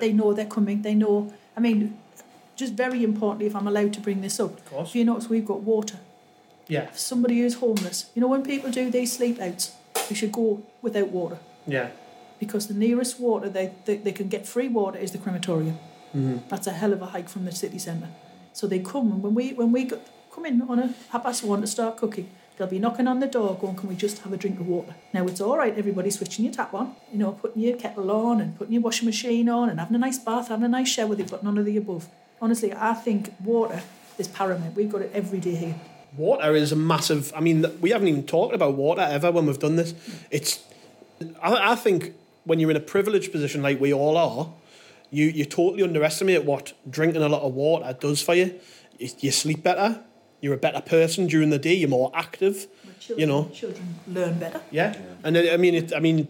They 0.00 0.12
know 0.12 0.32
they're 0.32 0.46
coming. 0.46 0.82
They 0.82 0.94
know. 0.94 1.32
I 1.56 1.60
mean, 1.60 1.98
just 2.54 2.74
very 2.74 3.02
importantly, 3.02 3.46
if 3.46 3.56
I'm 3.56 3.66
allowed 3.66 3.92
to 3.94 4.00
bring 4.00 4.20
this 4.20 4.38
up, 4.38 4.52
Of 4.58 4.64
course. 4.70 4.88
if 4.90 4.94
you 4.94 5.04
notice, 5.04 5.28
we've 5.28 5.44
got 5.44 5.62
water. 5.62 5.98
Yeah, 6.70 6.86
For 6.86 6.98
somebody 6.98 7.40
who's 7.40 7.54
homeless. 7.54 8.10
You 8.14 8.22
know, 8.22 8.28
when 8.28 8.42
people 8.42 8.70
do 8.70 8.90
these 8.90 9.12
sleep 9.12 9.40
outs, 9.40 9.74
they 10.08 10.14
should 10.14 10.32
go 10.32 10.62
without 10.82 11.08
water 11.08 11.38
yeah, 11.66 11.90
because 12.38 12.68
the 12.68 12.74
nearest 12.74 13.20
water 13.20 13.48
they, 13.48 13.72
they, 13.84 13.96
they 13.96 14.12
can 14.12 14.28
get 14.28 14.46
free 14.46 14.68
water 14.68 14.98
is 14.98 15.12
the 15.12 15.18
crematorium. 15.18 15.78
Mm. 16.14 16.48
That's 16.48 16.66
a 16.66 16.72
hell 16.72 16.92
of 16.92 17.02
a 17.02 17.06
hike 17.06 17.28
from 17.28 17.44
the 17.44 17.52
city 17.52 17.78
centre. 17.78 18.08
So 18.52 18.66
they 18.66 18.78
come 18.78 19.12
and 19.12 19.22
when 19.22 19.34
we 19.34 19.52
when 19.52 19.72
we 19.72 19.84
go, 19.84 20.00
come 20.32 20.46
in 20.46 20.62
on 20.62 20.78
a 20.78 20.94
half 21.10 21.24
past 21.24 21.44
one 21.44 21.60
to 21.60 21.66
start 21.66 21.96
cooking, 21.96 22.30
They'll 22.60 22.68
be 22.68 22.78
knocking 22.78 23.08
on 23.08 23.20
the 23.20 23.26
door 23.26 23.56
going, 23.58 23.74
Can 23.74 23.88
we 23.88 23.94
just 23.94 24.18
have 24.18 24.34
a 24.34 24.36
drink 24.36 24.60
of 24.60 24.68
water? 24.68 24.94
Now, 25.14 25.24
it's 25.24 25.40
all 25.40 25.56
right, 25.56 25.74
everybody 25.78 26.10
switching 26.10 26.44
your 26.44 26.52
tap 26.52 26.74
on, 26.74 26.94
you 27.10 27.16
know, 27.16 27.32
putting 27.32 27.62
your 27.62 27.74
kettle 27.74 28.10
on 28.10 28.38
and 28.42 28.54
putting 28.58 28.74
your 28.74 28.82
washing 28.82 29.06
machine 29.06 29.48
on 29.48 29.70
and 29.70 29.80
having 29.80 29.94
a 29.94 29.98
nice 29.98 30.18
bath, 30.18 30.48
having 30.48 30.66
a 30.66 30.68
nice 30.68 30.90
shower. 30.90 31.14
They've 31.14 31.30
got 31.30 31.42
none 31.42 31.56
of 31.56 31.64
the 31.64 31.78
above. 31.78 32.10
Honestly, 32.38 32.74
I 32.74 32.92
think 32.92 33.32
water 33.42 33.82
is 34.18 34.28
paramount. 34.28 34.76
We've 34.76 34.92
got 34.92 35.00
it 35.00 35.10
every 35.14 35.40
day 35.40 35.54
here. 35.54 35.74
Water 36.16 36.54
is 36.54 36.72
a 36.72 36.76
massive. 36.76 37.32
I 37.34 37.40
mean, 37.40 37.66
we 37.80 37.90
haven't 37.90 38.08
even 38.08 38.26
talked 38.26 38.54
about 38.54 38.74
water 38.74 39.02
ever 39.02 39.30
when 39.30 39.46
we've 39.46 39.58
done 39.58 39.76
this. 39.76 39.94
It's. 40.30 40.64
I, 41.42 41.72
I 41.72 41.74
think 41.74 42.14
when 42.44 42.58
you're 42.58 42.70
in 42.70 42.76
a 42.76 42.80
privileged 42.80 43.30
position 43.32 43.62
like 43.62 43.80
we 43.80 43.92
all 43.92 44.16
are, 44.16 44.52
you 45.10 45.26
you 45.26 45.44
totally 45.44 45.82
underestimate 45.82 46.44
what 46.44 46.72
drinking 46.88 47.22
a 47.22 47.28
lot 47.28 47.42
of 47.42 47.54
water 47.54 47.96
does 47.98 48.22
for 48.22 48.34
you. 48.34 48.58
You, 48.98 49.08
you 49.18 49.30
sleep 49.30 49.62
better. 49.62 50.02
You're 50.40 50.54
a 50.54 50.58
better 50.58 50.80
person 50.80 51.26
during 51.26 51.50
the 51.50 51.58
day. 51.58 51.74
You're 51.74 51.88
more 51.88 52.10
active. 52.14 52.66
Children, 52.98 53.20
you 53.20 53.26
know. 53.26 53.50
children 53.52 53.94
learn 54.08 54.38
better. 54.38 54.60
Yeah, 54.70 54.96
and 55.22 55.36
then, 55.36 55.52
I 55.52 55.56
mean, 55.56 55.74
it, 55.74 55.94
I 55.94 56.00
mean, 56.00 56.28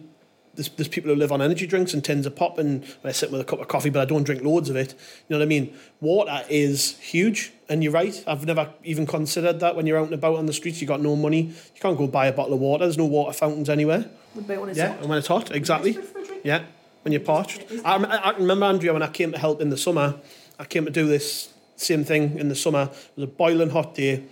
there's, 0.55 0.69
there's 0.69 0.87
people 0.87 1.09
who 1.09 1.15
live 1.15 1.31
on 1.31 1.41
energy 1.41 1.65
drinks 1.65 1.93
and 1.93 2.03
tins 2.03 2.25
of 2.25 2.35
pop, 2.35 2.57
and 2.57 2.83
I 3.03 3.11
sit 3.11 3.31
with 3.31 3.39
a 3.41 3.43
cup 3.45 3.59
of 3.61 3.67
coffee, 3.67 3.89
but 3.89 4.01
I 4.01 4.05
don't 4.05 4.23
drink 4.23 4.43
loads 4.43 4.69
of 4.69 4.75
it. 4.75 4.91
You 4.93 4.97
know 5.33 5.37
what 5.39 5.43
I 5.45 5.47
mean? 5.47 5.73
Water 6.01 6.43
is 6.49 6.97
huge, 6.99 7.53
and 7.69 7.83
you're 7.83 7.93
right. 7.93 8.21
I've 8.27 8.45
never 8.45 8.69
even 8.83 9.05
considered 9.05 9.59
that 9.61 9.75
when 9.75 9.87
you're 9.87 9.97
out 9.97 10.05
and 10.05 10.13
about 10.13 10.35
on 10.35 10.45
the 10.47 10.53
streets, 10.53 10.81
you 10.81 10.87
got 10.87 11.01
no 11.01 11.15
money, 11.15 11.41
you 11.43 11.81
can't 11.81 11.97
go 11.97 12.07
buy 12.07 12.27
a 12.27 12.33
bottle 12.33 12.53
of 12.53 12.59
water. 12.59 12.85
There's 12.85 12.97
no 12.97 13.05
water 13.05 13.33
fountains 13.33 13.69
anywhere. 13.69 14.09
When 14.33 14.69
it's 14.69 14.77
Yeah, 14.77 14.89
hot. 14.89 14.99
and 15.01 15.09
when 15.09 15.17
it's 15.17 15.27
hot, 15.27 15.51
exactly. 15.55 15.93
Desperate 15.93 16.11
for 16.13 16.19
a 16.19 16.25
drink. 16.25 16.41
Yeah, 16.45 16.63
when 17.03 17.11
you're 17.11 17.21
parched. 17.21 17.63
I, 17.85 17.95
I 17.95 18.31
remember, 18.37 18.65
Andrea, 18.65 18.93
when 18.93 19.03
I 19.03 19.09
came 19.09 19.31
to 19.31 19.37
help 19.37 19.61
in 19.61 19.69
the 19.69 19.77
summer, 19.77 20.15
I 20.59 20.65
came 20.65 20.85
to 20.85 20.91
do 20.91 21.07
this 21.07 21.49
same 21.75 22.03
thing 22.03 22.37
in 22.37 22.49
the 22.49 22.55
summer. 22.55 22.89
It 22.91 23.11
was 23.15 23.23
a 23.23 23.27
boiling 23.27 23.69
hot 23.71 23.95
day. 23.95 24.23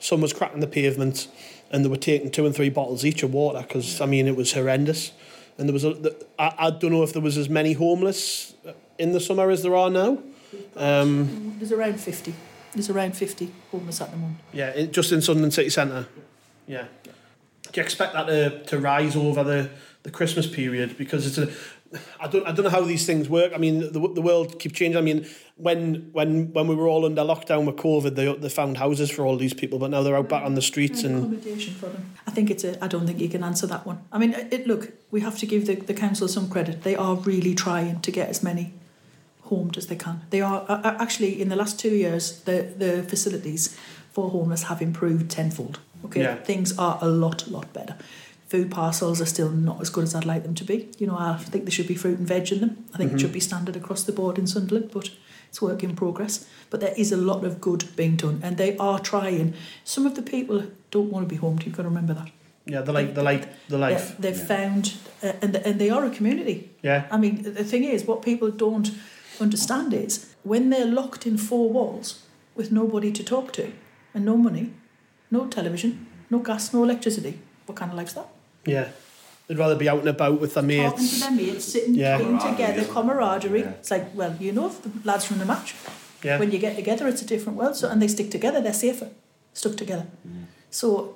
Sun 0.00 0.20
was 0.20 0.32
cracking 0.32 0.60
the 0.60 0.66
pavement, 0.66 1.28
and 1.70 1.84
they 1.84 1.88
were 1.88 1.96
taking 1.96 2.30
two 2.30 2.46
and 2.46 2.54
three 2.54 2.68
bottles 2.70 3.04
each 3.04 3.22
of 3.22 3.32
water 3.32 3.62
because, 3.62 4.00
I 4.00 4.06
mean, 4.06 4.26
it 4.28 4.36
was 4.36 4.52
horrendous. 4.52 5.12
And 5.58 5.68
there 5.68 5.72
was 5.72 5.84
a, 5.84 5.92
the, 5.94 6.26
I, 6.38 6.54
I 6.58 6.70
don't 6.70 6.92
know 6.92 7.02
if 7.02 7.12
there 7.12 7.22
was 7.22 7.36
as 7.36 7.48
many 7.48 7.72
homeless 7.72 8.54
in 8.98 9.12
the 9.12 9.20
summer 9.20 9.50
as 9.50 9.62
there 9.62 9.74
are 9.74 9.90
now. 9.90 10.18
Um, 10.76 11.56
There's 11.58 11.72
around 11.72 12.00
50. 12.00 12.34
There's 12.74 12.90
around 12.90 13.16
50 13.16 13.52
homeless 13.72 14.00
at 14.00 14.10
the 14.10 14.16
moment. 14.16 14.38
yeah, 14.52 14.72
in, 14.74 14.92
just 14.92 15.10
in 15.12 15.20
Sunderland 15.20 15.52
City 15.54 15.70
Centre. 15.70 16.06
Yeah. 16.66 16.84
Do 17.04 17.80
you 17.80 17.82
expect 17.82 18.12
that 18.14 18.26
to, 18.26 18.64
to 18.64 18.78
rise 18.78 19.16
over 19.16 19.42
the, 19.42 19.70
the 20.04 20.10
Christmas 20.10 20.46
period? 20.46 20.96
Because 20.96 21.26
it's 21.26 21.38
a, 21.38 21.52
I 22.20 22.26
don't 22.28 22.46
I 22.46 22.52
don't 22.52 22.64
know 22.64 22.70
how 22.70 22.82
these 22.82 23.06
things 23.06 23.28
work. 23.28 23.52
I 23.54 23.58
mean, 23.58 23.80
the, 23.80 24.00
the 24.14 24.20
world 24.20 24.58
keeps 24.58 24.74
changing. 24.78 24.98
I 24.98 25.00
mean, 25.02 25.26
when 25.56 26.10
when 26.12 26.52
when 26.52 26.66
we 26.68 26.74
were 26.74 26.86
all 26.86 27.04
under 27.06 27.22
lockdown 27.22 27.64
with 27.66 27.76
COVID, 27.76 28.14
they 28.14 28.32
they 28.34 28.48
found 28.50 28.76
houses 28.76 29.10
for 29.10 29.24
all 29.24 29.36
these 29.38 29.54
people, 29.54 29.78
but 29.78 29.90
now 29.90 30.02
they're 30.02 30.16
out 30.16 30.28
back 30.28 30.44
on 30.44 30.54
the 30.54 30.62
streets 30.62 31.02
And 31.02 31.14
and 31.14 31.24
accommodation 31.34 31.74
for 31.74 31.88
them. 31.88 32.02
I 32.26 32.30
think 32.30 32.50
it's 32.50 32.64
a. 32.64 32.82
I 32.84 32.88
don't 32.88 33.06
think 33.06 33.20
you 33.20 33.28
can 33.30 33.42
answer 33.42 33.66
that 33.68 33.86
one. 33.86 33.98
I 34.12 34.18
mean, 34.18 34.32
it, 34.50 34.66
look, 34.66 34.92
we 35.10 35.20
have 35.22 35.38
to 35.38 35.46
give 35.46 35.66
the, 35.66 35.76
the 35.76 35.94
council 35.94 36.28
some 36.28 36.48
credit. 36.50 36.82
They 36.82 36.96
are 36.96 37.14
really 37.16 37.54
trying 37.54 38.00
to 38.00 38.10
get 38.10 38.28
as 38.28 38.42
many 38.42 38.72
homed 39.44 39.78
as 39.78 39.86
they 39.86 39.96
can. 39.96 40.20
They 40.30 40.42
are 40.42 40.66
uh, 40.68 40.96
actually 41.00 41.40
in 41.40 41.48
the 41.48 41.56
last 41.56 41.80
two 41.80 41.94
years, 41.94 42.40
the 42.42 42.66
the 42.78 43.02
facilities 43.02 43.76
for 44.12 44.30
homeless 44.30 44.64
have 44.64 44.82
improved 44.82 45.30
tenfold. 45.30 45.78
Okay, 46.04 46.20
Yeah. 46.22 46.36
things 46.44 46.78
are 46.78 46.98
a 47.00 47.08
lot 47.08 47.48
lot 47.50 47.72
better. 47.72 47.96
Food 48.48 48.70
parcels 48.70 49.20
are 49.20 49.26
still 49.26 49.50
not 49.50 49.80
as 49.80 49.90
good 49.90 50.04
as 50.04 50.14
I'd 50.14 50.24
like 50.24 50.42
them 50.42 50.54
to 50.54 50.64
be. 50.64 50.88
You 50.98 51.06
know, 51.06 51.16
I 51.18 51.36
think 51.36 51.64
there 51.64 51.70
should 51.70 51.86
be 51.88 51.94
fruit 51.94 52.18
and 52.18 52.26
veg 52.26 52.50
in 52.50 52.60
them. 52.60 52.84
I 52.94 52.96
think 52.96 53.12
it 53.12 53.20
should 53.20 53.32
be 53.32 53.40
standard 53.40 53.76
across 53.76 54.04
the 54.04 54.12
board 54.12 54.38
in 54.38 54.46
Sunderland, 54.46 54.90
but 54.92 55.10
it's 55.50 55.60
work 55.60 55.82
in 55.84 55.94
progress. 55.94 56.48
But 56.70 56.80
there 56.80 56.94
is 56.96 57.12
a 57.12 57.16
lot 57.18 57.44
of 57.44 57.60
good 57.60 57.84
being 57.94 58.16
done, 58.16 58.40
and 58.42 58.56
they 58.56 58.74
are 58.78 58.98
trying. 59.00 59.52
Some 59.84 60.06
of 60.06 60.14
the 60.14 60.22
people 60.22 60.64
don't 60.90 61.10
want 61.10 61.28
to 61.28 61.34
be 61.34 61.38
homed. 61.38 61.64
You've 61.66 61.76
got 61.76 61.82
to 61.82 61.88
remember 61.90 62.14
that. 62.14 62.30
yeah, 62.64 62.80
the 62.82 62.92
like 62.92 63.14
the 63.14 63.22
like 63.22 63.44
the 63.68 63.76
life. 63.78 64.16
They- 64.18 64.30
They've 64.32 64.46
found, 64.46 64.94
uh, 65.22 65.32
and 65.42 65.56
and 65.56 65.78
they 65.78 65.90
are 65.90 66.04
a 66.06 66.10
community. 66.10 66.70
Yeah. 66.82 67.06
I 67.10 67.18
mean, 67.18 67.42
the 67.42 67.64
thing 67.64 67.84
is, 67.84 68.04
what 68.06 68.22
people 68.22 68.50
don't 68.50 68.90
understand 69.40 69.92
is 69.92 70.34
when 70.42 70.70
they're 70.70 70.86
locked 71.00 71.26
in 71.26 71.36
four 71.38 71.68
walls 71.70 72.22
with 72.54 72.72
nobody 72.72 73.12
to 73.12 73.22
talk 73.22 73.52
to, 73.52 73.72
and 74.14 74.24
no 74.24 74.36
money, 74.36 74.72
no 75.30 75.46
television, 75.46 76.06
no 76.30 76.38
gas, 76.38 76.72
no 76.72 76.82
electricity. 76.82 77.38
What 77.66 77.76
kind 77.76 77.90
of 77.92 77.96
life's 77.98 78.14
that? 78.14 78.28
Yeah. 78.68 78.88
They'd 79.46 79.58
rather 79.58 79.76
be 79.76 79.88
out 79.88 80.00
and 80.00 80.08
about 80.08 80.40
with 80.40 80.54
their 80.54 80.62
mates. 80.62 80.92
Talking 80.92 81.08
to 81.08 81.20
their 81.20 81.30
mates, 81.30 81.64
sitting 81.64 81.94
Yeah. 81.94 82.18
being 82.18 82.38
together, 82.38 82.84
camaraderie. 82.84 83.60
Yeah. 83.60 83.70
It's 83.70 83.90
like, 83.90 84.14
well, 84.14 84.36
you 84.38 84.52
know, 84.52 84.68
the 84.68 84.90
lads 85.04 85.24
from 85.24 85.38
the 85.38 85.46
match. 85.46 85.74
Yeah. 86.22 86.38
When 86.38 86.50
you 86.50 86.58
get 86.58 86.76
together, 86.76 87.08
it's 87.08 87.22
a 87.22 87.26
different 87.26 87.58
world. 87.58 87.76
So, 87.76 87.88
and 87.88 88.02
they 88.02 88.08
stick 88.08 88.30
together, 88.30 88.60
they're 88.60 88.72
safer, 88.72 89.08
stuck 89.54 89.76
together. 89.76 90.06
Mm. 90.26 90.44
So, 90.70 91.14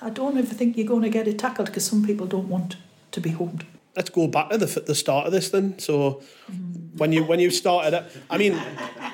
I 0.00 0.10
don't 0.10 0.36
ever 0.38 0.54
think 0.54 0.76
you're 0.76 0.86
going 0.86 1.02
to 1.02 1.08
get 1.08 1.26
it 1.26 1.38
tackled 1.38 1.66
because 1.66 1.84
some 1.84 2.04
people 2.04 2.26
don't 2.26 2.48
want 2.48 2.76
to 3.10 3.20
be 3.20 3.30
homed. 3.30 3.64
Let's 3.96 4.10
go 4.10 4.28
back 4.28 4.50
to 4.50 4.58
the 4.58 4.80
the 4.80 4.94
start 4.94 5.26
of 5.26 5.32
this 5.32 5.50
then. 5.50 5.78
So 5.78 6.22
when 6.96 7.12
you 7.12 7.24
when 7.24 7.40
you 7.40 7.50
started 7.50 7.94
it, 7.94 8.04
I 8.30 8.38
mean, 8.38 8.54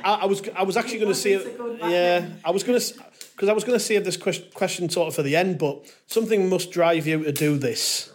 I, 0.05 0.21
I 0.23 0.25
was 0.27 0.43
I 0.55 0.65
was 0.65 0.77
actually 0.77 0.99
going 0.99 1.13
to 1.13 1.19
say, 1.19 1.33
yeah, 1.81 2.29
I 2.45 2.51
was 2.51 2.65
going 2.65 2.79
to 2.79 2.95
because 3.33 3.49
I 3.49 3.53
was 3.53 3.65
going 3.65 3.79
to 3.79 3.85
save 3.85 4.05
this 4.05 4.17
question 4.17 4.89
sort 4.91 5.09
of 5.09 5.15
for 5.15 5.23
the 5.23 5.37
end, 5.37 5.59
but 5.59 5.87
something 6.07 6.49
must 6.49 6.71
drive 6.71 7.07
you 7.07 7.25
to 7.25 7.33
do 7.33 7.57
this, 7.57 8.13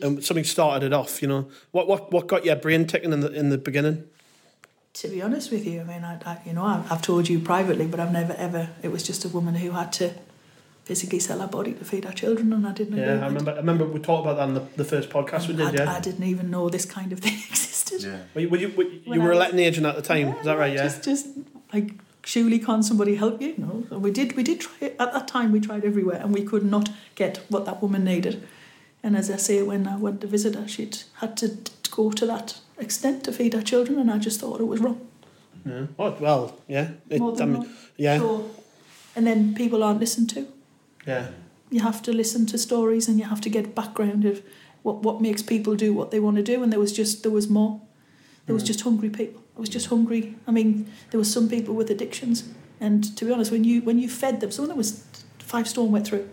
and 0.00 0.22
something 0.24 0.44
started 0.44 0.86
it 0.86 0.92
off. 0.92 1.22
You 1.22 1.28
know, 1.28 1.48
what 1.70 1.88
what 1.88 2.12
what 2.12 2.26
got 2.26 2.44
your 2.44 2.56
brain 2.56 2.86
ticking 2.86 3.12
in 3.12 3.20
the 3.20 3.32
in 3.32 3.48
the 3.50 3.58
beginning? 3.58 4.04
To 4.94 5.08
be 5.08 5.22
honest 5.22 5.52
with 5.52 5.64
you, 5.64 5.82
I 5.82 5.84
mean, 5.84 6.02
I, 6.02 6.18
I 6.26 6.40
you 6.44 6.52
know, 6.52 6.64
I've, 6.64 6.90
I've 6.90 7.02
told 7.02 7.28
you 7.28 7.38
privately, 7.38 7.86
but 7.86 8.00
I've 8.00 8.12
never 8.12 8.32
ever. 8.32 8.70
It 8.82 8.88
was 8.88 9.02
just 9.02 9.24
a 9.24 9.28
woman 9.28 9.54
who 9.54 9.70
had 9.70 9.92
to 9.94 10.12
physically 10.88 11.18
sell 11.20 11.40
our 11.44 11.48
body 11.58 11.72
to 11.74 11.84
feed 11.84 12.04
our 12.06 12.12
children, 12.22 12.52
and 12.52 12.66
I 12.66 12.72
didn't. 12.72 12.96
Yeah, 12.96 13.14
know 13.16 13.22
I 13.24 13.26
remember. 13.26 13.52
I 13.52 13.56
remember 13.64 13.84
we 13.96 14.00
talked 14.00 14.24
about 14.26 14.36
that 14.38 14.48
in 14.48 14.54
the, 14.54 14.64
the 14.82 14.84
first 14.92 15.10
podcast 15.10 15.46
we 15.48 15.54
I, 15.62 15.70
did. 15.70 15.80
Yeah, 15.80 15.96
I 15.96 16.00
didn't 16.00 16.24
even 16.34 16.50
know 16.50 16.68
this 16.70 16.86
kind 16.86 17.12
of 17.12 17.18
thing 17.24 17.34
existed. 17.50 18.02
Yeah. 18.02 18.20
were 18.34 18.40
you, 18.40 18.48
were 18.50 18.56
you, 18.56 18.68
were 18.76 18.84
you 18.84 19.02
When 19.10 19.22
were 19.22 19.32
I 19.32 19.36
a 19.36 19.38
was- 19.38 19.38
letting 19.44 19.58
agent 19.60 19.86
at 19.86 19.96
the 19.96 20.02
time. 20.02 20.28
Is 20.40 20.44
that 20.46 20.58
right? 20.58 20.72
Yeah. 20.72 20.84
Just, 20.84 21.04
just 21.04 21.26
like 21.74 21.90
surely 22.24 22.58
can 22.58 22.82
somebody 22.82 23.14
help 23.16 23.40
you? 23.42 23.54
No, 23.58 23.84
and 23.90 24.02
we 24.02 24.10
did. 24.10 24.34
We 24.36 24.42
did 24.42 24.60
try 24.60 24.76
it. 24.88 24.96
at 24.98 25.12
that 25.12 25.28
time. 25.28 25.52
We 25.52 25.60
tried 25.60 25.84
everywhere, 25.84 26.20
and 26.22 26.32
we 26.34 26.42
could 26.42 26.64
not 26.64 26.88
get 27.14 27.38
what 27.48 27.64
that 27.66 27.82
woman 27.82 28.02
needed. 28.04 28.36
And 29.02 29.16
as 29.16 29.30
I 29.30 29.36
say, 29.36 29.62
when 29.62 29.86
I 29.86 29.96
went 29.96 30.20
to 30.22 30.26
visit 30.26 30.54
her, 30.56 30.66
she'd 30.66 30.98
had 31.20 31.36
to 31.38 31.48
t- 31.56 31.72
go 31.90 32.10
to 32.10 32.26
that 32.26 32.58
extent 32.78 33.24
to 33.24 33.32
feed 33.32 33.52
her 33.54 33.62
children, 33.62 33.98
and 33.98 34.10
I 34.10 34.18
just 34.18 34.40
thought 34.40 34.60
it 34.60 34.66
was 34.74 34.80
wrong. 34.80 34.98
yeah. 35.64 35.86
Oh, 35.98 36.16
well, 36.20 36.58
yeah. 36.66 36.88
It, 37.08 37.20
More 37.20 37.32
I 37.32 37.36
than 37.36 37.52
mean, 37.52 37.62
wrong. 37.62 37.74
yeah, 37.96 38.18
So, 38.18 38.50
and 39.14 39.26
then 39.26 39.54
people 39.54 39.84
aren't 39.84 40.00
listened 40.00 40.30
to. 40.30 40.46
Yeah. 41.08 41.28
You 41.70 41.80
have 41.80 42.02
to 42.02 42.12
listen 42.12 42.46
to 42.46 42.58
stories, 42.58 43.08
and 43.08 43.18
you 43.18 43.24
have 43.24 43.40
to 43.40 43.50
get 43.50 43.74
background 43.74 44.24
of 44.24 44.42
what 44.82 45.02
what 45.02 45.20
makes 45.20 45.42
people 45.42 45.74
do 45.74 45.92
what 45.92 46.10
they 46.10 46.20
want 46.20 46.36
to 46.36 46.42
do. 46.42 46.62
And 46.62 46.72
there 46.72 46.80
was 46.80 46.92
just 46.92 47.22
there 47.22 47.32
was 47.32 47.48
more. 47.48 47.80
There 48.46 48.54
was 48.54 48.62
mm. 48.62 48.68
just 48.68 48.80
hungry 48.82 49.10
people. 49.10 49.42
It 49.56 49.60
was 49.60 49.68
just 49.68 49.86
mm. 49.86 49.90
hungry. 49.90 50.36
I 50.46 50.50
mean, 50.50 50.90
there 51.10 51.18
were 51.18 51.32
some 51.36 51.48
people 51.48 51.74
with 51.74 51.90
addictions, 51.90 52.44
and 52.80 53.16
to 53.16 53.24
be 53.24 53.32
honest, 53.32 53.50
when 53.50 53.64
you 53.64 53.82
when 53.82 53.98
you 53.98 54.08
fed 54.08 54.40
them, 54.40 54.50
some 54.50 54.64
of 54.64 54.68
them 54.68 54.78
was 54.78 55.04
five 55.38 55.66
stone 55.68 55.90
went 55.92 56.06
through. 56.06 56.28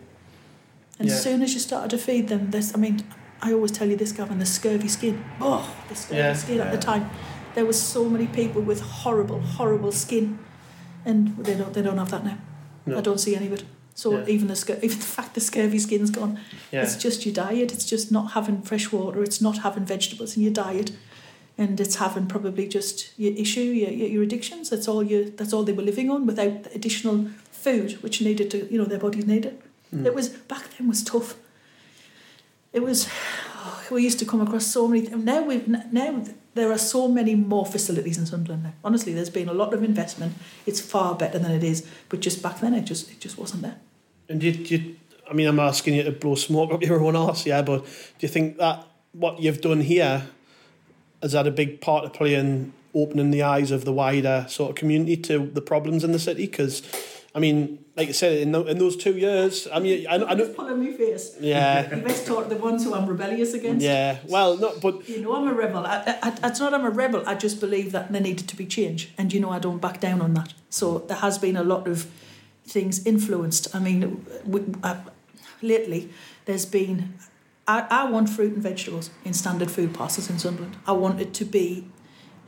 And 1.00 1.10
Yeah. 1.10 1.16
as 1.16 1.24
soon 1.24 1.42
as 1.42 1.54
you 1.54 1.60
started 1.60 1.90
to 1.90 1.98
feed 1.98 2.28
them, 2.28 2.52
this 2.52 2.74
I 2.76 2.78
mean, 2.78 3.04
I 3.42 3.54
always 3.54 3.72
tell 3.72 3.90
you 3.90 3.98
this, 3.98 4.12
Gavin, 4.12 4.40
the 4.40 4.46
scurvy 4.46 4.88
skin. 4.88 5.24
Oh, 5.42 5.70
the 5.90 5.96
scurvy 5.96 6.20
Yeah. 6.20 6.34
skin 6.34 6.62
at 6.62 6.72
the 6.72 6.78
time. 6.78 7.10
There 7.56 7.66
was 7.66 7.82
so 7.82 8.10
many 8.10 8.28
people 8.28 8.62
with 8.62 8.82
horrible, 8.82 9.40
horrible 9.40 9.92
skin, 9.92 10.40
and 11.06 11.38
they 11.38 11.56
don't 11.56 11.74
they 11.74 11.82
don't 11.82 11.98
have 11.98 12.12
that 12.12 12.24
now. 12.24 12.38
No. 12.86 12.98
I 12.98 13.02
don't 13.02 13.20
see 13.20 13.36
any 13.36 13.48
of 13.48 13.54
it. 13.54 13.64
So 13.98 14.12
Yeah. 14.18 14.28
even 14.28 14.48
the 14.50 14.56
scur- 14.56 14.84
even 14.84 15.00
the 15.00 15.06
fact 15.06 15.34
the 15.34 15.42
scurvy 15.42 15.80
skin's 15.80 16.12
gone, 16.12 16.40
Yeah. 16.72 16.84
it's 16.84 16.96
just 16.98 17.26
your 17.26 17.34
diet. 17.34 17.72
It's 17.72 17.86
just 17.86 18.12
not 18.12 18.32
having 18.34 18.62
fresh 18.62 18.92
water. 18.92 19.24
It's 19.24 19.42
not 19.42 19.60
having 19.60 19.86
vegetables 19.86 20.36
in 20.36 20.44
your 20.44 20.52
diet, 20.54 20.92
and 21.58 21.80
it's 21.80 21.96
having 21.96 22.28
probably 22.28 22.68
just 22.68 23.18
your 23.18 23.34
issue, 23.38 23.62
your, 23.82 23.90
your, 23.92 24.10
your 24.10 24.24
addictions. 24.24 24.70
That's 24.70 24.88
all 24.90 25.02
you. 25.02 25.32
That's 25.38 25.54
all 25.54 25.64
they 25.64 25.72
were 25.74 25.82
living 25.92 26.10
on 26.12 26.26
without 26.26 26.64
the 26.64 26.74
additional 26.76 27.28
food, 27.52 27.94
which 28.04 28.22
needed 28.22 28.52
to 28.52 28.58
you 28.72 28.78
know 28.78 28.86
their 28.86 29.00
bodies 29.00 29.26
needed. 29.26 29.58
Mm. 29.94 30.06
It 30.06 30.14
was 30.14 30.28
back 30.30 30.64
then 30.78 30.88
was 30.90 31.02
tough. 31.04 31.36
It 32.74 32.84
was. 32.84 33.08
we 33.92 34.04
used 34.04 34.20
to 34.20 34.26
come 34.26 34.42
across 34.42 34.66
so 34.68 34.88
many. 34.88 35.08
Now 35.10 35.42
we've 35.44 35.68
now 35.68 36.24
there 36.56 36.72
are 36.72 36.78
so 36.78 37.08
many 37.08 37.36
more 37.36 37.66
facilities 37.66 38.18
in 38.18 38.26
Sunderland 38.26 38.64
now. 38.64 38.74
Honestly, 38.84 39.14
there's 39.14 39.30
been 39.30 39.50
a 39.50 39.54
lot 39.54 39.74
of 39.74 39.84
investment. 39.84 40.34
It's 40.66 40.82
far 40.82 41.14
better 41.16 41.38
than 41.38 41.52
it 41.52 41.64
is, 41.64 41.88
but 42.10 42.22
just 42.22 42.42
back 42.42 42.62
then 42.62 42.74
it 42.74 42.86
just 42.86 43.12
it 43.12 43.20
just 43.20 43.38
wasn't 43.38 43.62
there. 43.62 43.76
And 44.28 44.42
do 44.42 44.48
you, 44.48 44.66
do 44.66 44.76
you, 44.76 44.96
I 45.30 45.34
mean, 45.34 45.48
I'm 45.48 45.60
asking 45.60 45.96
you 45.96 46.04
to 46.04 46.12
blow 46.12 46.36
smoke 46.36 46.72
up 46.74 46.82
own 46.90 47.16
arse, 47.16 47.46
yeah, 47.46 47.62
but 47.62 47.84
do 47.84 47.92
you 48.22 48.28
think 48.28 48.58
that 48.58 48.88
what 49.12 49.40
you've 49.40 49.62
done 49.62 49.82
here 49.82 50.28
has 51.22 51.34
had 51.34 51.46
a 51.46 51.52
big 51.52 51.82
part 51.82 52.04
to 52.06 52.10
play 52.10 52.34
in 52.34 52.74
opening 52.94 53.32
the 53.32 53.44
eyes 53.44 53.72
of 53.72 53.86
the 53.86 53.94
wider 53.94 54.46
sort 54.48 54.70
of 54.70 54.76
community 54.76 55.18
to 55.18 55.40
the 55.54 55.62
problems 55.62 56.04
in 56.04 56.12
the 56.12 56.20
city? 56.20 56.46
Because, 56.46 56.82
I 57.36 57.40
mean, 57.40 57.84
like 57.98 58.08
I 58.08 58.14
said, 58.14 58.38
in, 58.38 58.52
tho- 58.54 58.64
in 58.66 58.78
those 58.78 58.96
two 58.96 59.16
years, 59.18 59.68
I 59.72 59.80
mean, 59.80 60.08
I, 60.08 60.16
I 60.16 60.34
know, 60.36 60.48
pulling 60.54 60.80
my 60.84 60.92
face. 60.94 61.36
yeah, 61.42 61.90
You 61.96 62.02
best 62.02 62.26
talk 62.26 62.48
to 62.48 62.56
the 62.56 62.62
ones 62.62 62.86
who 62.86 62.94
I'm 62.94 63.06
rebellious 63.08 63.54
against. 63.54 63.84
yeah, 63.86 64.20
well, 64.30 64.56
not, 64.58 64.80
but 64.82 65.08
You 65.10 65.22
know 65.22 65.36
I'm 65.36 65.48
a 65.50 65.54
rebel. 65.54 65.86
I, 65.86 65.98
I, 66.24 66.30
I, 66.44 66.48
it's 66.50 66.62
not 66.62 66.74
I'm 66.74 66.86
a 66.86 66.90
rebel. 66.90 67.24
I 67.28 67.36
just 67.36 67.60
believe 67.60 67.92
that 67.92 68.12
there 68.12 68.22
needed 68.22 68.48
to 68.48 68.56
be 68.56 68.66
change, 68.66 69.14
and 69.18 69.34
you 69.34 69.40
know 69.42 69.50
I 69.50 69.60
don't 69.60 69.80
back 69.80 70.00
down 70.00 70.22
on 70.22 70.34
that. 70.36 70.54
So 70.70 71.00
there 71.00 71.18
has 71.18 71.38
been 71.38 71.58
a 71.58 71.64
lot 71.64 71.88
of 71.90 72.08
things 72.66 73.06
influenced. 73.06 73.76
I 73.76 73.80
mean, 73.80 74.26
we, 74.46 74.62
I, 74.82 74.98
lately 75.62 76.10
there's 76.46 76.66
been. 76.66 77.16
I, 77.68 77.86
I 77.90 78.10
want 78.10 78.30
fruit 78.30 78.54
and 78.54 78.62
vegetables 78.64 79.10
in 79.26 79.34
standard 79.34 79.72
food 79.72 79.94
parcels 79.94 80.30
in 80.30 80.38
Sunderland. 80.40 80.78
I 80.88 80.92
want 80.94 81.20
it 81.20 81.34
to 81.34 81.46
be 81.46 81.86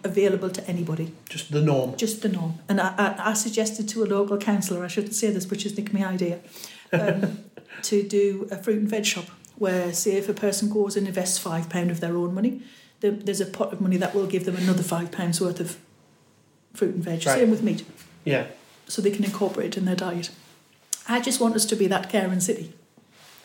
available 0.04 0.50
to 0.50 0.68
anybody, 0.68 1.14
Just 1.30 1.52
the 1.52 1.62
norm. 1.62 1.96
just 1.98 2.22
the 2.22 2.30
norm. 2.30 2.56
And 2.70 2.80
I, 2.80 2.94
I, 2.98 3.30
I 3.32 3.34
suggested 3.34 3.90
to 3.90 4.04
a 4.04 4.06
local 4.06 4.38
councillor, 4.38 4.84
I 4.84 4.88
shouldn't 4.88 5.16
say 5.16 5.32
this, 5.32 5.46
but 5.46 5.62
she's 5.62 5.78
nicked 5.78 5.94
my 5.94 6.06
idea, 6.06 6.40
um, 6.94 7.40
to 7.84 8.04
do 8.04 8.48
a 8.52 8.58
fruit 8.58 8.80
and 8.80 8.90
veg 8.90 9.06
shop 9.06 9.26
where, 9.58 9.92
say, 9.94 10.18
if 10.18 10.30
a 10.30 10.34
person 10.34 10.70
goes 10.70 10.96
and 10.96 11.08
invests 11.08 11.38
five 11.40 11.70
pound 11.70 11.90
of 11.92 12.00
their 12.00 12.16
own 12.16 12.34
money, 12.34 12.62
there, 13.00 13.12
there's 13.12 13.42
a 13.42 13.46
pot 13.46 13.74
of 13.74 13.82
money 13.82 13.98
that 13.98 14.14
will 14.16 14.28
give 14.28 14.46
them 14.46 14.56
another 14.56 14.84
five 14.84 15.12
pounds 15.12 15.42
worth 15.42 15.60
of 15.60 15.78
fruit 16.74 16.96
and 16.96 17.04
veg. 17.04 17.26
Right. 17.26 17.40
Same 17.40 17.50
with 17.52 17.64
meat, 17.64 17.84
Yeah. 18.24 18.48
so 18.88 19.02
they 19.02 19.12
can 19.12 19.24
incorporate 19.26 19.76
it 19.76 19.78
in 19.78 19.86
their 19.86 19.96
diet. 19.96 20.30
I 21.10 21.20
just 21.22 21.40
want 21.40 21.56
us 21.56 21.66
to 21.66 21.76
be 21.76 21.88
that 21.88 22.10
caring 22.10 22.40
city. 22.40 22.74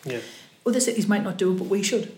Yeah. 0.05 0.19
Other 0.65 0.79
cities 0.79 1.07
might 1.07 1.23
not 1.23 1.37
do 1.37 1.51
it, 1.51 1.57
but 1.57 1.67
we 1.67 1.81
should. 1.83 2.15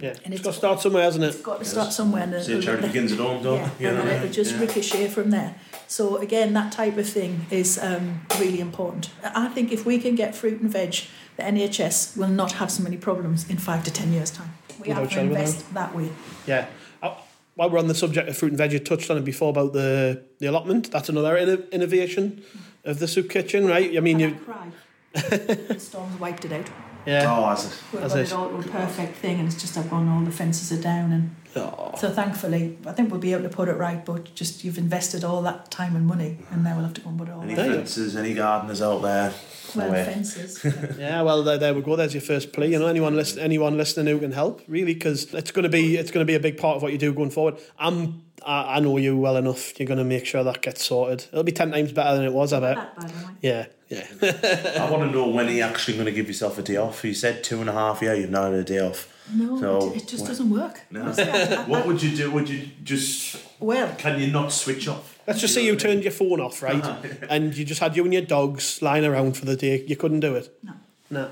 Yeah. 0.00 0.10
And 0.24 0.34
it's 0.34 0.40
it's- 0.40 0.42
got 0.42 0.50
to 0.52 0.56
start 0.58 0.80
somewhere, 0.80 1.02
hasn't 1.04 1.24
it? 1.24 1.28
It's 1.28 1.40
got 1.40 1.58
to 1.60 1.64
start 1.64 1.92
somewhere. 1.92 2.22
And 2.24 2.44
See, 2.44 2.60
charity 2.60 2.86
begins 2.88 3.12
at 3.12 3.18
home, 3.18 3.42
don't 3.42 3.58
yeah, 3.60 3.70
you 3.78 3.90
know? 3.90 4.00
and 4.00 4.08
then 4.08 4.22
it'll 4.22 4.32
just 4.32 4.52
yeah. 4.54 4.60
ricochet 4.60 5.08
from 5.08 5.30
there. 5.30 5.54
So 5.86 6.16
again, 6.18 6.52
that 6.54 6.72
type 6.72 6.96
of 6.98 7.08
thing 7.08 7.46
is 7.50 7.78
um, 7.82 8.22
really 8.38 8.60
important. 8.60 9.10
I 9.22 9.48
think 9.48 9.72
if 9.72 9.86
we 9.86 9.98
can 9.98 10.14
get 10.14 10.34
fruit 10.34 10.60
and 10.60 10.70
veg, 10.70 10.96
the 11.36 11.42
NHS 11.42 12.16
will 12.16 12.28
not 12.28 12.52
have 12.52 12.70
so 12.70 12.82
many 12.82 12.96
problems 12.96 13.48
in 13.48 13.56
five 13.58 13.84
to 13.84 13.90
ten 13.90 14.12
years' 14.12 14.30
time. 14.30 14.54
We 14.80 14.88
Without 14.88 15.00
have 15.00 15.08
to 15.08 15.14
shadow 15.14 15.26
of 15.26 15.30
invest 15.32 15.74
that 15.74 15.94
way. 15.94 16.10
Yeah. 16.46 16.66
Uh, 17.02 17.14
While 17.54 17.70
we're 17.70 17.78
on 17.78 17.86
the 17.88 17.94
subject 17.94 18.28
of 18.28 18.36
fruit 18.36 18.48
and 18.50 18.58
veg, 18.58 18.72
you 18.72 18.78
touched 18.80 19.10
on 19.10 19.16
it 19.18 19.24
before 19.24 19.50
about 19.50 19.72
the, 19.72 20.24
the 20.38 20.46
allotment. 20.46 20.90
That's 20.90 21.08
another 21.08 21.36
inno- 21.36 21.70
innovation 21.70 22.42
of 22.84 22.98
the 22.98 23.06
soup 23.08 23.30
kitchen, 23.30 23.66
right? 23.66 23.96
I 23.96 24.00
mean, 24.00 24.20
And 24.20 24.32
you. 24.32 24.40
I 24.40 24.52
cried. 24.52 24.72
the 25.68 25.78
storms 25.78 26.18
wiped 26.18 26.44
it 26.44 26.52
out. 26.52 26.68
Yeah. 27.06 27.24
Oh, 27.28 27.50
as 27.50 27.66
it. 27.66 27.82
We've 27.92 28.02
got 28.02 28.16
it. 28.18 28.20
it 28.22 28.32
all 28.32 28.48
to 28.50 28.56
a 28.56 28.62
perfect 28.62 29.16
thing, 29.16 29.38
and 29.40 29.46
it's 29.48 29.60
just 29.60 29.76
I've 29.76 29.90
gone 29.90 30.08
all 30.08 30.20
the 30.24 30.30
fences 30.32 30.72
are 30.76 30.82
down, 30.82 31.12
and 31.12 31.36
Oh. 31.56 31.92
so 31.96 32.10
thankfully, 32.10 32.76
I 32.84 32.90
think 32.92 33.12
we'll 33.12 33.20
be 33.20 33.32
able 33.32 33.44
to 33.44 33.48
put 33.48 33.68
it 33.68 33.74
right. 33.76 34.04
But 34.04 34.34
just 34.34 34.64
you've 34.64 34.76
invested 34.78 35.22
all 35.22 35.40
that 35.42 35.70
time 35.70 35.94
and 35.94 36.04
money, 36.06 36.38
and 36.50 36.64
now 36.64 36.74
we'll 36.74 36.84
have 36.84 36.94
to 36.94 37.00
go 37.00 37.10
and 37.10 37.18
put 37.18 37.28
it 37.28 37.32
all 37.32 37.42
Any 37.42 37.54
right. 37.54 37.70
Fences, 37.70 38.16
any 38.16 38.34
gardeners 38.34 38.82
out 38.82 39.02
there? 39.02 39.32
Well, 39.76 39.88
No 39.92 40.04
fences. 40.04 40.64
Yeah, 40.98 41.22
well, 41.22 41.42
there, 41.44 41.58
there 41.58 41.72
we 41.74 41.80
go. 41.82 41.94
There's 41.96 42.12
your 42.14 42.22
first 42.22 42.52
plea. 42.52 42.72
You 42.72 42.78
know, 42.80 42.86
anyone 42.88 43.14
listen, 43.14 43.38
anyone 43.38 43.76
listening 43.76 44.12
who 44.12 44.18
can 44.20 44.32
help, 44.32 44.62
really, 44.66 44.94
because 44.94 45.32
it's 45.32 45.52
going 45.52 45.62
to 45.62 45.68
be 45.68 45.96
it's 45.96 46.10
going 46.10 46.26
to 46.26 46.30
be 46.30 46.34
a 46.34 46.40
big 46.40 46.56
part 46.58 46.76
of 46.76 46.82
what 46.82 46.90
you 46.90 46.98
do 46.98 47.12
going 47.12 47.30
forward. 47.30 47.56
I'm 47.78 48.22
I, 48.44 48.76
I 48.76 48.80
know 48.80 48.96
you 48.96 49.16
well 49.16 49.36
enough. 49.36 49.78
You're 49.78 49.86
going 49.86 49.98
to 49.98 50.04
make 50.04 50.26
sure 50.26 50.42
that 50.42 50.60
gets 50.60 50.84
sorted. 50.84 51.26
It'll 51.32 51.44
be 51.44 51.52
ten 51.52 51.70
times 51.70 51.92
better 51.92 52.16
than 52.16 52.24
it 52.24 52.32
was, 52.32 52.52
I 52.52 52.58
bet. 52.60 52.76
that 52.76 52.96
bad, 53.00 53.10
am 53.12 53.26
I? 53.26 53.30
Yeah, 53.42 53.66
yeah. 53.94 54.84
I 54.86 54.90
want 54.90 55.02
to 55.04 55.10
know 55.10 55.28
when 55.28 55.46
are 55.48 55.50
you 55.52 55.62
actually 55.62 55.94
going 55.94 56.06
to 56.06 56.12
give 56.12 56.26
yourself 56.28 56.58
a 56.58 56.62
day 56.62 56.76
off? 56.76 57.04
You 57.04 57.14
said 57.14 57.42
two 57.44 57.60
and 57.60 57.68
a 57.68 57.72
half, 57.72 58.02
yeah, 58.02 58.14
you've 58.14 58.30
not 58.30 58.44
had 58.50 58.54
a 58.54 58.64
day 58.64 58.80
off. 58.80 59.10
No, 59.32 59.58
So, 59.58 59.92
it, 59.92 60.02
it 60.02 60.08
just 60.08 60.22
what- 60.22 60.28
doesn't 60.28 60.50
work. 60.50 60.80
No. 60.90 61.02
Honestly, 61.02 61.24
I- 61.24 61.62
I- 61.62 61.64
What 61.66 61.86
would 61.86 62.02
you 62.02 62.14
do? 62.16 62.30
Would 62.30 62.48
you 62.48 62.68
just, 62.82 63.36
well, 63.58 63.94
can 63.96 64.20
you 64.20 64.26
not 64.30 64.52
switch 64.52 64.86
off? 64.88 65.18
Let's 65.26 65.40
just 65.40 65.54
say 65.54 65.64
you 65.64 65.76
turned 65.76 66.02
your 66.02 66.12
phone 66.12 66.40
off, 66.40 66.62
right, 66.62 66.82
uh-huh. 66.84 67.26
and 67.30 67.56
you 67.56 67.64
just 67.64 67.80
had 67.80 67.96
you 67.96 68.04
and 68.04 68.12
your 68.12 68.22
dogs 68.22 68.82
lying 68.82 69.04
around 69.06 69.36
for 69.38 69.46
the 69.46 69.56
day. 69.56 69.82
You 69.86 69.96
couldn't 69.96 70.20
do 70.20 70.34
it. 70.34 70.54
no, 70.62 70.72
No. 71.10 71.30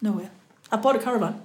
no 0.00 0.12
way. 0.12 0.28
I 0.72 0.76
bought 0.76 0.96
a 0.96 0.98
caravan. 0.98 1.42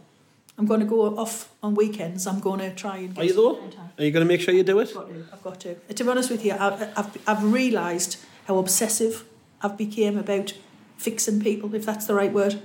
I'm 0.57 0.65
going 0.67 0.79
to 0.79 0.85
go 0.85 1.17
off 1.17 1.49
on 1.63 1.75
weekends. 1.75 2.27
I'm 2.27 2.39
going 2.39 2.59
to 2.59 2.71
try 2.73 2.97
and. 2.97 3.15
Get 3.15 3.21
Are 3.21 3.25
you 3.25 3.33
some 3.33 3.43
though? 3.43 3.59
Are 3.97 4.05
you 4.05 4.11
going 4.11 4.25
to 4.25 4.27
make 4.27 4.41
sure 4.41 4.53
you 4.53 4.63
do 4.63 4.79
it? 4.79 4.89
I've 4.89 4.93
got 4.95 5.07
to. 5.09 5.25
I've 5.33 5.43
got 5.43 5.59
to. 5.61 5.75
To 5.95 6.03
be 6.03 6.09
honest 6.09 6.29
with 6.29 6.45
you, 6.45 6.53
I've, 6.53 6.81
I've, 6.97 7.17
I've 7.27 7.43
realised 7.51 8.17
how 8.47 8.57
obsessive 8.59 9.23
I've 9.63 9.77
became 9.77 10.17
about 10.17 10.53
fixing 10.97 11.41
people, 11.41 11.73
if 11.75 11.85
that's 11.85 12.05
the 12.05 12.13
right 12.13 12.33
word. 12.33 12.61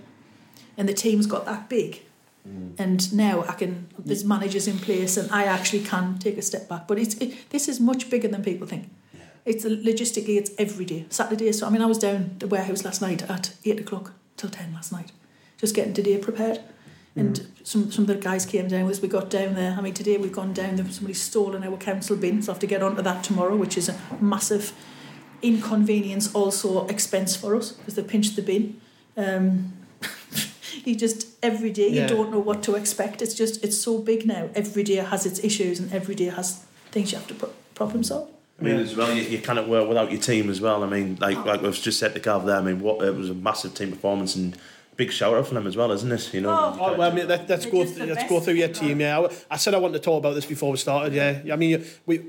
And 0.76 0.88
the 0.88 0.94
team's 0.94 1.26
got 1.26 1.47
that 1.47 1.68
big. 1.68 2.03
Mm. 2.47 2.78
And 2.78 3.12
now 3.14 3.44
I 3.49 3.53
can, 3.53 3.88
there's 3.99 4.24
managers 4.24 4.68
in 4.68 4.78
place 4.78 5.16
and 5.16 5.30
I 5.30 5.44
actually 5.44 5.82
can 5.82 6.18
take 6.18 6.36
a 6.36 6.42
step 6.42 6.68
back. 6.68 6.86
But 6.86 6.99
it's 6.99 7.14
it, 7.14 7.51
this 7.51 7.68
is 7.68 7.80
much 7.80 8.11
bigger 8.11 8.28
than 8.28 8.42
people 8.42 8.66
think. 8.66 8.90
It's 9.47 9.64
logistically, 9.64 10.36
it's 10.36 10.51
every 10.59 10.84
day. 10.84 11.07
Saturday, 11.09 11.53
so 11.53 11.68
I 11.68 11.70
mean, 11.70 11.80
I 11.80 11.86
was 11.86 11.99
down 11.99 12.34
the 12.40 12.49
warehouse 12.49 12.84
last 12.84 13.01
night 13.01 13.22
at 13.30 13.55
eight 13.64 13.78
o'clock 13.78 14.12
till 14.36 14.51
ten 14.51 14.74
last 14.74 14.90
night, 14.90 15.12
just 15.57 15.74
getting 15.74 15.94
today 15.94 16.18
prepared. 16.18 16.61
And 17.14 17.36
mm. 17.36 17.47
some 17.62 17.92
some 17.92 18.03
of 18.03 18.09
the 18.09 18.16
guys 18.16 18.44
came 18.44 18.66
down 18.66 18.90
as 18.90 19.01
we 19.01 19.07
got 19.07 19.30
down 19.30 19.55
there. 19.55 19.76
I 19.78 19.80
mean, 19.80 19.94
today 19.94 20.16
we've 20.16 20.32
gone 20.32 20.53
down 20.53 20.74
there. 20.74 20.84
Somebody's 20.90 21.22
stolen 21.22 21.62
our 21.62 21.76
council 21.76 22.16
bin, 22.16 22.42
so 22.42 22.51
I 22.51 22.55
have 22.55 22.61
to 22.61 22.66
get 22.66 22.82
onto 22.82 23.03
that 23.03 23.22
tomorrow, 23.22 23.55
which 23.57 23.78
is 23.78 23.88
a 23.88 23.97
massive 24.20 24.72
inconvenience, 25.43 26.32
also 26.34 26.87
expense 26.89 27.37
for 27.37 27.57
us 27.57 27.72
because 27.72 27.95
they 27.95 28.03
pinch 28.03 28.37
the 28.37 28.43
bin. 28.43 28.80
Um, 29.16 29.72
you 30.84 30.95
just 30.95 31.28
every 31.43 31.70
day 31.70 31.89
Yeah. 31.89 32.03
you 32.03 32.09
don't 32.09 32.30
know 32.30 32.39
what 32.39 32.62
to 32.64 32.74
expect. 32.74 33.22
It's 33.22 33.34
just 33.34 33.62
it's 33.64 33.78
so 33.78 33.99
big 33.99 34.26
now. 34.26 34.51
Every 34.55 34.82
day 34.82 34.97
has 34.97 35.26
its 35.26 35.43
issues, 35.43 35.80
and 35.80 35.93
every 35.93 36.14
day 36.14 36.26
has 36.26 36.64
things 36.91 37.12
you 37.12 37.18
have 37.18 37.26
to 37.28 37.34
pro- 37.34 37.53
problem 37.74 38.03
solve. 38.03 38.28
I 38.59 38.62
mean, 38.62 38.76
as 38.76 38.97
well, 38.97 39.12
you, 39.12 39.22
you 39.22 39.39
cannot 39.39 39.68
work 39.68 39.87
without 39.87 40.11
your 40.11 40.20
team 40.20 40.49
as 40.49 40.61
well. 40.62 40.82
I 40.82 40.89
mean, 40.89 41.18
like 41.20 41.45
like 41.45 41.61
we've 41.62 41.74
just 41.74 41.99
said 41.99 42.14
to 42.14 42.20
Gav 42.20 42.47
there. 42.47 42.57
I 42.57 42.62
mean, 42.62 42.80
what 42.80 43.05
it 43.07 43.14
was 43.14 43.30
a 43.30 43.34
massive 43.34 43.74
team 43.74 43.91
performance 43.91 44.34
and 44.34 44.57
big 44.97 45.12
shout 45.12 45.34
out 45.34 45.47
for 45.47 45.55
them 45.55 45.66
as 45.66 45.76
well, 45.76 45.93
isn't 45.93 46.11
it? 46.11 46.32
You 46.32 46.41
know. 46.41 46.51
Oh. 46.51 46.78
Oh, 46.80 46.97
well, 46.97 47.11
I 47.11 47.14
mean, 47.14 47.28
let, 47.28 47.49
let's 47.49 47.66
go. 47.66 47.82
just 47.84 47.97
the 47.97 48.07
Let's 48.07 48.28
go 48.28 48.41
through 48.41 48.55
your 48.55 48.68
team. 48.68 49.01
Yeah, 49.01 49.20
I, 49.20 49.28
I 49.51 49.57
said 49.59 49.74
I 49.74 49.78
wanted 49.78 49.99
to 49.99 50.05
talk 50.05 50.18
about 50.18 50.34
this 50.34 50.47
before 50.47 50.70
we 50.70 50.78
started. 50.78 51.12
Yeah, 51.12 51.53
I 51.53 51.57
mean, 51.57 51.84
we 52.07 52.22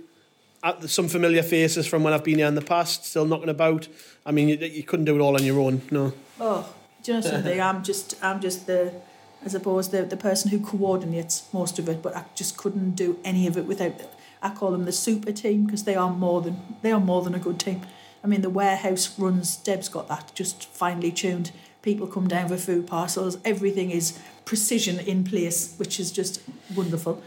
some 0.87 1.07
familiar 1.07 1.43
faces 1.43 1.87
from 1.87 2.03
when 2.03 2.13
I've 2.13 2.23
been 2.23 2.37
here 2.39 2.47
in 2.47 2.55
the 2.55 2.61
past, 2.61 3.05
still 3.05 3.25
knocking 3.25 3.49
about. 3.49 3.87
I 4.25 4.31
mean, 4.31 4.49
you, 4.49 4.57
you 4.57 4.83
couldn't 4.83 5.05
do 5.05 5.15
it 5.15 5.21
all 5.21 5.35
on 5.35 5.43
your 5.43 5.59
own. 5.59 5.81
No. 5.91 6.13
Oh, 6.39 6.73
do 7.03 7.11
you 7.11 7.17
know 7.17 7.21
something? 7.21 7.61
I'm 7.69 7.83
just 7.83 8.15
I'm 8.23 8.41
just 8.41 8.67
the 8.67 8.93
I 9.45 9.49
suppose 9.49 9.89
the 9.89 10.03
the 10.03 10.17
person 10.17 10.51
who 10.51 10.59
coordinates 10.59 11.47
most 11.53 11.79
of 11.79 11.87
it, 11.89 12.01
but 12.01 12.15
I 12.15 12.25
just 12.35 12.57
couldn't 12.57 12.91
do 12.95 13.19
any 13.23 13.47
of 13.47 13.57
it 13.57 13.65
without. 13.65 13.93
I 14.41 14.49
call 14.49 14.71
them 14.71 14.85
the 14.85 14.91
super 14.91 15.31
team 15.31 15.65
because 15.65 15.83
they 15.83 15.95
are 15.95 16.11
more 16.11 16.41
than 16.41 16.75
they 16.81 16.91
are 16.91 16.99
more 16.99 17.21
than 17.21 17.35
a 17.35 17.39
good 17.39 17.59
team. 17.59 17.81
I 18.23 18.27
mean, 18.27 18.41
the 18.41 18.49
warehouse 18.49 19.17
runs. 19.19 19.55
Deb's 19.57 19.89
got 19.89 20.07
that 20.07 20.31
just 20.35 20.65
finely 20.65 21.11
tuned. 21.11 21.51
People 21.81 22.07
come 22.07 22.27
down 22.27 22.49
for 22.49 22.57
food 22.57 22.87
parcels. 22.87 23.37
Everything 23.45 23.91
is 23.91 24.19
precision 24.43 24.99
in 24.99 25.23
place, 25.23 25.75
which 25.77 25.99
is 25.99 26.11
just 26.11 26.41
wonderful. 26.75 27.21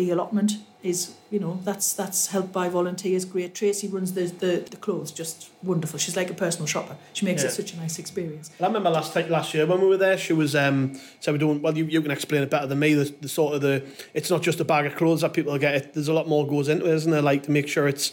The 0.00 0.10
allotment 0.14 0.52
is, 0.82 0.98
you 1.30 1.38
know, 1.44 1.54
that's 1.68 1.92
that's 1.92 2.20
helped 2.34 2.52
by 2.60 2.66
volunteers. 2.70 3.26
Great. 3.26 3.54
Tracy 3.54 3.86
runs 3.96 4.10
the 4.14 4.24
the, 4.44 4.52
the 4.74 4.78
clothes, 4.78 5.10
just 5.12 5.50
wonderful. 5.62 5.98
She's 5.98 6.16
like 6.16 6.30
a 6.30 6.38
personal 6.44 6.66
shopper. 6.74 6.96
She 7.12 7.26
makes 7.26 7.42
Yeah. 7.42 7.48
it 7.50 7.52
such 7.52 7.74
a 7.74 7.76
nice 7.76 7.98
experience. 7.98 8.46
I 8.58 8.66
remember 8.66 8.88
last 8.88 9.14
last 9.38 9.52
year 9.54 9.66
when 9.66 9.80
we 9.82 9.88
were 9.92 9.98
there, 10.06 10.16
she 10.26 10.32
was 10.32 10.52
um, 10.56 10.98
so 11.22 11.32
we're 11.32 11.38
doing 11.46 11.60
well. 11.60 11.76
You, 11.76 11.84
you 11.84 12.00
can 12.00 12.10
explain 12.10 12.42
it 12.42 12.48
better 12.48 12.66
than 12.66 12.78
me. 12.78 12.94
The, 12.94 13.14
the 13.20 13.28
sort 13.28 13.50
of 13.56 13.60
the 13.60 13.84
it's 14.14 14.30
not 14.30 14.40
just 14.48 14.58
a 14.60 14.64
bag 14.64 14.86
of 14.86 14.96
clothes 14.96 15.20
that 15.20 15.34
people 15.34 15.58
get. 15.58 15.74
It, 15.74 15.84
there's 15.92 16.08
a 16.08 16.14
lot 16.14 16.26
more 16.28 16.46
goes 16.46 16.68
into 16.72 16.86
it, 16.86 16.94
isn't 16.94 17.12
there? 17.12 17.20
Like 17.30 17.42
to 17.42 17.50
make 17.50 17.68
sure 17.68 17.86
it's. 17.86 18.06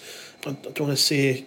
I 0.45 0.51
don't 0.51 0.79
want 0.87 0.91
to 0.91 0.97
say. 0.97 1.45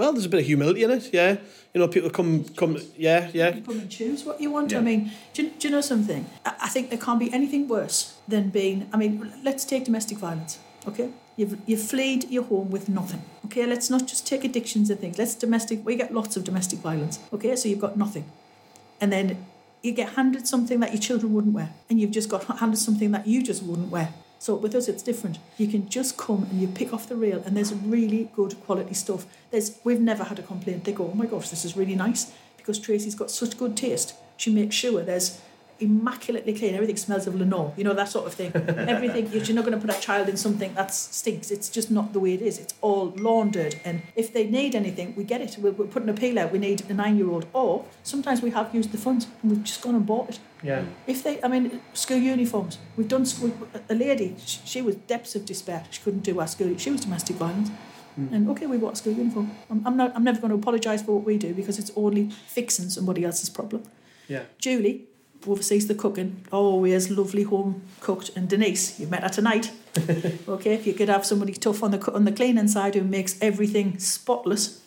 Well, 0.00 0.14
there's 0.14 0.24
a 0.24 0.30
bit 0.30 0.40
of 0.40 0.46
humility 0.46 0.82
in 0.82 0.90
it. 0.92 1.10
Yeah, 1.12 1.36
you 1.74 1.78
know, 1.80 1.86
people 1.86 2.08
come 2.08 2.44
come. 2.60 2.78
Yeah, 2.96 3.28
yeah. 3.34 3.54
You 3.54 3.60
come 3.60 3.80
and 3.80 3.90
choose 3.90 4.24
what 4.24 4.40
you 4.40 4.50
want. 4.50 4.74
I 4.74 4.80
mean, 4.80 5.12
do, 5.34 5.42
you- 5.42 5.50
do 5.58 5.68
you 5.68 5.74
know 5.74 5.82
something? 5.82 6.24
I, 6.46 6.54
I 6.62 6.68
think 6.68 6.88
there 6.88 6.98
can't 6.98 7.20
be 7.20 7.30
anything 7.38 7.68
worse 7.68 8.16
than 8.26 8.48
being. 8.48 8.88
I 8.94 8.96
mean, 8.96 9.30
let's 9.44 9.66
take 9.66 9.84
domestic 9.84 10.16
violence. 10.16 10.58
Okay, 10.88 11.10
you've 11.36 11.58
you've 11.66 11.82
fled 11.82 12.24
your 12.30 12.44
home 12.44 12.70
with 12.70 12.88
nothing. 12.88 13.22
Okay, 13.44 13.66
let's 13.66 13.90
not 13.90 14.06
just 14.08 14.26
take 14.26 14.42
addictions 14.42 14.88
and 14.88 14.98
things. 14.98 15.18
Let's 15.18 15.34
domestic. 15.34 15.84
We 15.84 15.96
get 15.96 16.14
lots 16.14 16.34
of 16.34 16.44
domestic 16.44 16.78
violence. 16.78 17.18
Okay, 17.34 17.54
so 17.54 17.68
you've 17.68 17.84
got 17.86 17.98
nothing, 17.98 18.24
and 19.02 19.12
then 19.12 19.44
you 19.82 19.92
get 19.92 20.14
handed 20.14 20.48
something 20.48 20.80
that 20.80 20.92
your 20.94 21.02
children 21.02 21.34
wouldn't 21.34 21.52
wear, 21.52 21.74
and 21.90 22.00
you've 22.00 22.10
just 22.18 22.30
got 22.30 22.44
handed 22.58 22.78
something 22.78 23.10
that 23.10 23.26
you 23.26 23.42
just 23.42 23.62
wouldn't 23.62 23.90
wear. 23.90 24.14
So 24.40 24.54
with 24.54 24.74
us, 24.74 24.88
it's 24.88 25.02
different. 25.02 25.38
You 25.58 25.66
can 25.68 25.86
just 25.90 26.16
come 26.16 26.44
and 26.44 26.58
you 26.62 26.66
pick 26.66 26.94
off 26.94 27.10
the 27.10 27.14
rail, 27.14 27.42
and 27.44 27.54
there's 27.54 27.74
really 27.74 28.30
good 28.34 28.58
quality 28.64 28.94
stuff. 28.94 29.26
There's 29.50 29.78
we've 29.84 30.00
never 30.00 30.24
had 30.24 30.38
a 30.38 30.42
complaint. 30.42 30.84
They 30.84 30.92
go, 30.92 31.10
oh 31.12 31.14
my 31.14 31.26
gosh, 31.26 31.50
this 31.50 31.66
is 31.66 31.76
really 31.76 31.94
nice 31.94 32.32
because 32.56 32.78
Tracy's 32.78 33.14
got 33.14 33.30
such 33.30 33.58
good 33.58 33.76
taste. 33.76 34.14
She 34.38 34.50
makes 34.50 34.74
sure 34.74 35.02
there's 35.02 35.38
immaculately 35.80 36.54
clean. 36.54 36.74
Everything 36.74 36.96
smells 36.96 37.26
of 37.26 37.34
Lenor, 37.34 37.72
you 37.76 37.84
know 37.84 37.94
that 37.94 38.08
sort 38.08 38.26
of 38.26 38.34
thing. 38.34 38.52
Everything 38.54 39.30
you're 39.32 39.54
not 39.54 39.64
going 39.64 39.78
to 39.78 39.84
put 39.84 39.94
a 39.96 40.00
child 40.00 40.28
in 40.28 40.36
something 40.36 40.72
that 40.74 40.94
stinks. 40.94 41.50
It's 41.50 41.68
just 41.68 41.90
not 41.90 42.12
the 42.12 42.20
way 42.20 42.34
it 42.34 42.42
is. 42.42 42.58
It's 42.58 42.74
all 42.80 43.12
laundered, 43.16 43.80
and 43.84 44.02
if 44.14 44.32
they 44.32 44.46
need 44.46 44.74
anything, 44.74 45.14
we 45.16 45.24
get 45.24 45.40
it. 45.40 45.56
We're, 45.58 45.72
we're 45.72 45.86
putting 45.86 46.08
a 46.08 46.12
appeal 46.20 46.38
out. 46.38 46.52
We 46.52 46.58
need 46.58 46.82
a 46.90 46.94
nine-year-old, 46.94 47.46
or 47.52 47.84
sometimes 48.02 48.42
we 48.42 48.50
have 48.50 48.74
used 48.74 48.92
the 48.92 48.98
funds 48.98 49.26
and 49.42 49.50
we've 49.50 49.64
just 49.64 49.80
gone 49.82 49.94
and 49.94 50.06
bought 50.06 50.28
it. 50.30 50.38
Yeah. 50.62 50.84
If 51.06 51.22
they, 51.22 51.42
I 51.42 51.48
mean, 51.48 51.80
school 51.94 52.18
uniforms. 52.18 52.78
We've 52.96 53.08
done 53.08 53.24
school. 53.24 53.52
A 53.88 53.94
lady, 53.94 54.36
she 54.44 54.82
was 54.82 54.96
depths 54.96 55.34
of 55.34 55.46
despair. 55.46 55.86
She 55.90 56.02
couldn't 56.02 56.20
do 56.22 56.38
our 56.38 56.46
school. 56.46 56.76
She 56.76 56.90
was 56.90 57.00
domestic 57.00 57.36
violence. 57.36 57.70
Hmm. 58.16 58.34
And 58.34 58.50
okay, 58.50 58.66
we 58.66 58.76
bought 58.76 58.92
a 58.92 58.96
school 58.96 59.14
uniform. 59.14 59.50
I'm, 59.70 59.86
I'm 59.86 59.96
not. 59.96 60.14
I'm 60.14 60.24
never 60.24 60.40
going 60.40 60.50
to 60.50 60.58
apologise 60.58 61.02
for 61.02 61.16
what 61.16 61.24
we 61.24 61.38
do 61.38 61.54
because 61.54 61.78
it's 61.78 61.92
only 61.96 62.28
fixing 62.30 62.90
somebody 62.90 63.24
else's 63.24 63.48
problem. 63.48 63.82
Yeah. 64.28 64.42
Julie 64.58 65.06
oversees 65.46 65.86
the 65.86 65.94
cooking. 65.94 66.44
Always 66.52 67.10
lovely 67.10 67.44
home 67.44 67.82
cooked. 68.00 68.30
And 68.36 68.48
Denise, 68.48 68.98
you 69.00 69.06
met 69.06 69.22
her 69.22 69.28
tonight. 69.28 69.70
okay, 70.48 70.74
if 70.74 70.86
you 70.86 70.94
could 70.94 71.08
have 71.08 71.26
somebody 71.26 71.52
tough 71.52 71.82
on 71.82 71.90
the 71.90 72.12
on 72.12 72.24
the 72.24 72.32
cleaning 72.32 72.68
side 72.68 72.94
who 72.94 73.02
makes 73.02 73.40
everything 73.40 73.98
spotless. 73.98 74.82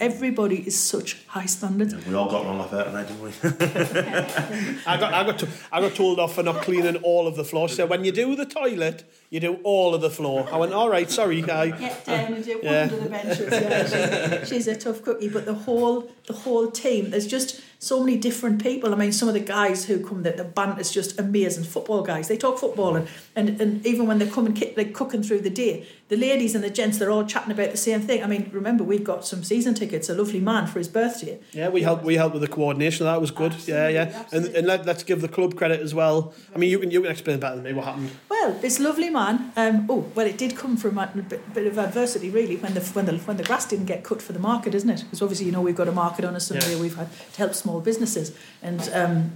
Everybody 0.00 0.66
is 0.66 0.78
such 0.78 1.21
high 1.32 1.46
standards. 1.46 1.94
Yeah, 1.94 2.08
we 2.10 2.14
all 2.14 2.28
got 2.30 2.44
wrong 2.44 2.60
off 2.60 2.70
there 2.70 2.84
tonight, 2.84 3.08
didn't 3.08 3.22
we? 3.22 3.30
I 4.86 4.96
got 4.98 5.14
I 5.14 5.24
got 5.24 5.38
to, 5.38 5.48
I 5.72 5.80
got 5.80 5.94
told 5.94 6.18
off 6.20 6.34
for 6.34 6.42
not 6.42 6.60
cleaning 6.60 6.96
all 6.96 7.26
of 7.26 7.36
the 7.36 7.44
floor. 7.44 7.68
She 7.70 7.76
said 7.76 7.88
when 7.88 8.04
you 8.04 8.12
do 8.12 8.36
the 8.36 8.44
toilet, 8.44 9.04
you 9.30 9.40
do 9.40 9.54
all 9.64 9.94
of 9.94 10.02
the 10.02 10.10
floor. 10.10 10.46
I 10.52 10.58
went 10.58 10.74
all 10.74 10.90
right, 10.90 11.10
sorry, 11.10 11.40
guy. 11.40 11.70
Get 11.70 12.04
down 12.04 12.34
and 12.34 12.44
do 12.44 12.60
Yeah. 12.62 12.82
under 12.82 12.96
the 12.96 13.08
benches. 13.08 13.50
Yeah, 13.50 14.40
she's, 14.40 14.48
she's 14.48 14.66
a 14.68 14.76
tough 14.76 15.02
cookie, 15.02 15.30
but 15.30 15.46
the 15.46 15.54
whole 15.54 16.10
the 16.26 16.34
whole 16.34 16.70
team. 16.70 17.10
There's 17.10 17.26
just 17.26 17.62
so 17.78 17.98
many 18.04 18.16
different 18.16 18.62
people. 18.62 18.92
I 18.92 18.96
mean, 18.96 19.10
some 19.10 19.26
of 19.26 19.34
the 19.34 19.40
guys 19.40 19.86
who 19.86 20.06
come, 20.06 20.22
the, 20.22 20.32
the 20.32 20.44
band 20.44 20.78
is 20.80 20.92
just 20.92 21.18
amazing. 21.18 21.64
Football 21.64 22.02
guys, 22.02 22.28
they 22.28 22.36
talk 22.36 22.58
football, 22.58 22.94
and, 22.94 23.08
and, 23.34 23.60
and 23.60 23.84
even 23.86 24.06
when 24.06 24.18
they 24.18 24.26
come 24.28 24.46
and 24.46 24.54
kick, 24.54 24.76
like 24.76 24.92
cooking 24.92 25.22
through 25.22 25.40
the 25.40 25.50
day, 25.50 25.86
the 26.08 26.16
ladies 26.16 26.54
and 26.54 26.62
the 26.62 26.70
gents, 26.70 26.98
they're 26.98 27.10
all 27.10 27.24
chatting 27.24 27.50
about 27.50 27.70
the 27.72 27.76
same 27.76 28.00
thing. 28.02 28.22
I 28.22 28.26
mean, 28.28 28.50
remember 28.52 28.84
we've 28.84 29.02
got 29.02 29.24
some 29.24 29.42
season 29.42 29.74
tickets. 29.74 30.08
A 30.08 30.14
lovely 30.14 30.40
man 30.40 30.66
for 30.66 30.78
his 30.78 30.88
birthday. 30.88 31.21
Yeah, 31.52 31.68
we 31.68 31.82
helped. 31.82 32.04
We 32.04 32.14
helped 32.14 32.34
with 32.34 32.42
the 32.42 32.48
coordination. 32.48 33.06
That 33.06 33.20
was 33.20 33.30
good. 33.30 33.54
yeah, 33.66 33.88
yeah. 33.88 34.02
And 34.02 34.14
absolutely. 34.14 34.58
and 34.58 34.66
let, 34.66 34.86
let's 34.86 35.02
give 35.02 35.20
the 35.20 35.28
club 35.28 35.56
credit 35.56 35.80
as 35.80 35.94
well. 35.94 36.34
I 36.54 36.58
mean, 36.58 36.70
you 36.70 36.78
can 36.78 36.90
you 36.90 37.02
can 37.02 37.10
explain 37.10 37.40
better 37.40 37.56
than 37.56 37.64
me 37.64 37.72
what 37.72 37.84
happened. 37.84 38.10
Well, 38.28 38.52
this 38.54 38.78
lovely 38.80 39.10
man. 39.10 39.52
Um, 39.56 39.86
oh, 39.88 40.10
well, 40.14 40.26
it 40.26 40.38
did 40.38 40.56
come 40.56 40.76
from 40.76 40.98
a 40.98 41.06
bit, 41.06 41.54
bit 41.54 41.66
of 41.66 41.78
adversity, 41.78 42.30
really, 42.30 42.56
when 42.56 42.74
the 42.74 42.80
when 42.80 43.06
the 43.06 43.18
when 43.18 43.36
the 43.36 43.44
grass 43.44 43.66
didn't 43.66 43.86
get 43.86 44.04
cut 44.04 44.20
for 44.20 44.32
the 44.32 44.38
market, 44.38 44.74
isn't 44.74 44.90
it? 44.90 45.02
Because 45.04 45.22
obviously, 45.22 45.46
you 45.46 45.52
know, 45.52 45.60
we've 45.60 45.76
got 45.76 45.88
a 45.88 45.92
market 45.92 46.24
on 46.24 46.34
us 46.34 46.46
Sunday. 46.46 46.74
Yeah. 46.74 46.80
We've 46.80 46.96
had 46.96 47.08
to 47.32 47.38
help 47.38 47.54
small 47.54 47.80
businesses, 47.80 48.36
and 48.62 48.80
um, 48.92 49.32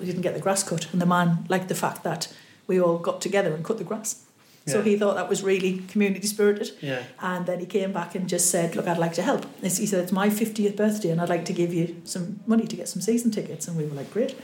we 0.00 0.06
didn't 0.06 0.22
get 0.22 0.34
the 0.34 0.40
grass 0.40 0.62
cut. 0.62 0.90
And 0.92 1.00
the 1.00 1.06
man 1.06 1.46
liked 1.48 1.68
the 1.68 1.74
fact 1.74 2.02
that 2.04 2.32
we 2.66 2.80
all 2.80 2.98
got 2.98 3.20
together 3.20 3.54
and 3.54 3.64
cut 3.64 3.78
the 3.78 3.84
grass. 3.84 4.25
So 4.68 4.82
he 4.82 4.96
thought 4.96 5.14
that 5.14 5.28
was 5.28 5.44
really 5.44 5.78
community 5.88 6.26
spirited. 6.26 6.72
Yeah. 6.80 7.04
And 7.20 7.46
then 7.46 7.60
he 7.60 7.66
came 7.66 7.92
back 7.92 8.16
and 8.16 8.28
just 8.28 8.50
said, 8.50 8.74
"Look, 8.74 8.88
I'd 8.88 8.98
like 8.98 9.14
to 9.14 9.22
help." 9.22 9.46
He 9.62 9.68
said, 9.68 10.00
"It's 10.02 10.12
my 10.12 10.28
50th 10.28 10.74
birthday, 10.76 11.10
and 11.10 11.20
I'd 11.20 11.28
like 11.28 11.44
to 11.44 11.52
give 11.52 11.72
you 11.72 12.00
some 12.04 12.40
money 12.46 12.66
to 12.66 12.74
get 12.76 12.88
some 12.88 13.00
season 13.00 13.30
tickets." 13.30 13.68
And 13.68 13.76
we 13.76 13.84
were 13.84 13.94
like, 13.94 14.10
"Great." 14.12 14.34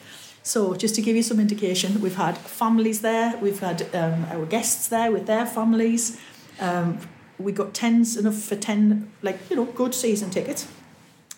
So 0.45 0.75
just 0.75 0.95
to 0.97 1.03
give 1.03 1.17
you 1.17 1.23
some 1.23 1.41
indication, 1.41 2.01
we've 2.01 2.17
had 2.17 2.37
families 2.39 3.01
there, 3.01 3.37
we've 3.41 3.61
had 3.61 3.83
um, 3.95 4.27
our 4.31 4.45
guests 4.47 4.89
there 4.89 5.11
with 5.13 5.27
their 5.27 5.47
families. 5.47 6.21
Um, 6.61 6.99
we 7.39 7.51
got 7.53 7.75
tens 7.75 8.17
enough 8.17 8.37
for 8.37 8.57
ten, 8.57 9.11
like 9.23 9.39
you 9.51 9.57
know, 9.57 9.65
good 9.65 9.95
season 9.95 10.31
tickets. 10.31 10.69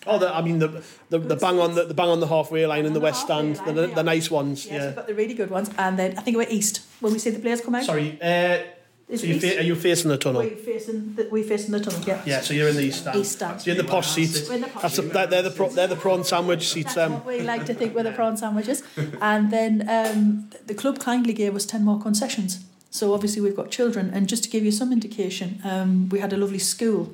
Oh, 0.07 0.19
the, 0.19 0.33
I 0.35 0.41
mean 0.41 0.59
the 0.59 0.83
the, 1.09 1.17
the 1.17 1.35
bang 1.35 1.59
on 1.59 1.73
the, 1.73 1.85
the 1.85 1.93
bang 1.95 2.09
on 2.09 2.19
the 2.19 2.27
halfway 2.27 2.65
line 2.67 2.85
in 2.85 2.93
the 2.93 2.99
the 2.99 3.03
west 3.03 3.21
stand, 3.21 3.57
line, 3.57 3.75
the, 3.75 3.87
yeah. 3.87 3.95
the 3.95 4.03
nice 4.03 4.29
ones. 4.29 4.65
Yes, 4.65 4.73
Yeah. 4.73 4.85
we've 4.87 4.95
got 4.95 5.07
the 5.07 5.15
really 5.15 5.33
good 5.33 5.49
ones, 5.49 5.69
and 5.77 5.97
then 5.97 6.17
I 6.17 6.21
think 6.21 6.37
we're 6.37 6.47
east 6.49 6.81
when 6.99 7.11
we 7.13 7.19
see 7.19 7.31
the 7.31 7.39
players 7.39 7.61
come 7.61 7.73
out. 7.75 7.85
Sorry. 7.85 8.19
Uh, 8.21 8.59
Is 9.07 9.21
so 9.21 9.27
you 9.27 9.35
east? 9.35 9.45
fa- 9.45 9.59
are 9.59 9.63
you 9.63 9.75
facing 9.75 10.09
the 10.09 10.17
tunnel? 10.17 10.41
We're 10.41 10.55
facing 10.55 11.13
the, 11.15 11.27
we're 11.31 11.43
facing 11.43 11.71
the 11.71 11.79
tunnel. 11.79 12.01
Yeah. 12.07 12.21
Yeah. 12.25 12.41
So 12.41 12.53
you're 12.55 12.69
in 12.69 12.75
the 12.75 12.81
east 12.83 13.01
stand. 13.01 13.17
East 13.19 13.33
stand. 13.33 13.61
So 13.61 13.69
you're 13.69 13.79
in 13.79 13.85
the 13.85 13.91
posh 13.91 14.09
seats. 14.09 14.49
We're 14.49 14.55
in 14.55 14.61
the 14.61 14.67
posh 14.67 14.81
That's 14.81 14.95
the, 14.95 15.01
they're, 15.03 15.27
they're 15.27 15.41
the 15.43 15.51
pro, 15.51 15.69
they're 15.69 15.87
the 15.87 15.95
prawn 15.95 16.23
sandwich 16.23 16.67
seats. 16.69 16.95
That's 16.95 17.09
Them. 17.09 17.13
what 17.13 17.25
we 17.27 17.41
like 17.41 17.65
to 17.67 17.73
think 17.75 17.93
with 17.93 18.05
the 18.05 18.11
prawn 18.19 18.35
sandwiches. 18.35 18.81
And 19.21 19.51
then 19.51 19.87
um, 19.87 20.49
the 20.65 20.73
club 20.73 20.97
kindly 20.99 21.33
gave 21.33 21.55
us 21.55 21.65
10 21.67 21.83
more 21.85 22.01
concessions. 22.01 22.65
So 22.89 23.13
obviously 23.13 23.41
we've 23.41 23.55
got 23.55 23.69
children. 23.69 24.09
And 24.11 24.27
just 24.27 24.43
to 24.45 24.49
give 24.49 24.63
you 24.65 24.71
some 24.71 24.91
indication, 24.91 25.61
um, 25.63 26.09
we 26.09 26.19
had 26.19 26.33
a 26.33 26.37
lovely 26.37 26.59
school. 26.59 27.13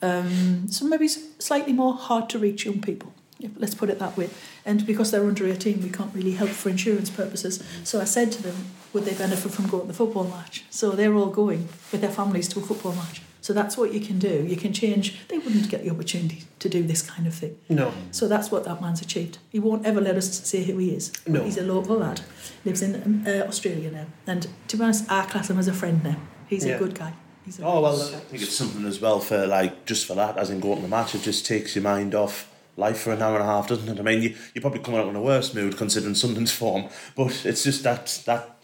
Um, 0.00 0.68
so 0.68 0.86
maybe 0.86 1.04
s- 1.04 1.18
slightly 1.38 1.74
more 1.74 1.92
hard 1.94 2.30
to 2.30 2.38
reach 2.38 2.64
young 2.64 2.80
people. 2.80 3.12
Yeah, 3.40 3.48
Let's 3.56 3.74
put 3.74 3.88
it 3.90 3.98
that 3.98 4.16
way. 4.16 4.28
And 4.64 4.86
because 4.86 5.10
they're 5.10 5.26
under 5.26 5.46
18, 5.46 5.82
we 5.82 5.88
can't 5.90 6.14
really 6.14 6.32
help 6.32 6.50
for 6.50 6.68
insurance 6.68 7.08
purposes. 7.10 7.62
So 7.84 8.00
I 8.00 8.04
said 8.04 8.30
to 8.32 8.42
them, 8.42 8.66
would 8.92 9.04
they 9.06 9.14
benefit 9.14 9.50
from 9.52 9.66
going 9.66 9.82
to 9.82 9.88
the 9.88 9.94
football 9.94 10.24
match? 10.24 10.64
So 10.70 10.90
they're 10.90 11.14
all 11.14 11.30
going 11.30 11.68
with 11.90 12.00
their 12.02 12.10
families 12.10 12.48
to 12.48 12.60
a 12.60 12.62
football 12.62 12.92
match. 12.94 13.22
So 13.42 13.54
that's 13.54 13.78
what 13.78 13.94
you 13.94 14.00
can 14.00 14.18
do. 14.18 14.44
You 14.46 14.56
can 14.56 14.74
change. 14.74 15.26
They 15.28 15.38
wouldn't 15.38 15.70
get 15.70 15.82
the 15.82 15.90
opportunity 15.90 16.42
to 16.58 16.68
do 16.68 16.82
this 16.82 17.00
kind 17.00 17.26
of 17.26 17.32
thing. 17.34 17.56
No. 17.70 17.90
So 18.10 18.28
that's 18.28 18.50
what 18.50 18.64
that 18.64 18.82
man's 18.82 19.00
achieved. 19.00 19.38
He 19.48 19.58
won't 19.58 19.86
ever 19.86 20.00
let 20.02 20.16
us 20.16 20.46
say 20.46 20.62
who 20.64 20.76
he 20.76 20.90
is. 20.94 21.10
No. 21.26 21.42
He's 21.42 21.56
a 21.56 21.62
local 21.62 21.96
lad, 21.96 22.20
lives 22.66 22.82
in 22.82 22.96
um, 23.02 23.24
uh, 23.26 23.46
Australia 23.48 23.90
now. 23.90 24.06
And 24.26 24.46
to 24.68 24.76
be 24.76 24.82
honest, 24.84 25.10
I 25.10 25.24
class 25.24 25.48
him 25.48 25.58
as 25.58 25.68
a 25.68 25.72
friend 25.72 26.04
now. 26.04 26.16
He's 26.48 26.66
Yeah. 26.66 26.74
a 26.74 26.78
good 26.78 26.94
guy. 26.94 27.14
He's 27.46 27.58
a 27.58 27.64
Oh 27.64 27.80
well. 27.80 27.96
good 27.96 28.12
guy. 28.12 28.18
I 28.18 28.20
think 28.20 28.42
it's 28.42 28.54
something 28.54 28.84
as 28.84 29.00
well 29.00 29.20
for 29.20 29.46
like 29.46 29.86
just 29.86 30.04
for 30.06 30.14
that, 30.16 30.36
as 30.36 30.50
in 30.50 30.60
going 30.60 30.76
to 30.76 30.82
the 30.82 30.88
match, 30.88 31.14
it 31.14 31.22
just 31.22 31.46
takes 31.46 31.74
your 31.74 31.82
mind 31.82 32.14
off 32.14 32.49
life 32.80 33.00
for 33.00 33.12
an 33.12 33.22
hour 33.22 33.34
and 33.34 33.44
a 33.44 33.46
half, 33.46 33.68
doesn't 33.68 33.88
it? 33.88 34.00
I 34.00 34.02
mean, 34.02 34.22
you 34.22 34.34
you're 34.54 34.62
probably 34.62 34.80
coming 34.80 35.00
out 35.00 35.08
in 35.08 35.16
a 35.16 35.22
worse 35.22 35.54
mood 35.54 35.76
considering 35.76 36.14
Sunderland's 36.14 36.52
form, 36.52 36.88
but 37.16 37.44
it's 37.44 37.62
just 37.62 37.84
that 37.84 38.22
that 38.26 38.56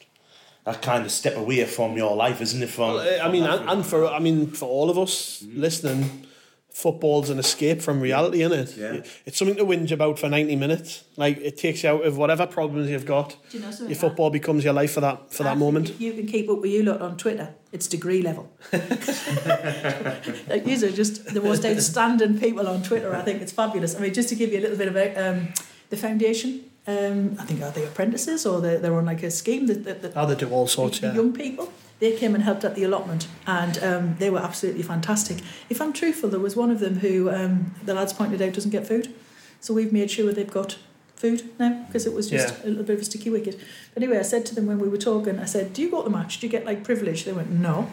that 0.64 0.82
kind 0.82 1.04
of 1.04 1.12
step 1.12 1.36
away 1.36 1.64
from 1.64 1.96
your 1.96 2.16
life, 2.16 2.40
isn't 2.40 2.60
it? 2.60 2.68
From, 2.68 2.94
Well, 2.94 3.24
I 3.24 3.30
mean, 3.30 3.44
and, 3.44 3.70
and 3.70 3.86
for 3.86 4.08
I 4.08 4.18
mean, 4.18 4.48
for 4.48 4.68
all 4.68 4.90
of 4.90 4.98
us 4.98 5.44
listening, 5.54 6.25
football's 6.76 7.30
an 7.30 7.38
escape 7.38 7.80
from 7.80 8.02
reality, 8.02 8.42
isn't 8.42 8.58
it? 8.58 8.76
Yeah. 8.76 9.10
It's 9.24 9.38
something 9.38 9.56
to 9.56 9.64
whinge 9.64 9.90
about 9.92 10.18
for 10.18 10.28
ninety 10.28 10.56
minutes. 10.56 11.04
Like 11.16 11.38
it 11.38 11.56
takes 11.56 11.82
you 11.82 11.88
out 11.88 12.04
of 12.04 12.18
whatever 12.18 12.46
problems 12.46 12.90
you've 12.90 13.06
got. 13.06 13.34
Do 13.48 13.56
you 13.56 13.64
know 13.64 13.70
something? 13.70 13.88
Your 13.88 13.98
football 13.98 14.28
becomes 14.28 14.62
your 14.62 14.74
life 14.74 14.92
for 14.92 15.00
that 15.00 15.32
for 15.32 15.42
I 15.44 15.46
that 15.46 15.58
moment. 15.58 15.98
You 15.98 16.12
can 16.12 16.26
keep 16.26 16.50
up 16.50 16.60
with 16.60 16.70
you 16.70 16.82
lot 16.82 17.00
on 17.00 17.16
Twitter, 17.16 17.54
it's 17.72 17.88
degree 17.88 18.20
level. 18.20 18.52
like, 18.72 20.64
these 20.64 20.84
are 20.84 20.92
just 20.92 21.32
the 21.32 21.40
most 21.40 21.64
outstanding 21.64 22.38
people 22.38 22.68
on 22.68 22.82
Twitter. 22.82 23.16
I 23.16 23.22
think 23.22 23.40
it's 23.40 23.52
fabulous. 23.52 23.96
I 23.96 24.00
mean, 24.00 24.12
just 24.12 24.28
to 24.28 24.34
give 24.34 24.52
you 24.52 24.58
a 24.58 24.64
little 24.66 24.76
bit 24.76 24.88
about 24.88 25.16
um, 25.16 25.48
the 25.88 25.96
foundation, 25.96 26.70
um, 26.86 27.36
I 27.40 27.44
think 27.44 27.62
are 27.62 27.70
they 27.70 27.86
apprentices 27.86 28.44
or 28.44 28.60
they're, 28.60 28.78
they're 28.78 28.94
on 28.94 29.06
like 29.06 29.22
a 29.22 29.30
scheme 29.30 29.66
that, 29.68 29.84
that, 29.84 30.02
that 30.02 30.14
How 30.14 30.26
they 30.26 30.34
do 30.34 30.50
all 30.50 30.66
sorts, 30.66 30.98
the 30.98 31.06
yeah. 31.06 31.14
young 31.14 31.32
people. 31.32 31.72
They 31.98 32.14
came 32.16 32.34
and 32.34 32.44
helped 32.44 32.64
at 32.64 32.74
the 32.74 32.84
allotment, 32.84 33.26
and 33.46 33.82
um, 33.82 34.16
they 34.18 34.28
were 34.28 34.38
absolutely 34.40 34.82
fantastic. 34.82 35.38
If 35.70 35.80
I'm 35.80 35.92
truthful, 35.94 36.28
there 36.28 36.40
was 36.40 36.54
one 36.54 36.70
of 36.70 36.78
them 36.80 36.96
who 36.96 37.30
um, 37.30 37.74
the 37.84 37.94
lads 37.94 38.12
pointed 38.12 38.42
out 38.42 38.52
doesn't 38.52 38.70
get 38.70 38.86
food, 38.86 39.14
so 39.60 39.72
we've 39.72 39.92
made 39.92 40.10
sure 40.10 40.30
they've 40.32 40.50
got 40.50 40.76
food 41.14 41.48
now 41.58 41.84
because 41.86 42.04
it 42.04 42.12
was 42.12 42.28
just 42.28 42.54
Yeah. 42.58 42.66
a 42.66 42.68
little 42.68 42.84
bit 42.84 42.96
of 42.96 43.00
a 43.00 43.04
sticky 43.04 43.30
wicket. 43.30 43.58
But 43.94 44.02
anyway, 44.02 44.18
I 44.18 44.22
said 44.22 44.44
to 44.46 44.54
them 44.54 44.66
when 44.66 44.78
we 44.78 44.88
were 44.88 44.98
talking, 44.98 45.38
I 45.38 45.46
said, 45.46 45.72
"Do 45.72 45.80
you 45.80 45.90
go 45.90 46.02
to 46.02 46.10
the 46.10 46.14
match? 46.14 46.38
Do 46.38 46.46
you 46.46 46.50
get 46.50 46.66
like 46.66 46.84
privilege?" 46.84 47.24
They 47.24 47.32
went, 47.32 47.50
"No." 47.50 47.90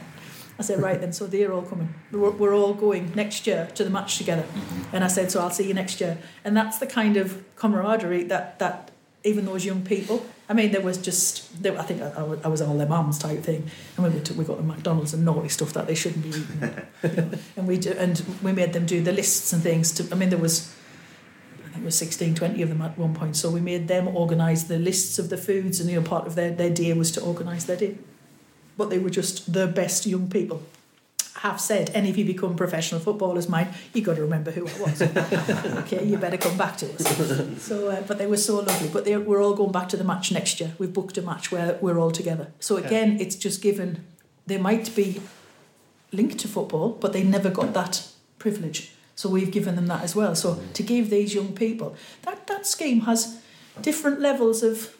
I 0.60 0.64
said, 0.64 0.82
"Right 0.82 1.00
then, 1.00 1.14
so 1.14 1.26
they're 1.26 1.54
all 1.54 1.62
coming. 1.64 1.96
We're, 2.12 2.30
we're 2.30 2.54
all 2.54 2.74
going 2.74 3.12
next 3.16 3.48
year 3.48 3.70
to 3.76 3.84
the 3.86 3.90
match 3.90 4.18
together." 4.18 4.44
And 4.92 5.06
I 5.06 5.08
said, 5.08 5.32
"So 5.32 5.40
I'll 5.40 5.50
see 5.50 5.66
you 5.66 5.74
next 5.74 6.02
year." 6.02 6.18
And 6.44 6.58
that's 6.58 6.78
the 6.78 6.86
kind 6.88 7.16
of 7.16 7.42
camaraderie 7.56 8.26
that 8.26 8.60
that 8.60 8.92
even 9.24 9.46
those 9.46 9.64
young 9.64 9.82
people. 9.84 10.26
I 10.50 10.54
mean, 10.54 10.72
there 10.72 10.82
was 10.82 10.98
just, 10.98 11.62
there, 11.64 11.80
I 11.80 11.84
think 11.84 12.02
I, 12.02 12.10
I 12.44 12.48
was- 12.48 12.62
all 12.62 12.78
their 12.78 12.88
mums 12.88 13.18
type 13.18 13.42
thing, 13.44 13.70
and 13.96 14.06
we 14.06 14.10
went 14.12 14.26
to, 14.28 14.34
we 14.34 14.44
got 14.44 14.58
the 14.58 14.64
McDonald's 14.64 15.14
and 15.14 15.24
naughty 15.24 15.48
stuff 15.50 15.72
that 15.74 15.88
they 15.88 15.96
shouldn't 15.96 16.24
be 16.24 16.30
eating, 16.30 16.48
you 17.04 17.10
know. 17.22 17.30
and 17.56 17.68
we 17.68 17.78
do, 17.78 17.92
and 17.94 18.22
we 18.42 18.52
made 18.52 18.74
them 18.74 18.86
do 18.86 19.02
the 19.02 19.14
lists 19.14 19.54
and 19.54 19.64
things. 19.64 19.92
To, 19.94 20.08
I 20.12 20.16
mean, 20.16 20.30
there 20.30 20.38
was, 20.40 20.74
I 21.66 21.70
think 21.70 21.84
it 21.84 21.86
was 21.86 21.98
16, 21.98 22.36
20 22.36 22.62
of 22.62 22.70
them 22.70 22.82
at 22.82 22.98
one 22.98 23.14
point. 23.16 23.36
So 23.38 23.50
we 23.50 23.62
made 23.62 23.88
them 23.88 24.08
organise 24.10 24.64
the 24.64 24.78
lists 24.78 25.18
of 25.18 25.30
the 25.30 25.38
foods, 25.38 25.80
and 25.80 25.90
you 25.90 25.96
know, 26.02 26.06
part 26.08 26.28
of 26.28 26.36
their 26.36 26.52
their 26.52 26.70
day 26.70 26.92
was 26.94 27.10
to 27.12 27.22
organise 27.22 27.64
their 27.64 27.78
day. 27.78 27.98
But 28.78 28.90
they 28.90 29.00
were 29.00 29.10
just 29.10 29.54
the 29.54 29.66
best 29.68 30.06
young 30.06 30.30
people. 30.30 30.62
Have 31.38 31.60
said, 31.60 31.90
any 31.94 32.10
of 32.10 32.18
you 32.18 32.26
become 32.26 32.56
professional 32.56 33.02
footballers, 33.02 33.50
mate, 33.50 33.68
you've 33.94 34.06
got 34.06 34.16
to 34.16 34.22
remember 34.22 34.52
who 34.52 34.68
I 34.68 34.80
was. 34.82 35.02
okay, 35.84 36.06
you 36.06 36.18
better 36.18 36.38
come 36.38 36.58
back 36.58 36.78
to 36.78 36.94
us. 36.94 37.64
So, 37.64 37.90
uh, 37.90 38.02
but 38.04 38.18
they 38.20 38.28
were 38.28 38.38
so 38.38 38.60
lovely. 38.60 38.90
But 38.90 39.06
they, 39.06 39.18
we're 39.18 39.42
all 39.42 39.56
going 39.56 39.72
back 39.72 39.90
to 39.90 39.98
the 39.98 40.04
match 40.04 40.32
next 40.32 40.60
year. 40.60 40.74
We've 40.78 40.94
booked 40.94 41.18
a 41.18 41.22
match 41.22 41.52
where 41.52 41.78
we're 41.82 42.00
all 42.00 42.12
together. 42.12 42.52
So 42.60 42.78
again, 42.78 43.20
it's 43.20 43.36
just 43.36 43.62
given. 43.62 44.06
They 44.46 44.58
might 44.58 44.96
be 44.96 45.22
linked 46.12 46.38
to 46.40 46.48
football, 46.48 46.90
but 46.90 47.14
they 47.14 47.24
never 47.24 47.50
got 47.50 47.74
that 47.74 48.08
privilege. 48.38 48.92
So 49.16 49.30
we've 49.30 49.52
given 49.52 49.76
them 49.76 49.88
that 49.88 50.04
as 50.04 50.16
well. 50.16 50.36
So 50.36 50.62
to 50.74 50.84
give 50.84 51.10
these 51.10 51.34
young 51.34 51.54
people 51.54 51.96
that 52.24 52.48
that 52.48 52.66
scheme 52.66 53.02
has 53.02 53.40
different 53.82 54.20
levels 54.20 54.64
of 54.64 54.96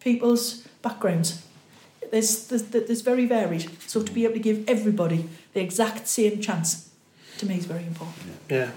people's 0.00 0.66
backgrounds. 0.82 1.45
There's, 2.10 2.46
there's 2.48 2.62
there's 2.64 3.00
very 3.02 3.26
varied. 3.26 3.70
So 3.86 4.02
to 4.02 4.12
be 4.12 4.24
able 4.24 4.34
to 4.34 4.40
give 4.40 4.64
everybody 4.68 5.28
the 5.52 5.60
exact 5.60 6.08
same 6.08 6.40
chance, 6.40 6.90
to 7.38 7.46
me, 7.46 7.56
is 7.58 7.64
very 7.66 7.84
important. 7.86 8.26
Yeah. 8.48 8.70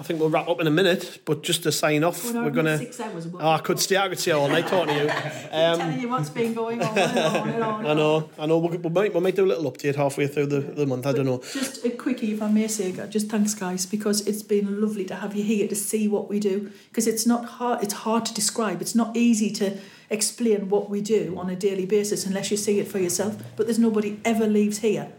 I 0.00 0.04
think 0.04 0.20
we'll 0.20 0.30
wrap 0.30 0.46
up 0.48 0.60
in 0.60 0.68
a 0.68 0.70
minute, 0.70 1.18
but 1.24 1.42
just 1.42 1.64
to 1.64 1.72
sign 1.72 2.04
off, 2.04 2.24
We're 2.24 2.44
we're 2.44 2.50
gonna. 2.50 2.78
six 2.78 3.00
hours. 3.00 3.24
and 3.24 3.32
we'll- 3.34 3.42
Oh, 3.42 3.48
I 3.50 3.58
could 3.58 3.80
stay. 3.80 3.96
I 3.96 4.08
could 4.08 4.20
stay 4.20 4.30
all 4.30 4.46
night 4.46 4.68
talking 4.68 4.94
to 4.94 5.02
you. 5.02 5.08
telling 5.50 5.80
Um, 5.80 5.98
you 6.00 6.08
what's 6.08 6.30
been 6.30 6.54
going 6.54 6.80
on 6.80 6.96
and 6.96 7.18
on 7.18 7.48
and 7.48 7.64
on. 7.64 7.84
I 7.86 7.94
know. 7.94 8.30
I 8.38 8.46
know. 8.46 8.58
We, 8.58 8.76
we 8.76 8.90
might. 8.90 9.12
We 9.12 9.18
might 9.20 9.34
do 9.34 9.44
a 9.44 9.50
little 9.52 9.68
update 9.72 9.96
halfway 9.96 10.28
through 10.28 10.46
the, 10.46 10.60
the 10.60 10.86
month. 10.86 11.04
I 11.04 11.10
don't 11.12 11.26
know. 11.26 11.38
Just 11.52 11.84
a 11.84 11.90
quickie, 11.90 12.32
if 12.32 12.40
I 12.40 12.48
may 12.48 12.68
say, 12.68 12.92
just 13.08 13.28
thanks, 13.28 13.54
guys, 13.54 13.86
because 13.86 14.24
it's 14.28 14.44
been 14.44 14.80
lovely 14.80 15.04
to 15.06 15.16
have 15.16 15.34
you 15.34 15.42
here 15.42 15.66
to 15.66 15.74
see 15.74 16.06
what 16.06 16.28
we 16.28 16.38
do. 16.38 16.70
Because 16.90 17.08
it's 17.08 17.26
not 17.26 17.44
hard. 17.44 17.82
It's 17.82 17.94
hard 17.94 18.24
to 18.26 18.32
describe. 18.34 18.80
It's 18.80 18.94
not 18.94 19.16
easy 19.16 19.50
to 19.54 19.78
explain 20.10 20.68
what 20.68 20.88
we 20.88 21.00
do 21.00 21.36
on 21.38 21.50
a 21.50 21.56
daily 21.56 21.86
basis 21.86 22.26
unless 22.26 22.50
you 22.50 22.56
see 22.56 22.78
it 22.80 22.88
for 22.88 22.98
yourself. 22.98 23.36
But 23.56 23.66
there's 23.66 23.78
nobody 23.78 24.20
ever 24.24 24.46
leaves 24.46 24.78
here. 24.78 25.12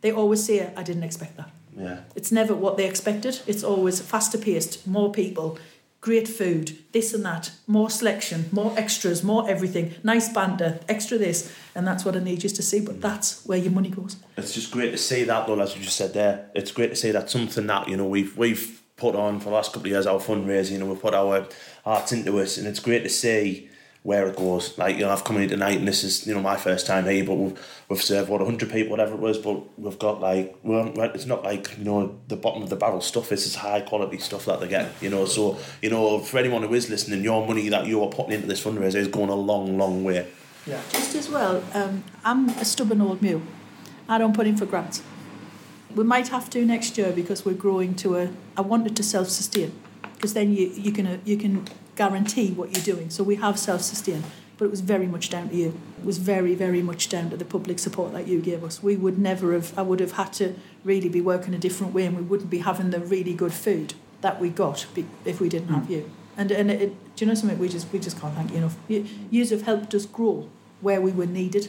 They 0.00 0.12
always 0.12 0.44
say, 0.44 0.72
"I 0.76 0.82
didn't 0.82 1.04
expect 1.04 1.36
that." 1.36 1.50
yeah. 1.80 2.00
It's 2.14 2.32
never 2.32 2.54
what 2.54 2.76
they 2.76 2.86
expected. 2.86 3.40
It's 3.46 3.64
always 3.64 4.00
faster 4.00 4.38
paced, 4.38 4.86
more 4.86 5.12
people, 5.12 5.58
great 6.00 6.28
food, 6.28 6.78
this 6.92 7.12
and 7.14 7.24
that, 7.24 7.52
more 7.66 7.90
selection, 7.90 8.48
more 8.52 8.74
extras, 8.76 9.22
more 9.22 9.48
everything, 9.48 9.94
nice 10.02 10.32
banter, 10.32 10.80
extra 10.88 11.18
this, 11.18 11.52
and 11.74 11.86
that's 11.86 12.04
what 12.04 12.16
I 12.16 12.20
need 12.20 12.42
you 12.42 12.50
to 12.50 12.62
see. 12.62 12.80
But 12.80 12.96
mm. 12.96 13.00
that's 13.00 13.44
where 13.46 13.58
your 13.58 13.72
money 13.72 13.90
goes. 13.90 14.16
It's 14.36 14.54
just 14.54 14.70
great 14.70 14.90
to 14.90 14.98
see 14.98 15.24
that, 15.24 15.46
though, 15.46 15.60
as 15.60 15.76
you 15.76 15.82
just 15.82 15.96
said 15.96 16.12
there. 16.12 16.50
It's 16.54 16.72
great 16.72 16.90
to 16.90 16.96
see 16.96 17.10
that 17.12 17.30
something 17.30 17.66
that 17.66 17.88
you 17.88 17.96
know 17.96 18.06
we've 18.06 18.36
we've 18.36 18.82
put 18.96 19.14
on 19.14 19.40
for 19.40 19.46
the 19.46 19.54
last 19.54 19.72
couple 19.72 19.86
of 19.86 19.92
years 19.92 20.06
our 20.06 20.20
fundraising. 20.20 20.72
You 20.72 20.78
know, 20.78 20.86
we've 20.86 21.00
put 21.00 21.14
our 21.14 21.46
hearts 21.84 22.12
into 22.12 22.38
it, 22.38 22.58
and 22.58 22.66
it's 22.66 22.80
great 22.80 23.02
to 23.02 23.08
see 23.08 23.69
where 24.02 24.26
it 24.28 24.36
goes. 24.36 24.78
Like 24.78 24.96
you 24.96 25.02
know, 25.02 25.10
I've 25.10 25.24
come 25.24 25.36
in 25.36 25.48
tonight, 25.48 25.78
and 25.78 25.86
this 25.86 26.04
is 26.04 26.26
you 26.26 26.34
know 26.34 26.40
my 26.40 26.56
first 26.56 26.86
time 26.86 27.04
here, 27.04 27.24
but 27.24 27.34
we've 27.34 27.84
we've 27.88 28.02
served 28.02 28.30
what 28.30 28.40
hundred 28.40 28.70
people, 28.70 28.90
whatever 28.90 29.14
it 29.14 29.20
was. 29.20 29.38
But 29.38 29.78
we've 29.78 29.98
got 29.98 30.20
like 30.20 30.56
well, 30.62 30.92
it's 31.14 31.26
not 31.26 31.42
like 31.44 31.76
you 31.78 31.84
know 31.84 32.18
the 32.28 32.36
bottom 32.36 32.62
of 32.62 32.70
the 32.70 32.76
barrel 32.76 33.00
stuff. 33.00 33.28
This 33.28 33.46
is 33.46 33.56
high 33.56 33.82
quality 33.82 34.18
stuff 34.18 34.46
that 34.46 34.60
they're 34.60 34.68
getting. 34.68 34.92
You 35.00 35.10
know, 35.10 35.26
so 35.26 35.58
you 35.82 35.90
know 35.90 36.20
for 36.20 36.38
anyone 36.38 36.62
who 36.62 36.74
is 36.74 36.88
listening, 36.88 37.22
your 37.22 37.46
money 37.46 37.68
that 37.68 37.86
you 37.86 38.02
are 38.02 38.08
putting 38.08 38.32
into 38.32 38.46
this 38.46 38.62
fundraiser 38.62 38.96
is 38.96 39.08
going 39.08 39.30
a 39.30 39.34
long, 39.34 39.76
long 39.76 40.02
way. 40.04 40.26
Yeah. 40.66 40.80
Just 40.92 41.14
as 41.14 41.28
well, 41.28 41.62
um, 41.74 42.04
I'm 42.24 42.50
a 42.50 42.64
stubborn 42.64 43.00
old 43.00 43.22
mule. 43.22 43.42
I 44.08 44.18
don't 44.18 44.34
put 44.34 44.46
in 44.46 44.56
for 44.56 44.66
grants. 44.66 45.02
We 45.94 46.04
might 46.04 46.28
have 46.28 46.48
to 46.50 46.64
next 46.64 46.96
year 46.98 47.12
because 47.12 47.44
we're 47.44 47.54
growing 47.54 47.94
to 47.96 48.16
a. 48.16 48.30
I 48.56 48.60
wanted 48.60 48.96
to 48.96 49.02
self-sustain 49.02 49.72
because 50.14 50.34
then 50.34 50.54
you 50.54 50.68
you 50.68 50.92
can 50.92 51.20
you 51.24 51.36
can 51.36 51.66
guarantee 52.00 52.50
what 52.52 52.72
you're 52.72 52.94
doing. 52.94 53.10
So 53.10 53.22
we 53.22 53.36
have 53.36 53.58
self 53.58 53.82
sustained, 53.82 54.24
but 54.56 54.64
it 54.64 54.70
was 54.70 54.80
very 54.80 55.06
much 55.06 55.28
down 55.28 55.50
to 55.50 55.54
you. 55.54 55.78
It 55.98 56.06
was 56.06 56.16
very, 56.16 56.54
very 56.54 56.80
much 56.80 57.10
down 57.10 57.28
to 57.28 57.36
the 57.36 57.44
public 57.44 57.78
support 57.78 58.12
that 58.12 58.26
you 58.26 58.40
gave 58.40 58.64
us. 58.64 58.82
We 58.82 58.96
would 58.96 59.18
never 59.18 59.52
have, 59.52 59.78
I 59.78 59.82
would 59.82 60.00
have 60.00 60.12
had 60.12 60.32
to 60.40 60.54
really 60.82 61.10
be 61.10 61.20
working 61.20 61.52
a 61.52 61.58
different 61.58 61.92
way 61.92 62.06
and 62.06 62.16
we 62.16 62.22
wouldn't 62.22 62.48
be 62.48 62.60
having 62.60 62.88
the 62.88 63.00
really 63.00 63.34
good 63.34 63.52
food 63.52 63.92
that 64.22 64.40
we 64.40 64.48
got 64.48 64.86
if 65.26 65.42
we 65.42 65.50
didn't 65.50 65.68
have 65.68 65.84
mm. 65.84 65.90
you. 65.90 66.10
And, 66.38 66.50
and 66.50 66.70
it, 66.70 67.16
do 67.16 67.24
you 67.24 67.28
know 67.28 67.34
something? 67.34 67.58
We 67.58 67.68
just, 67.68 67.92
we 67.92 67.98
just 67.98 68.18
can't 68.18 68.34
thank 68.34 68.50
you 68.52 68.56
enough. 68.56 68.76
You, 68.88 69.04
you 69.30 69.46
have 69.46 69.62
helped 69.62 69.94
us 69.94 70.06
grow 70.06 70.48
where 70.80 71.02
we 71.02 71.12
were 71.12 71.26
needed 71.26 71.68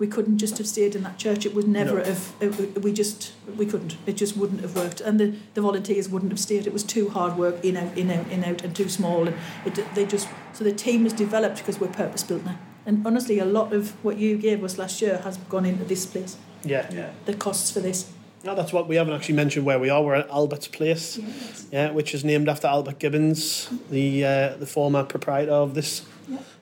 we 0.00 0.06
couldn't 0.06 0.38
just 0.38 0.56
have 0.58 0.66
stayed 0.66 0.96
in 0.96 1.02
that 1.02 1.18
church. 1.18 1.44
It 1.44 1.54
would 1.54 1.68
never 1.68 1.98
no. 1.98 2.04
have. 2.04 2.32
It, 2.40 2.82
we 2.82 2.92
just 2.92 3.32
we 3.56 3.66
couldn't. 3.66 3.96
It 4.06 4.14
just 4.14 4.36
wouldn't 4.36 4.62
have 4.62 4.74
worked, 4.74 5.00
and 5.02 5.20
the, 5.20 5.34
the 5.54 5.60
volunteers 5.60 6.08
wouldn't 6.08 6.32
have 6.32 6.40
stayed. 6.40 6.66
It 6.66 6.72
was 6.72 6.82
too 6.82 7.10
hard 7.10 7.36
work, 7.36 7.62
in 7.62 7.76
out, 7.76 7.96
in 7.96 8.10
out, 8.10 8.26
in 8.28 8.42
out, 8.42 8.64
and 8.64 8.74
too 8.74 8.88
small. 8.88 9.28
And 9.28 9.36
it, 9.66 9.94
they 9.94 10.06
just 10.06 10.26
so 10.54 10.64
the 10.64 10.72
team 10.72 11.04
has 11.04 11.12
developed 11.12 11.58
because 11.58 11.78
we're 11.78 11.88
purpose 11.88 12.22
built 12.24 12.44
now. 12.44 12.58
And 12.86 13.06
honestly, 13.06 13.38
a 13.38 13.44
lot 13.44 13.74
of 13.74 13.92
what 14.02 14.16
you 14.16 14.38
gave 14.38 14.64
us 14.64 14.78
last 14.78 15.02
year 15.02 15.18
has 15.18 15.36
gone 15.36 15.66
into 15.66 15.84
this 15.84 16.06
place. 16.06 16.38
Yeah, 16.64 16.88
yeah. 16.90 17.10
The 17.26 17.34
costs 17.34 17.70
for 17.70 17.80
this. 17.80 18.10
No, 18.42 18.54
that's 18.54 18.72
what 18.72 18.88
we 18.88 18.96
haven't 18.96 19.12
actually 19.12 19.34
mentioned 19.34 19.66
where 19.66 19.78
we 19.78 19.90
are. 19.90 20.02
We're 20.02 20.14
at 20.14 20.30
Albert's 20.30 20.66
Place, 20.66 21.18
yes. 21.18 21.66
yeah, 21.70 21.90
which 21.90 22.14
is 22.14 22.24
named 22.24 22.48
after 22.48 22.68
Albert 22.68 22.98
Gibbons, 22.98 23.68
the 23.90 24.24
uh, 24.24 24.56
the 24.56 24.66
former 24.66 25.04
proprietor 25.04 25.52
of 25.52 25.74
this 25.74 26.06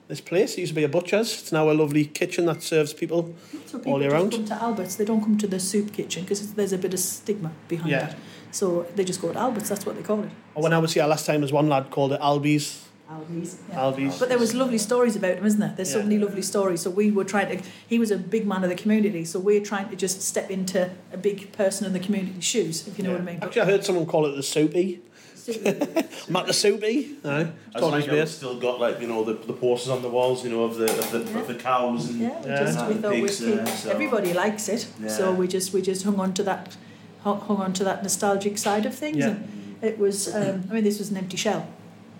this 0.09 0.19
place. 0.19 0.55
It 0.55 0.61
used 0.61 0.71
to 0.71 0.75
be 0.75 0.83
a 0.83 0.89
butcher's. 0.89 1.31
It's 1.39 1.51
now 1.51 1.69
a 1.69 1.71
lovely 1.71 2.03
kitchen 2.03 2.45
that 2.47 2.61
serves 2.61 2.93
people, 2.93 3.33
so 3.67 3.77
people 3.77 3.93
all 3.93 4.01
year 4.01 4.11
round. 4.11 4.31
come 4.31 4.45
to 4.45 4.55
Albert's. 4.55 4.95
They 4.95 5.05
don't 5.05 5.21
come 5.21 5.37
to 5.37 5.47
the 5.47 5.59
soup 5.59 5.93
kitchen 5.93 6.23
because 6.23 6.53
there's 6.55 6.73
a 6.73 6.77
bit 6.77 6.93
of 6.93 6.99
stigma 6.99 7.51
behind 7.69 7.91
yeah. 7.91 8.07
that. 8.07 8.17
So 8.51 8.87
they 8.95 9.05
just 9.05 9.21
go 9.21 9.31
to 9.31 9.39
Albert's. 9.39 9.69
That's 9.69 9.85
what 9.85 9.95
they 9.95 10.01
call 10.01 10.23
it. 10.23 10.31
Oh, 10.55 10.61
when 10.61 10.73
I 10.73 10.79
was 10.79 10.93
here 10.93 11.05
last 11.05 11.25
time, 11.25 11.41
there's 11.41 11.53
one 11.53 11.69
lad 11.69 11.91
called 11.91 12.11
it 12.11 12.19
Albies. 12.19 12.85
Albies. 13.07 13.57
Yeah. 13.69 13.75
Albies. 13.75 14.19
But 14.19 14.29
there 14.29 14.39
was 14.39 14.53
lovely 14.55 14.79
stories 14.79 15.15
about 15.15 15.37
him, 15.37 15.45
isn't 15.45 15.59
there? 15.59 15.73
There's 15.75 15.93
yeah. 15.93 16.01
so 16.01 16.03
many 16.03 16.17
lovely 16.17 16.41
stories. 16.41 16.81
So 16.81 16.89
we 16.89 17.11
were 17.11 17.23
trying 17.23 17.55
to. 17.55 17.63
He 17.87 17.99
was 17.99 18.09
a 18.09 18.17
big 18.17 18.47
man 18.47 18.63
of 18.63 18.69
the 18.69 18.75
community, 18.75 19.25
so 19.25 19.39
we're 19.39 19.61
trying 19.61 19.89
to 19.89 19.95
just 19.95 20.23
step 20.23 20.49
into 20.49 20.89
a 21.13 21.17
big 21.17 21.51
person 21.51 21.85
in 21.85 21.93
the 21.93 21.99
community's 21.99 22.43
shoes, 22.43 22.87
if 22.87 22.97
you 22.97 23.03
know 23.03 23.11
yeah. 23.11 23.17
what 23.17 23.21
I 23.21 23.31
mean. 23.31 23.43
Actually, 23.43 23.61
I 23.61 23.65
heard 23.65 23.85
someone 23.85 24.07
call 24.07 24.25
it 24.25 24.35
the 24.35 24.43
soupy. 24.43 25.01
Matt 26.29 26.47
the 26.47 26.53
Soupy. 26.53 27.17
No, 27.23 27.51
Tony's 27.77 28.05
beers. 28.05 28.35
Still 28.35 28.59
got 28.59 28.79
like 28.79 28.99
you 28.99 29.07
know 29.07 29.23
the, 29.23 29.33
the 29.33 29.53
posters 29.53 29.89
on 29.89 30.01
the 30.01 30.09
walls, 30.09 30.43
you 30.43 30.49
know 30.49 30.63
of 30.63 30.75
the 30.75 30.85
of 30.85 31.11
the, 31.11 31.19
yeah. 31.19 31.39
of 31.39 31.47
the 31.47 31.55
cows 31.55 32.09
and 32.09 32.19
yeah. 32.19 32.41
We 32.41 32.49
yeah. 32.49 32.59
just 32.59 32.87
we 32.87 32.93
thought 32.95 33.11
pigs, 33.13 33.41
we 33.41 33.65
so. 33.65 33.89
everybody 33.89 34.33
likes 34.33 34.69
it, 34.69 34.87
yeah. 34.99 35.07
so 35.07 35.33
we 35.33 35.47
just 35.47 35.73
we 35.73 35.81
just 35.81 36.03
hung 36.03 36.19
on 36.19 36.33
to 36.33 36.43
that 36.43 36.75
hung 37.23 37.41
on 37.41 37.73
to 37.73 37.83
that 37.83 38.03
nostalgic 38.03 38.57
side 38.57 38.85
of 38.85 38.95
things, 38.95 39.17
yeah. 39.17 39.29
and 39.29 39.77
it 39.81 39.97
was 39.97 40.33
um, 40.33 40.63
I 40.69 40.73
mean 40.75 40.83
this 40.83 40.99
was 40.99 41.11
an 41.11 41.17
empty 41.17 41.37
shell. 41.37 41.67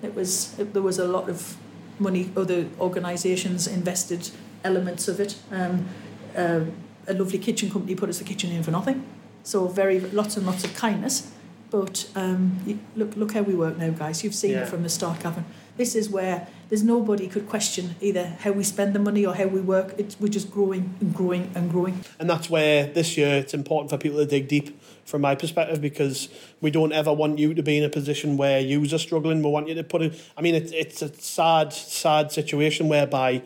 It 0.02 0.16
was 0.16 0.58
it, 0.60 0.74
there 0.74 0.82
was 0.82 1.00
a 1.00 1.08
lot 1.08 1.30
of 1.30 1.58
money. 2.00 2.32
Other 2.36 2.68
organisations 2.80 3.68
invested 3.68 4.32
elements 4.64 5.08
of 5.08 5.20
it. 5.20 5.36
Um, 5.52 5.88
uh, 6.36 6.62
a 7.08 7.14
lovely 7.14 7.40
kitchen 7.40 7.72
company 7.72 7.96
put 7.96 8.10
us 8.10 8.20
the 8.20 8.24
kitchen 8.24 8.52
in 8.52 8.64
for 8.64 8.72
nothing. 8.72 9.04
So 9.44 9.68
very 9.68 10.00
lots 10.00 10.38
and 10.38 10.46
lots 10.46 10.64
of 10.64 10.76
kindness 10.76 11.32
but 11.72 12.10
um, 12.16 12.60
you, 12.66 12.80
look, 12.96 13.16
look 13.16 13.34
how 13.34 13.42
we 13.42 13.56
work 13.56 13.78
now, 13.78 13.90
guys. 13.90 14.24
You've 14.24 14.36
seen 14.36 14.52
yeah. 14.52 14.64
it 14.64 14.70
from 14.70 14.84
the 14.84 14.90
start, 14.90 15.22
Gavin. 15.22 15.46
This 15.78 15.96
is 15.96 16.10
where 16.10 16.48
there's 16.68 16.84
nobody 16.84 17.28
could 17.28 17.48
question 17.48 17.96
either 18.02 18.36
how 18.42 18.52
we 18.52 18.64
spend 18.64 18.94
the 18.94 19.00
money 19.00 19.26
or 19.26 19.34
how 19.34 19.48
we 19.48 19.62
work. 19.62 19.96
It's, 19.98 20.20
we're 20.20 20.28
just 20.28 20.52
growing 20.52 20.94
and 21.00 21.14
growing 21.14 21.52
and 21.56 21.72
growing. 21.72 22.04
And 22.20 22.30
that's 22.30 22.50
where 22.50 22.86
this 22.86 23.18
year 23.18 23.36
it's 23.36 23.54
important 23.54 23.90
for 23.90 23.98
people 23.98 24.20
to 24.20 24.26
dig 24.26 24.48
deep, 24.48 24.80
from 25.06 25.22
my 25.22 25.36
perspective, 25.36 25.80
because 25.82 26.28
we 26.60 26.70
don't 26.70 26.92
ever 26.92 27.14
want 27.14 27.40
you 27.40 27.54
to 27.54 27.64
be 27.64 27.78
in 27.78 27.84
a 27.84 27.90
position 27.90 28.36
where 28.36 28.60
you 28.60 28.84
are 28.84 28.98
struggling. 28.98 29.42
We 29.42 29.50
want 29.50 29.70
you 29.70 29.76
to 29.76 29.84
put 29.84 30.02
it. 30.02 30.22
I 30.38 30.42
mean, 30.42 30.56
it's 30.56 30.72
it's 30.72 31.02
a 31.02 31.14
sad, 31.14 31.72
sad 31.72 32.32
situation 32.32 32.90
whereby 32.90 33.44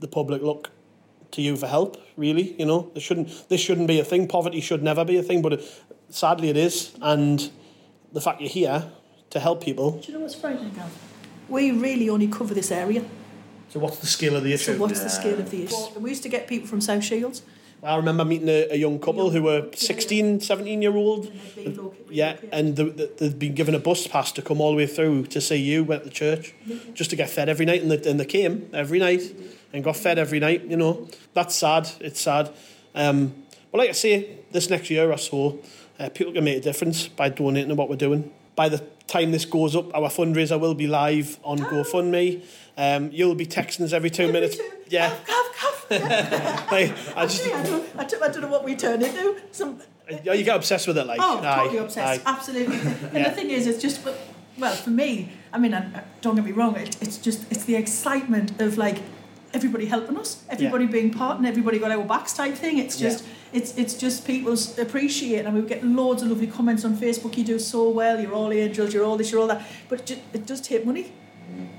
the 0.00 0.08
public 0.08 0.42
look 0.42 0.70
to 1.32 1.42
you 1.42 1.56
for 1.56 1.66
help. 1.66 2.00
Really, 2.16 2.54
you 2.58 2.64
know, 2.64 2.90
this 2.94 3.02
shouldn't 3.02 3.48
this 3.48 3.60
shouldn't 3.60 3.88
be 3.88 4.00
a 4.00 4.04
thing. 4.04 4.28
Poverty 4.28 4.60
should 4.60 4.82
never 4.82 5.04
be 5.04 5.16
a 5.16 5.22
thing, 5.22 5.42
but 5.42 5.62
sadly 6.14 6.48
it 6.48 6.56
is. 6.56 6.92
And 7.02 7.50
the 8.12 8.20
fact 8.20 8.40
you're 8.40 8.50
here 8.50 8.90
to 9.30 9.40
help 9.40 9.62
people. 9.62 9.98
Do 9.98 10.12
you 10.12 10.18
know 10.18 10.22
what's 10.22 10.34
frightening, 10.34 10.72
Gav? 10.74 10.90
We 11.48 11.72
really 11.72 12.08
only 12.08 12.28
cover 12.28 12.54
this 12.54 12.70
area. 12.70 13.04
So 13.68 13.80
what's 13.80 13.98
the 13.98 14.06
scale 14.06 14.36
of 14.36 14.44
the 14.44 14.52
issue? 14.52 14.74
So 14.74 14.78
what's 14.78 14.98
yeah. 14.98 15.04
the 15.04 15.10
scale 15.10 15.38
of 15.38 15.50
the 15.50 15.64
issue? 15.64 15.98
We 15.98 16.10
used 16.10 16.22
to 16.22 16.28
get 16.28 16.46
people 16.46 16.68
from 16.68 16.80
South 16.80 17.04
Shields. 17.04 17.42
I 17.82 17.96
remember 17.96 18.24
meeting 18.24 18.48
a, 18.48 18.68
a 18.70 18.76
young 18.76 18.98
couple 18.98 19.28
who 19.30 19.42
were 19.42 19.68
16, 19.74 20.40
17 20.40 20.80
year 20.80 20.96
old. 20.96 21.30
Yeah, 22.08 22.36
and 22.50 22.76
they'd 22.76 23.38
been 23.38 23.54
given 23.54 23.74
a 23.74 23.78
bus 23.78 24.06
pass 24.06 24.32
to 24.32 24.42
come 24.42 24.60
all 24.60 24.70
the 24.70 24.78
way 24.78 24.86
through 24.86 25.26
to 25.26 25.40
see 25.40 25.56
you 25.56 25.92
at 25.92 26.04
the 26.04 26.10
church, 26.10 26.54
just 26.94 27.10
to 27.10 27.16
get 27.16 27.28
fed 27.28 27.50
every 27.50 27.66
night. 27.66 27.82
And 27.82 27.90
they, 27.90 28.10
and 28.10 28.18
they 28.18 28.24
came 28.24 28.70
every 28.72 29.00
night 29.00 29.22
and 29.72 29.84
got 29.84 29.96
fed 29.96 30.18
every 30.18 30.38
night, 30.38 30.64
you 30.64 30.78
know. 30.78 31.08
That's 31.34 31.54
sad. 31.54 31.90
It's 32.00 32.20
sad. 32.20 32.54
Um, 32.94 33.34
but 33.70 33.78
like 33.78 33.90
I 33.90 33.92
say, 33.92 34.38
this 34.52 34.70
next 34.70 34.88
year 34.88 35.10
or 35.10 35.18
so, 35.18 35.58
uh, 35.98 36.08
people 36.10 36.32
can 36.32 36.44
make 36.44 36.58
a 36.58 36.60
difference 36.60 37.08
by 37.08 37.28
donating 37.28 37.68
to 37.68 37.74
what 37.74 37.88
we're 37.88 37.96
doing. 37.96 38.32
By 38.56 38.68
the 38.68 38.78
time 39.06 39.32
this 39.32 39.44
goes 39.44 39.74
up, 39.74 39.94
our 39.94 40.08
fundraiser 40.08 40.58
will 40.58 40.74
be 40.74 40.86
live 40.86 41.38
on 41.44 41.58
GoFundMe. 41.58 42.44
Um, 42.76 43.10
you'll 43.12 43.34
be 43.34 43.46
texting 43.46 43.82
us 43.82 43.92
every 43.92 44.10
two 44.10 44.32
minutes. 44.32 44.58
Yeah. 44.88 45.10
Cough, 45.10 45.56
cough, 45.56 45.86
cough. 45.88 45.90
like, 46.72 46.92
I, 47.16 47.26
just, 47.26 47.46
I, 47.46 47.62
don't, 47.62 47.96
I, 47.96 48.04
don't, 48.04 48.22
I 48.22 48.28
don't 48.28 48.40
know 48.42 48.48
what 48.48 48.64
we 48.64 48.76
turn 48.76 49.02
into. 49.02 49.40
Some, 49.52 49.80
oh, 50.10 50.32
you 50.32 50.44
get 50.44 50.56
obsessed 50.56 50.86
with 50.86 50.98
it, 50.98 51.06
like. 51.06 51.20
Oh, 51.22 51.40
aye, 51.42 51.56
totally 51.56 51.78
obsessed. 51.78 52.26
Aye. 52.26 52.30
Absolutely. 52.30 52.76
And 52.76 53.14
yeah. 53.14 53.28
the 53.28 53.34
thing 53.34 53.50
is, 53.50 53.66
it's 53.66 53.82
just, 53.82 54.06
well, 54.58 54.74
for 54.74 54.90
me, 54.90 55.30
I 55.52 55.58
mean, 55.58 55.72
don't 56.20 56.36
get 56.36 56.44
me 56.44 56.52
wrong, 56.52 56.76
it, 56.76 57.00
it's 57.00 57.18
just, 57.18 57.50
it's 57.50 57.64
the 57.64 57.76
excitement 57.76 58.60
of 58.60 58.78
like, 58.78 58.98
everybody 59.54 59.86
helping 59.86 60.18
us, 60.18 60.42
everybody 60.50 60.84
yeah. 60.84 60.90
being 60.90 61.10
part 61.12 61.38
and 61.38 61.46
everybody 61.46 61.78
got 61.78 61.90
our 61.92 62.04
backs 62.04 62.34
type 62.34 62.54
thing. 62.54 62.78
It's 62.78 62.98
just 62.98 63.24
yeah. 63.24 63.30
It's 63.54 63.76
it's 63.78 63.94
just 63.94 64.26
people's 64.26 64.78
appreciate 64.78 65.46
and 65.46 65.54
we 65.54 65.62
get 65.62 65.84
loads 65.84 66.22
of 66.22 66.28
lovely 66.28 66.48
comments 66.48 66.84
on 66.84 66.96
Facebook. 66.96 67.36
You 67.36 67.44
do 67.44 67.58
so 67.58 67.88
well. 67.88 68.20
You're 68.20 68.34
all 68.34 68.52
angels. 68.52 68.92
You're 68.92 69.04
all 69.04 69.16
this. 69.16 69.30
You're 69.30 69.40
all 69.40 69.46
that. 69.46 69.62
But 69.88 70.00
it, 70.00 70.06
just, 70.06 70.20
it 70.32 70.46
does 70.46 70.60
take 70.60 70.84
money. 70.84 71.12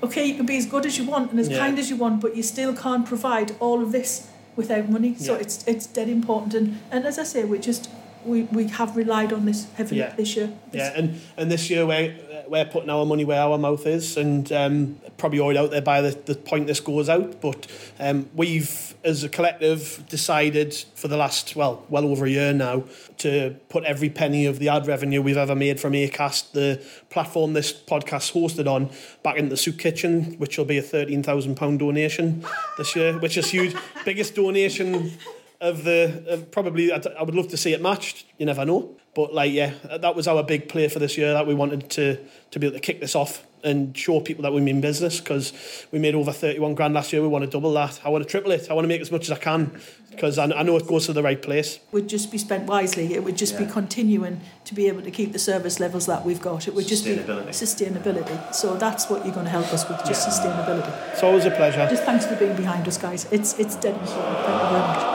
Okay, 0.02 0.26
you 0.26 0.36
can 0.36 0.46
be 0.46 0.58
as 0.58 0.66
good 0.66 0.86
as 0.86 0.98
you 0.98 1.06
want 1.06 1.32
and 1.32 1.40
as 1.40 1.50
yeah. 1.50 1.58
kind 1.58 1.78
as 1.78 1.90
you 1.90 1.98
want, 1.98 2.22
but 2.22 2.36
you 2.36 2.44
still 2.44 2.74
can't 2.74 3.06
provide 3.06 3.56
all 3.60 3.82
of 3.82 3.92
this 3.92 4.30
without 4.56 4.90
money. 4.90 5.16
So 5.16 5.36
it's 5.36 5.68
it's 5.68 5.86
dead 5.86 6.08
important. 6.08 6.54
And 6.54 6.80
and 6.92 7.06
as 7.06 7.20
I 7.20 7.24
say, 7.24 7.44
we 7.44 7.60
just 7.60 7.90
we, 8.24 8.44
we 8.44 8.68
have 8.68 8.96
relied 8.96 9.32
on 9.34 9.46
this 9.46 9.68
heavily 9.76 10.08
this 10.18 10.36
year. 10.36 10.52
This 10.72 10.80
yeah, 10.80 10.94
and 10.96 11.22
and 11.38 11.52
this 11.52 11.70
year 11.70 11.86
we're 11.86 12.16
we're 12.48 12.66
putting 12.66 12.90
our 12.90 13.06
money 13.06 13.26
where 13.26 13.42
our 13.42 13.58
mouth 13.58 13.86
is, 13.86 14.18
and 14.18 14.52
um, 14.52 15.00
probably 15.18 15.40
already 15.40 15.60
out 15.60 15.72
there 15.72 15.82
by 15.82 16.02
the, 16.02 16.12
the 16.12 16.36
point 16.36 16.68
this 16.68 16.80
goes 16.80 17.10
out. 17.10 17.42
But 17.42 17.68
um, 18.00 18.30
we've, 18.36 18.96
as 19.04 19.24
a 19.24 19.30
collective, 19.30 20.04
decided 20.10 20.74
for 20.96 21.08
the 21.08 21.18
last 21.18 21.56
well, 21.56 21.86
well 21.90 22.06
over 22.06 22.26
a 22.26 22.30
year 22.30 22.54
now, 22.54 22.84
to 23.20 23.56
put 23.70 23.84
every 23.84 24.10
penny 24.10 24.46
of 24.46 24.60
the 24.60 24.70
ad 24.70 24.88
revenue 24.88 25.22
we've 25.22 25.38
ever 25.38 25.56
made 25.56 25.80
from 25.80 25.94
Acast, 25.94 26.52
the 26.52 26.84
platform 27.10 27.54
this 27.54 27.72
podcast 27.72 28.34
hosted 28.34 28.68
on, 28.68 28.90
back 29.24 29.38
into 29.38 29.50
the 29.50 29.58
soup 29.58 29.78
kitchen, 29.78 30.36
which 30.38 30.58
will 30.58 30.66
be 30.66 30.78
a 30.78 30.82
thirteen 30.82 31.24
thousand 31.24 31.56
pound 31.56 31.80
donation 31.80 32.46
this 32.78 32.96
year, 32.96 33.18
which 33.20 33.38
is 33.38 33.50
huge, 33.50 33.76
biggest 34.04 34.36
donation 34.36 35.14
of 35.62 35.84
the 35.86 36.24
of 36.28 36.52
probably 36.52 36.92
I 36.92 37.24
would 37.24 37.34
love 37.34 37.48
to 37.50 37.58
see 37.58 37.74
it 37.74 37.82
matched. 37.82 38.26
You 38.38 38.46
never 38.46 38.66
know, 38.66 38.98
but 39.16 39.34
like 39.34 39.52
yeah, 39.52 39.74
that 39.98 40.16
was 40.16 40.28
our 40.28 40.44
big 40.44 40.70
play 40.70 40.88
for 40.88 41.00
this 41.00 41.18
year. 41.18 41.34
That 41.34 41.48
we 41.48 41.56
wanted 41.56 41.90
to 41.92 42.18
to 42.52 42.60
be 42.60 42.68
able 42.68 42.78
to 42.78 42.82
kick 42.82 43.00
this 43.00 43.16
off 43.16 43.44
and 43.64 43.98
show 43.98 44.20
people 44.20 44.44
that 44.44 44.54
we 44.54 44.62
mean 44.62 44.80
business 44.80 45.20
because 45.20 45.52
we 45.92 45.98
made 45.98 46.14
over 46.14 46.32
31 46.32 46.76
grand 46.76 46.94
last 46.94 47.12
year. 47.12 47.22
We 47.22 47.28
want 47.28 47.44
to 47.44 47.50
double 47.50 47.74
that. 47.74 48.00
I 48.06 48.10
want 48.10 48.24
to 48.24 48.30
triple 48.30 48.52
it. 48.52 48.70
I 48.70 48.74
want 48.74 48.86
to 48.86 48.88
make 48.88 49.02
as 49.02 49.12
much 49.12 49.24
as 49.24 49.32
I 49.32 49.38
can 49.38 49.82
because 50.12 50.38
I, 50.38 50.46
I, 50.46 50.62
know 50.62 50.78
it 50.78 50.88
goes 50.88 51.08
to 51.08 51.14
the 51.14 51.24
right 51.24 51.42
place. 51.42 51.80
Would 51.92 52.08
just 52.08 52.32
be 52.32 52.38
spent 52.38 52.68
wisely. 52.68 53.16
It 53.16 53.24
would 53.24 53.36
just 53.36 53.54
yeah. 53.54 53.66
be 53.66 53.72
continuing 53.72 54.40
to 54.66 54.76
be 54.76 54.88
able 54.88 55.02
to 55.02 55.12
keep 55.12 55.34
the 55.34 55.40
service 55.40 55.80
levels 55.80 56.06
that 56.06 56.24
we've 56.24 56.42
got. 56.42 56.68
It 56.68 56.76
would 56.76 56.88
just 56.88 57.06
be 57.06 57.16
sustainability. 57.16 58.54
So 58.54 58.78
that's 58.78 59.10
what 59.10 59.26
you're 59.26 59.34
going 59.34 59.48
to 59.48 59.52
help 59.52 59.74
us 59.74 59.90
with, 59.90 59.98
just 60.06 60.28
yeah. 60.28 60.34
sustainability. 60.34 61.12
It's 61.14 61.24
always 61.24 61.46
a 61.46 61.52
pleasure. 61.52 61.88
Just 61.90 62.04
thanks 62.04 62.26
for 62.26 62.36
being 62.36 62.56
behind 62.56 62.88
us, 62.88 62.98
guys. 62.98 63.26
It's 63.32 63.58
it's 63.60 63.76
dead 63.76 63.96
important. 63.96 64.38
Thank 64.46 64.62
you 64.62 64.70
very 64.70 64.80
much. 64.80 65.15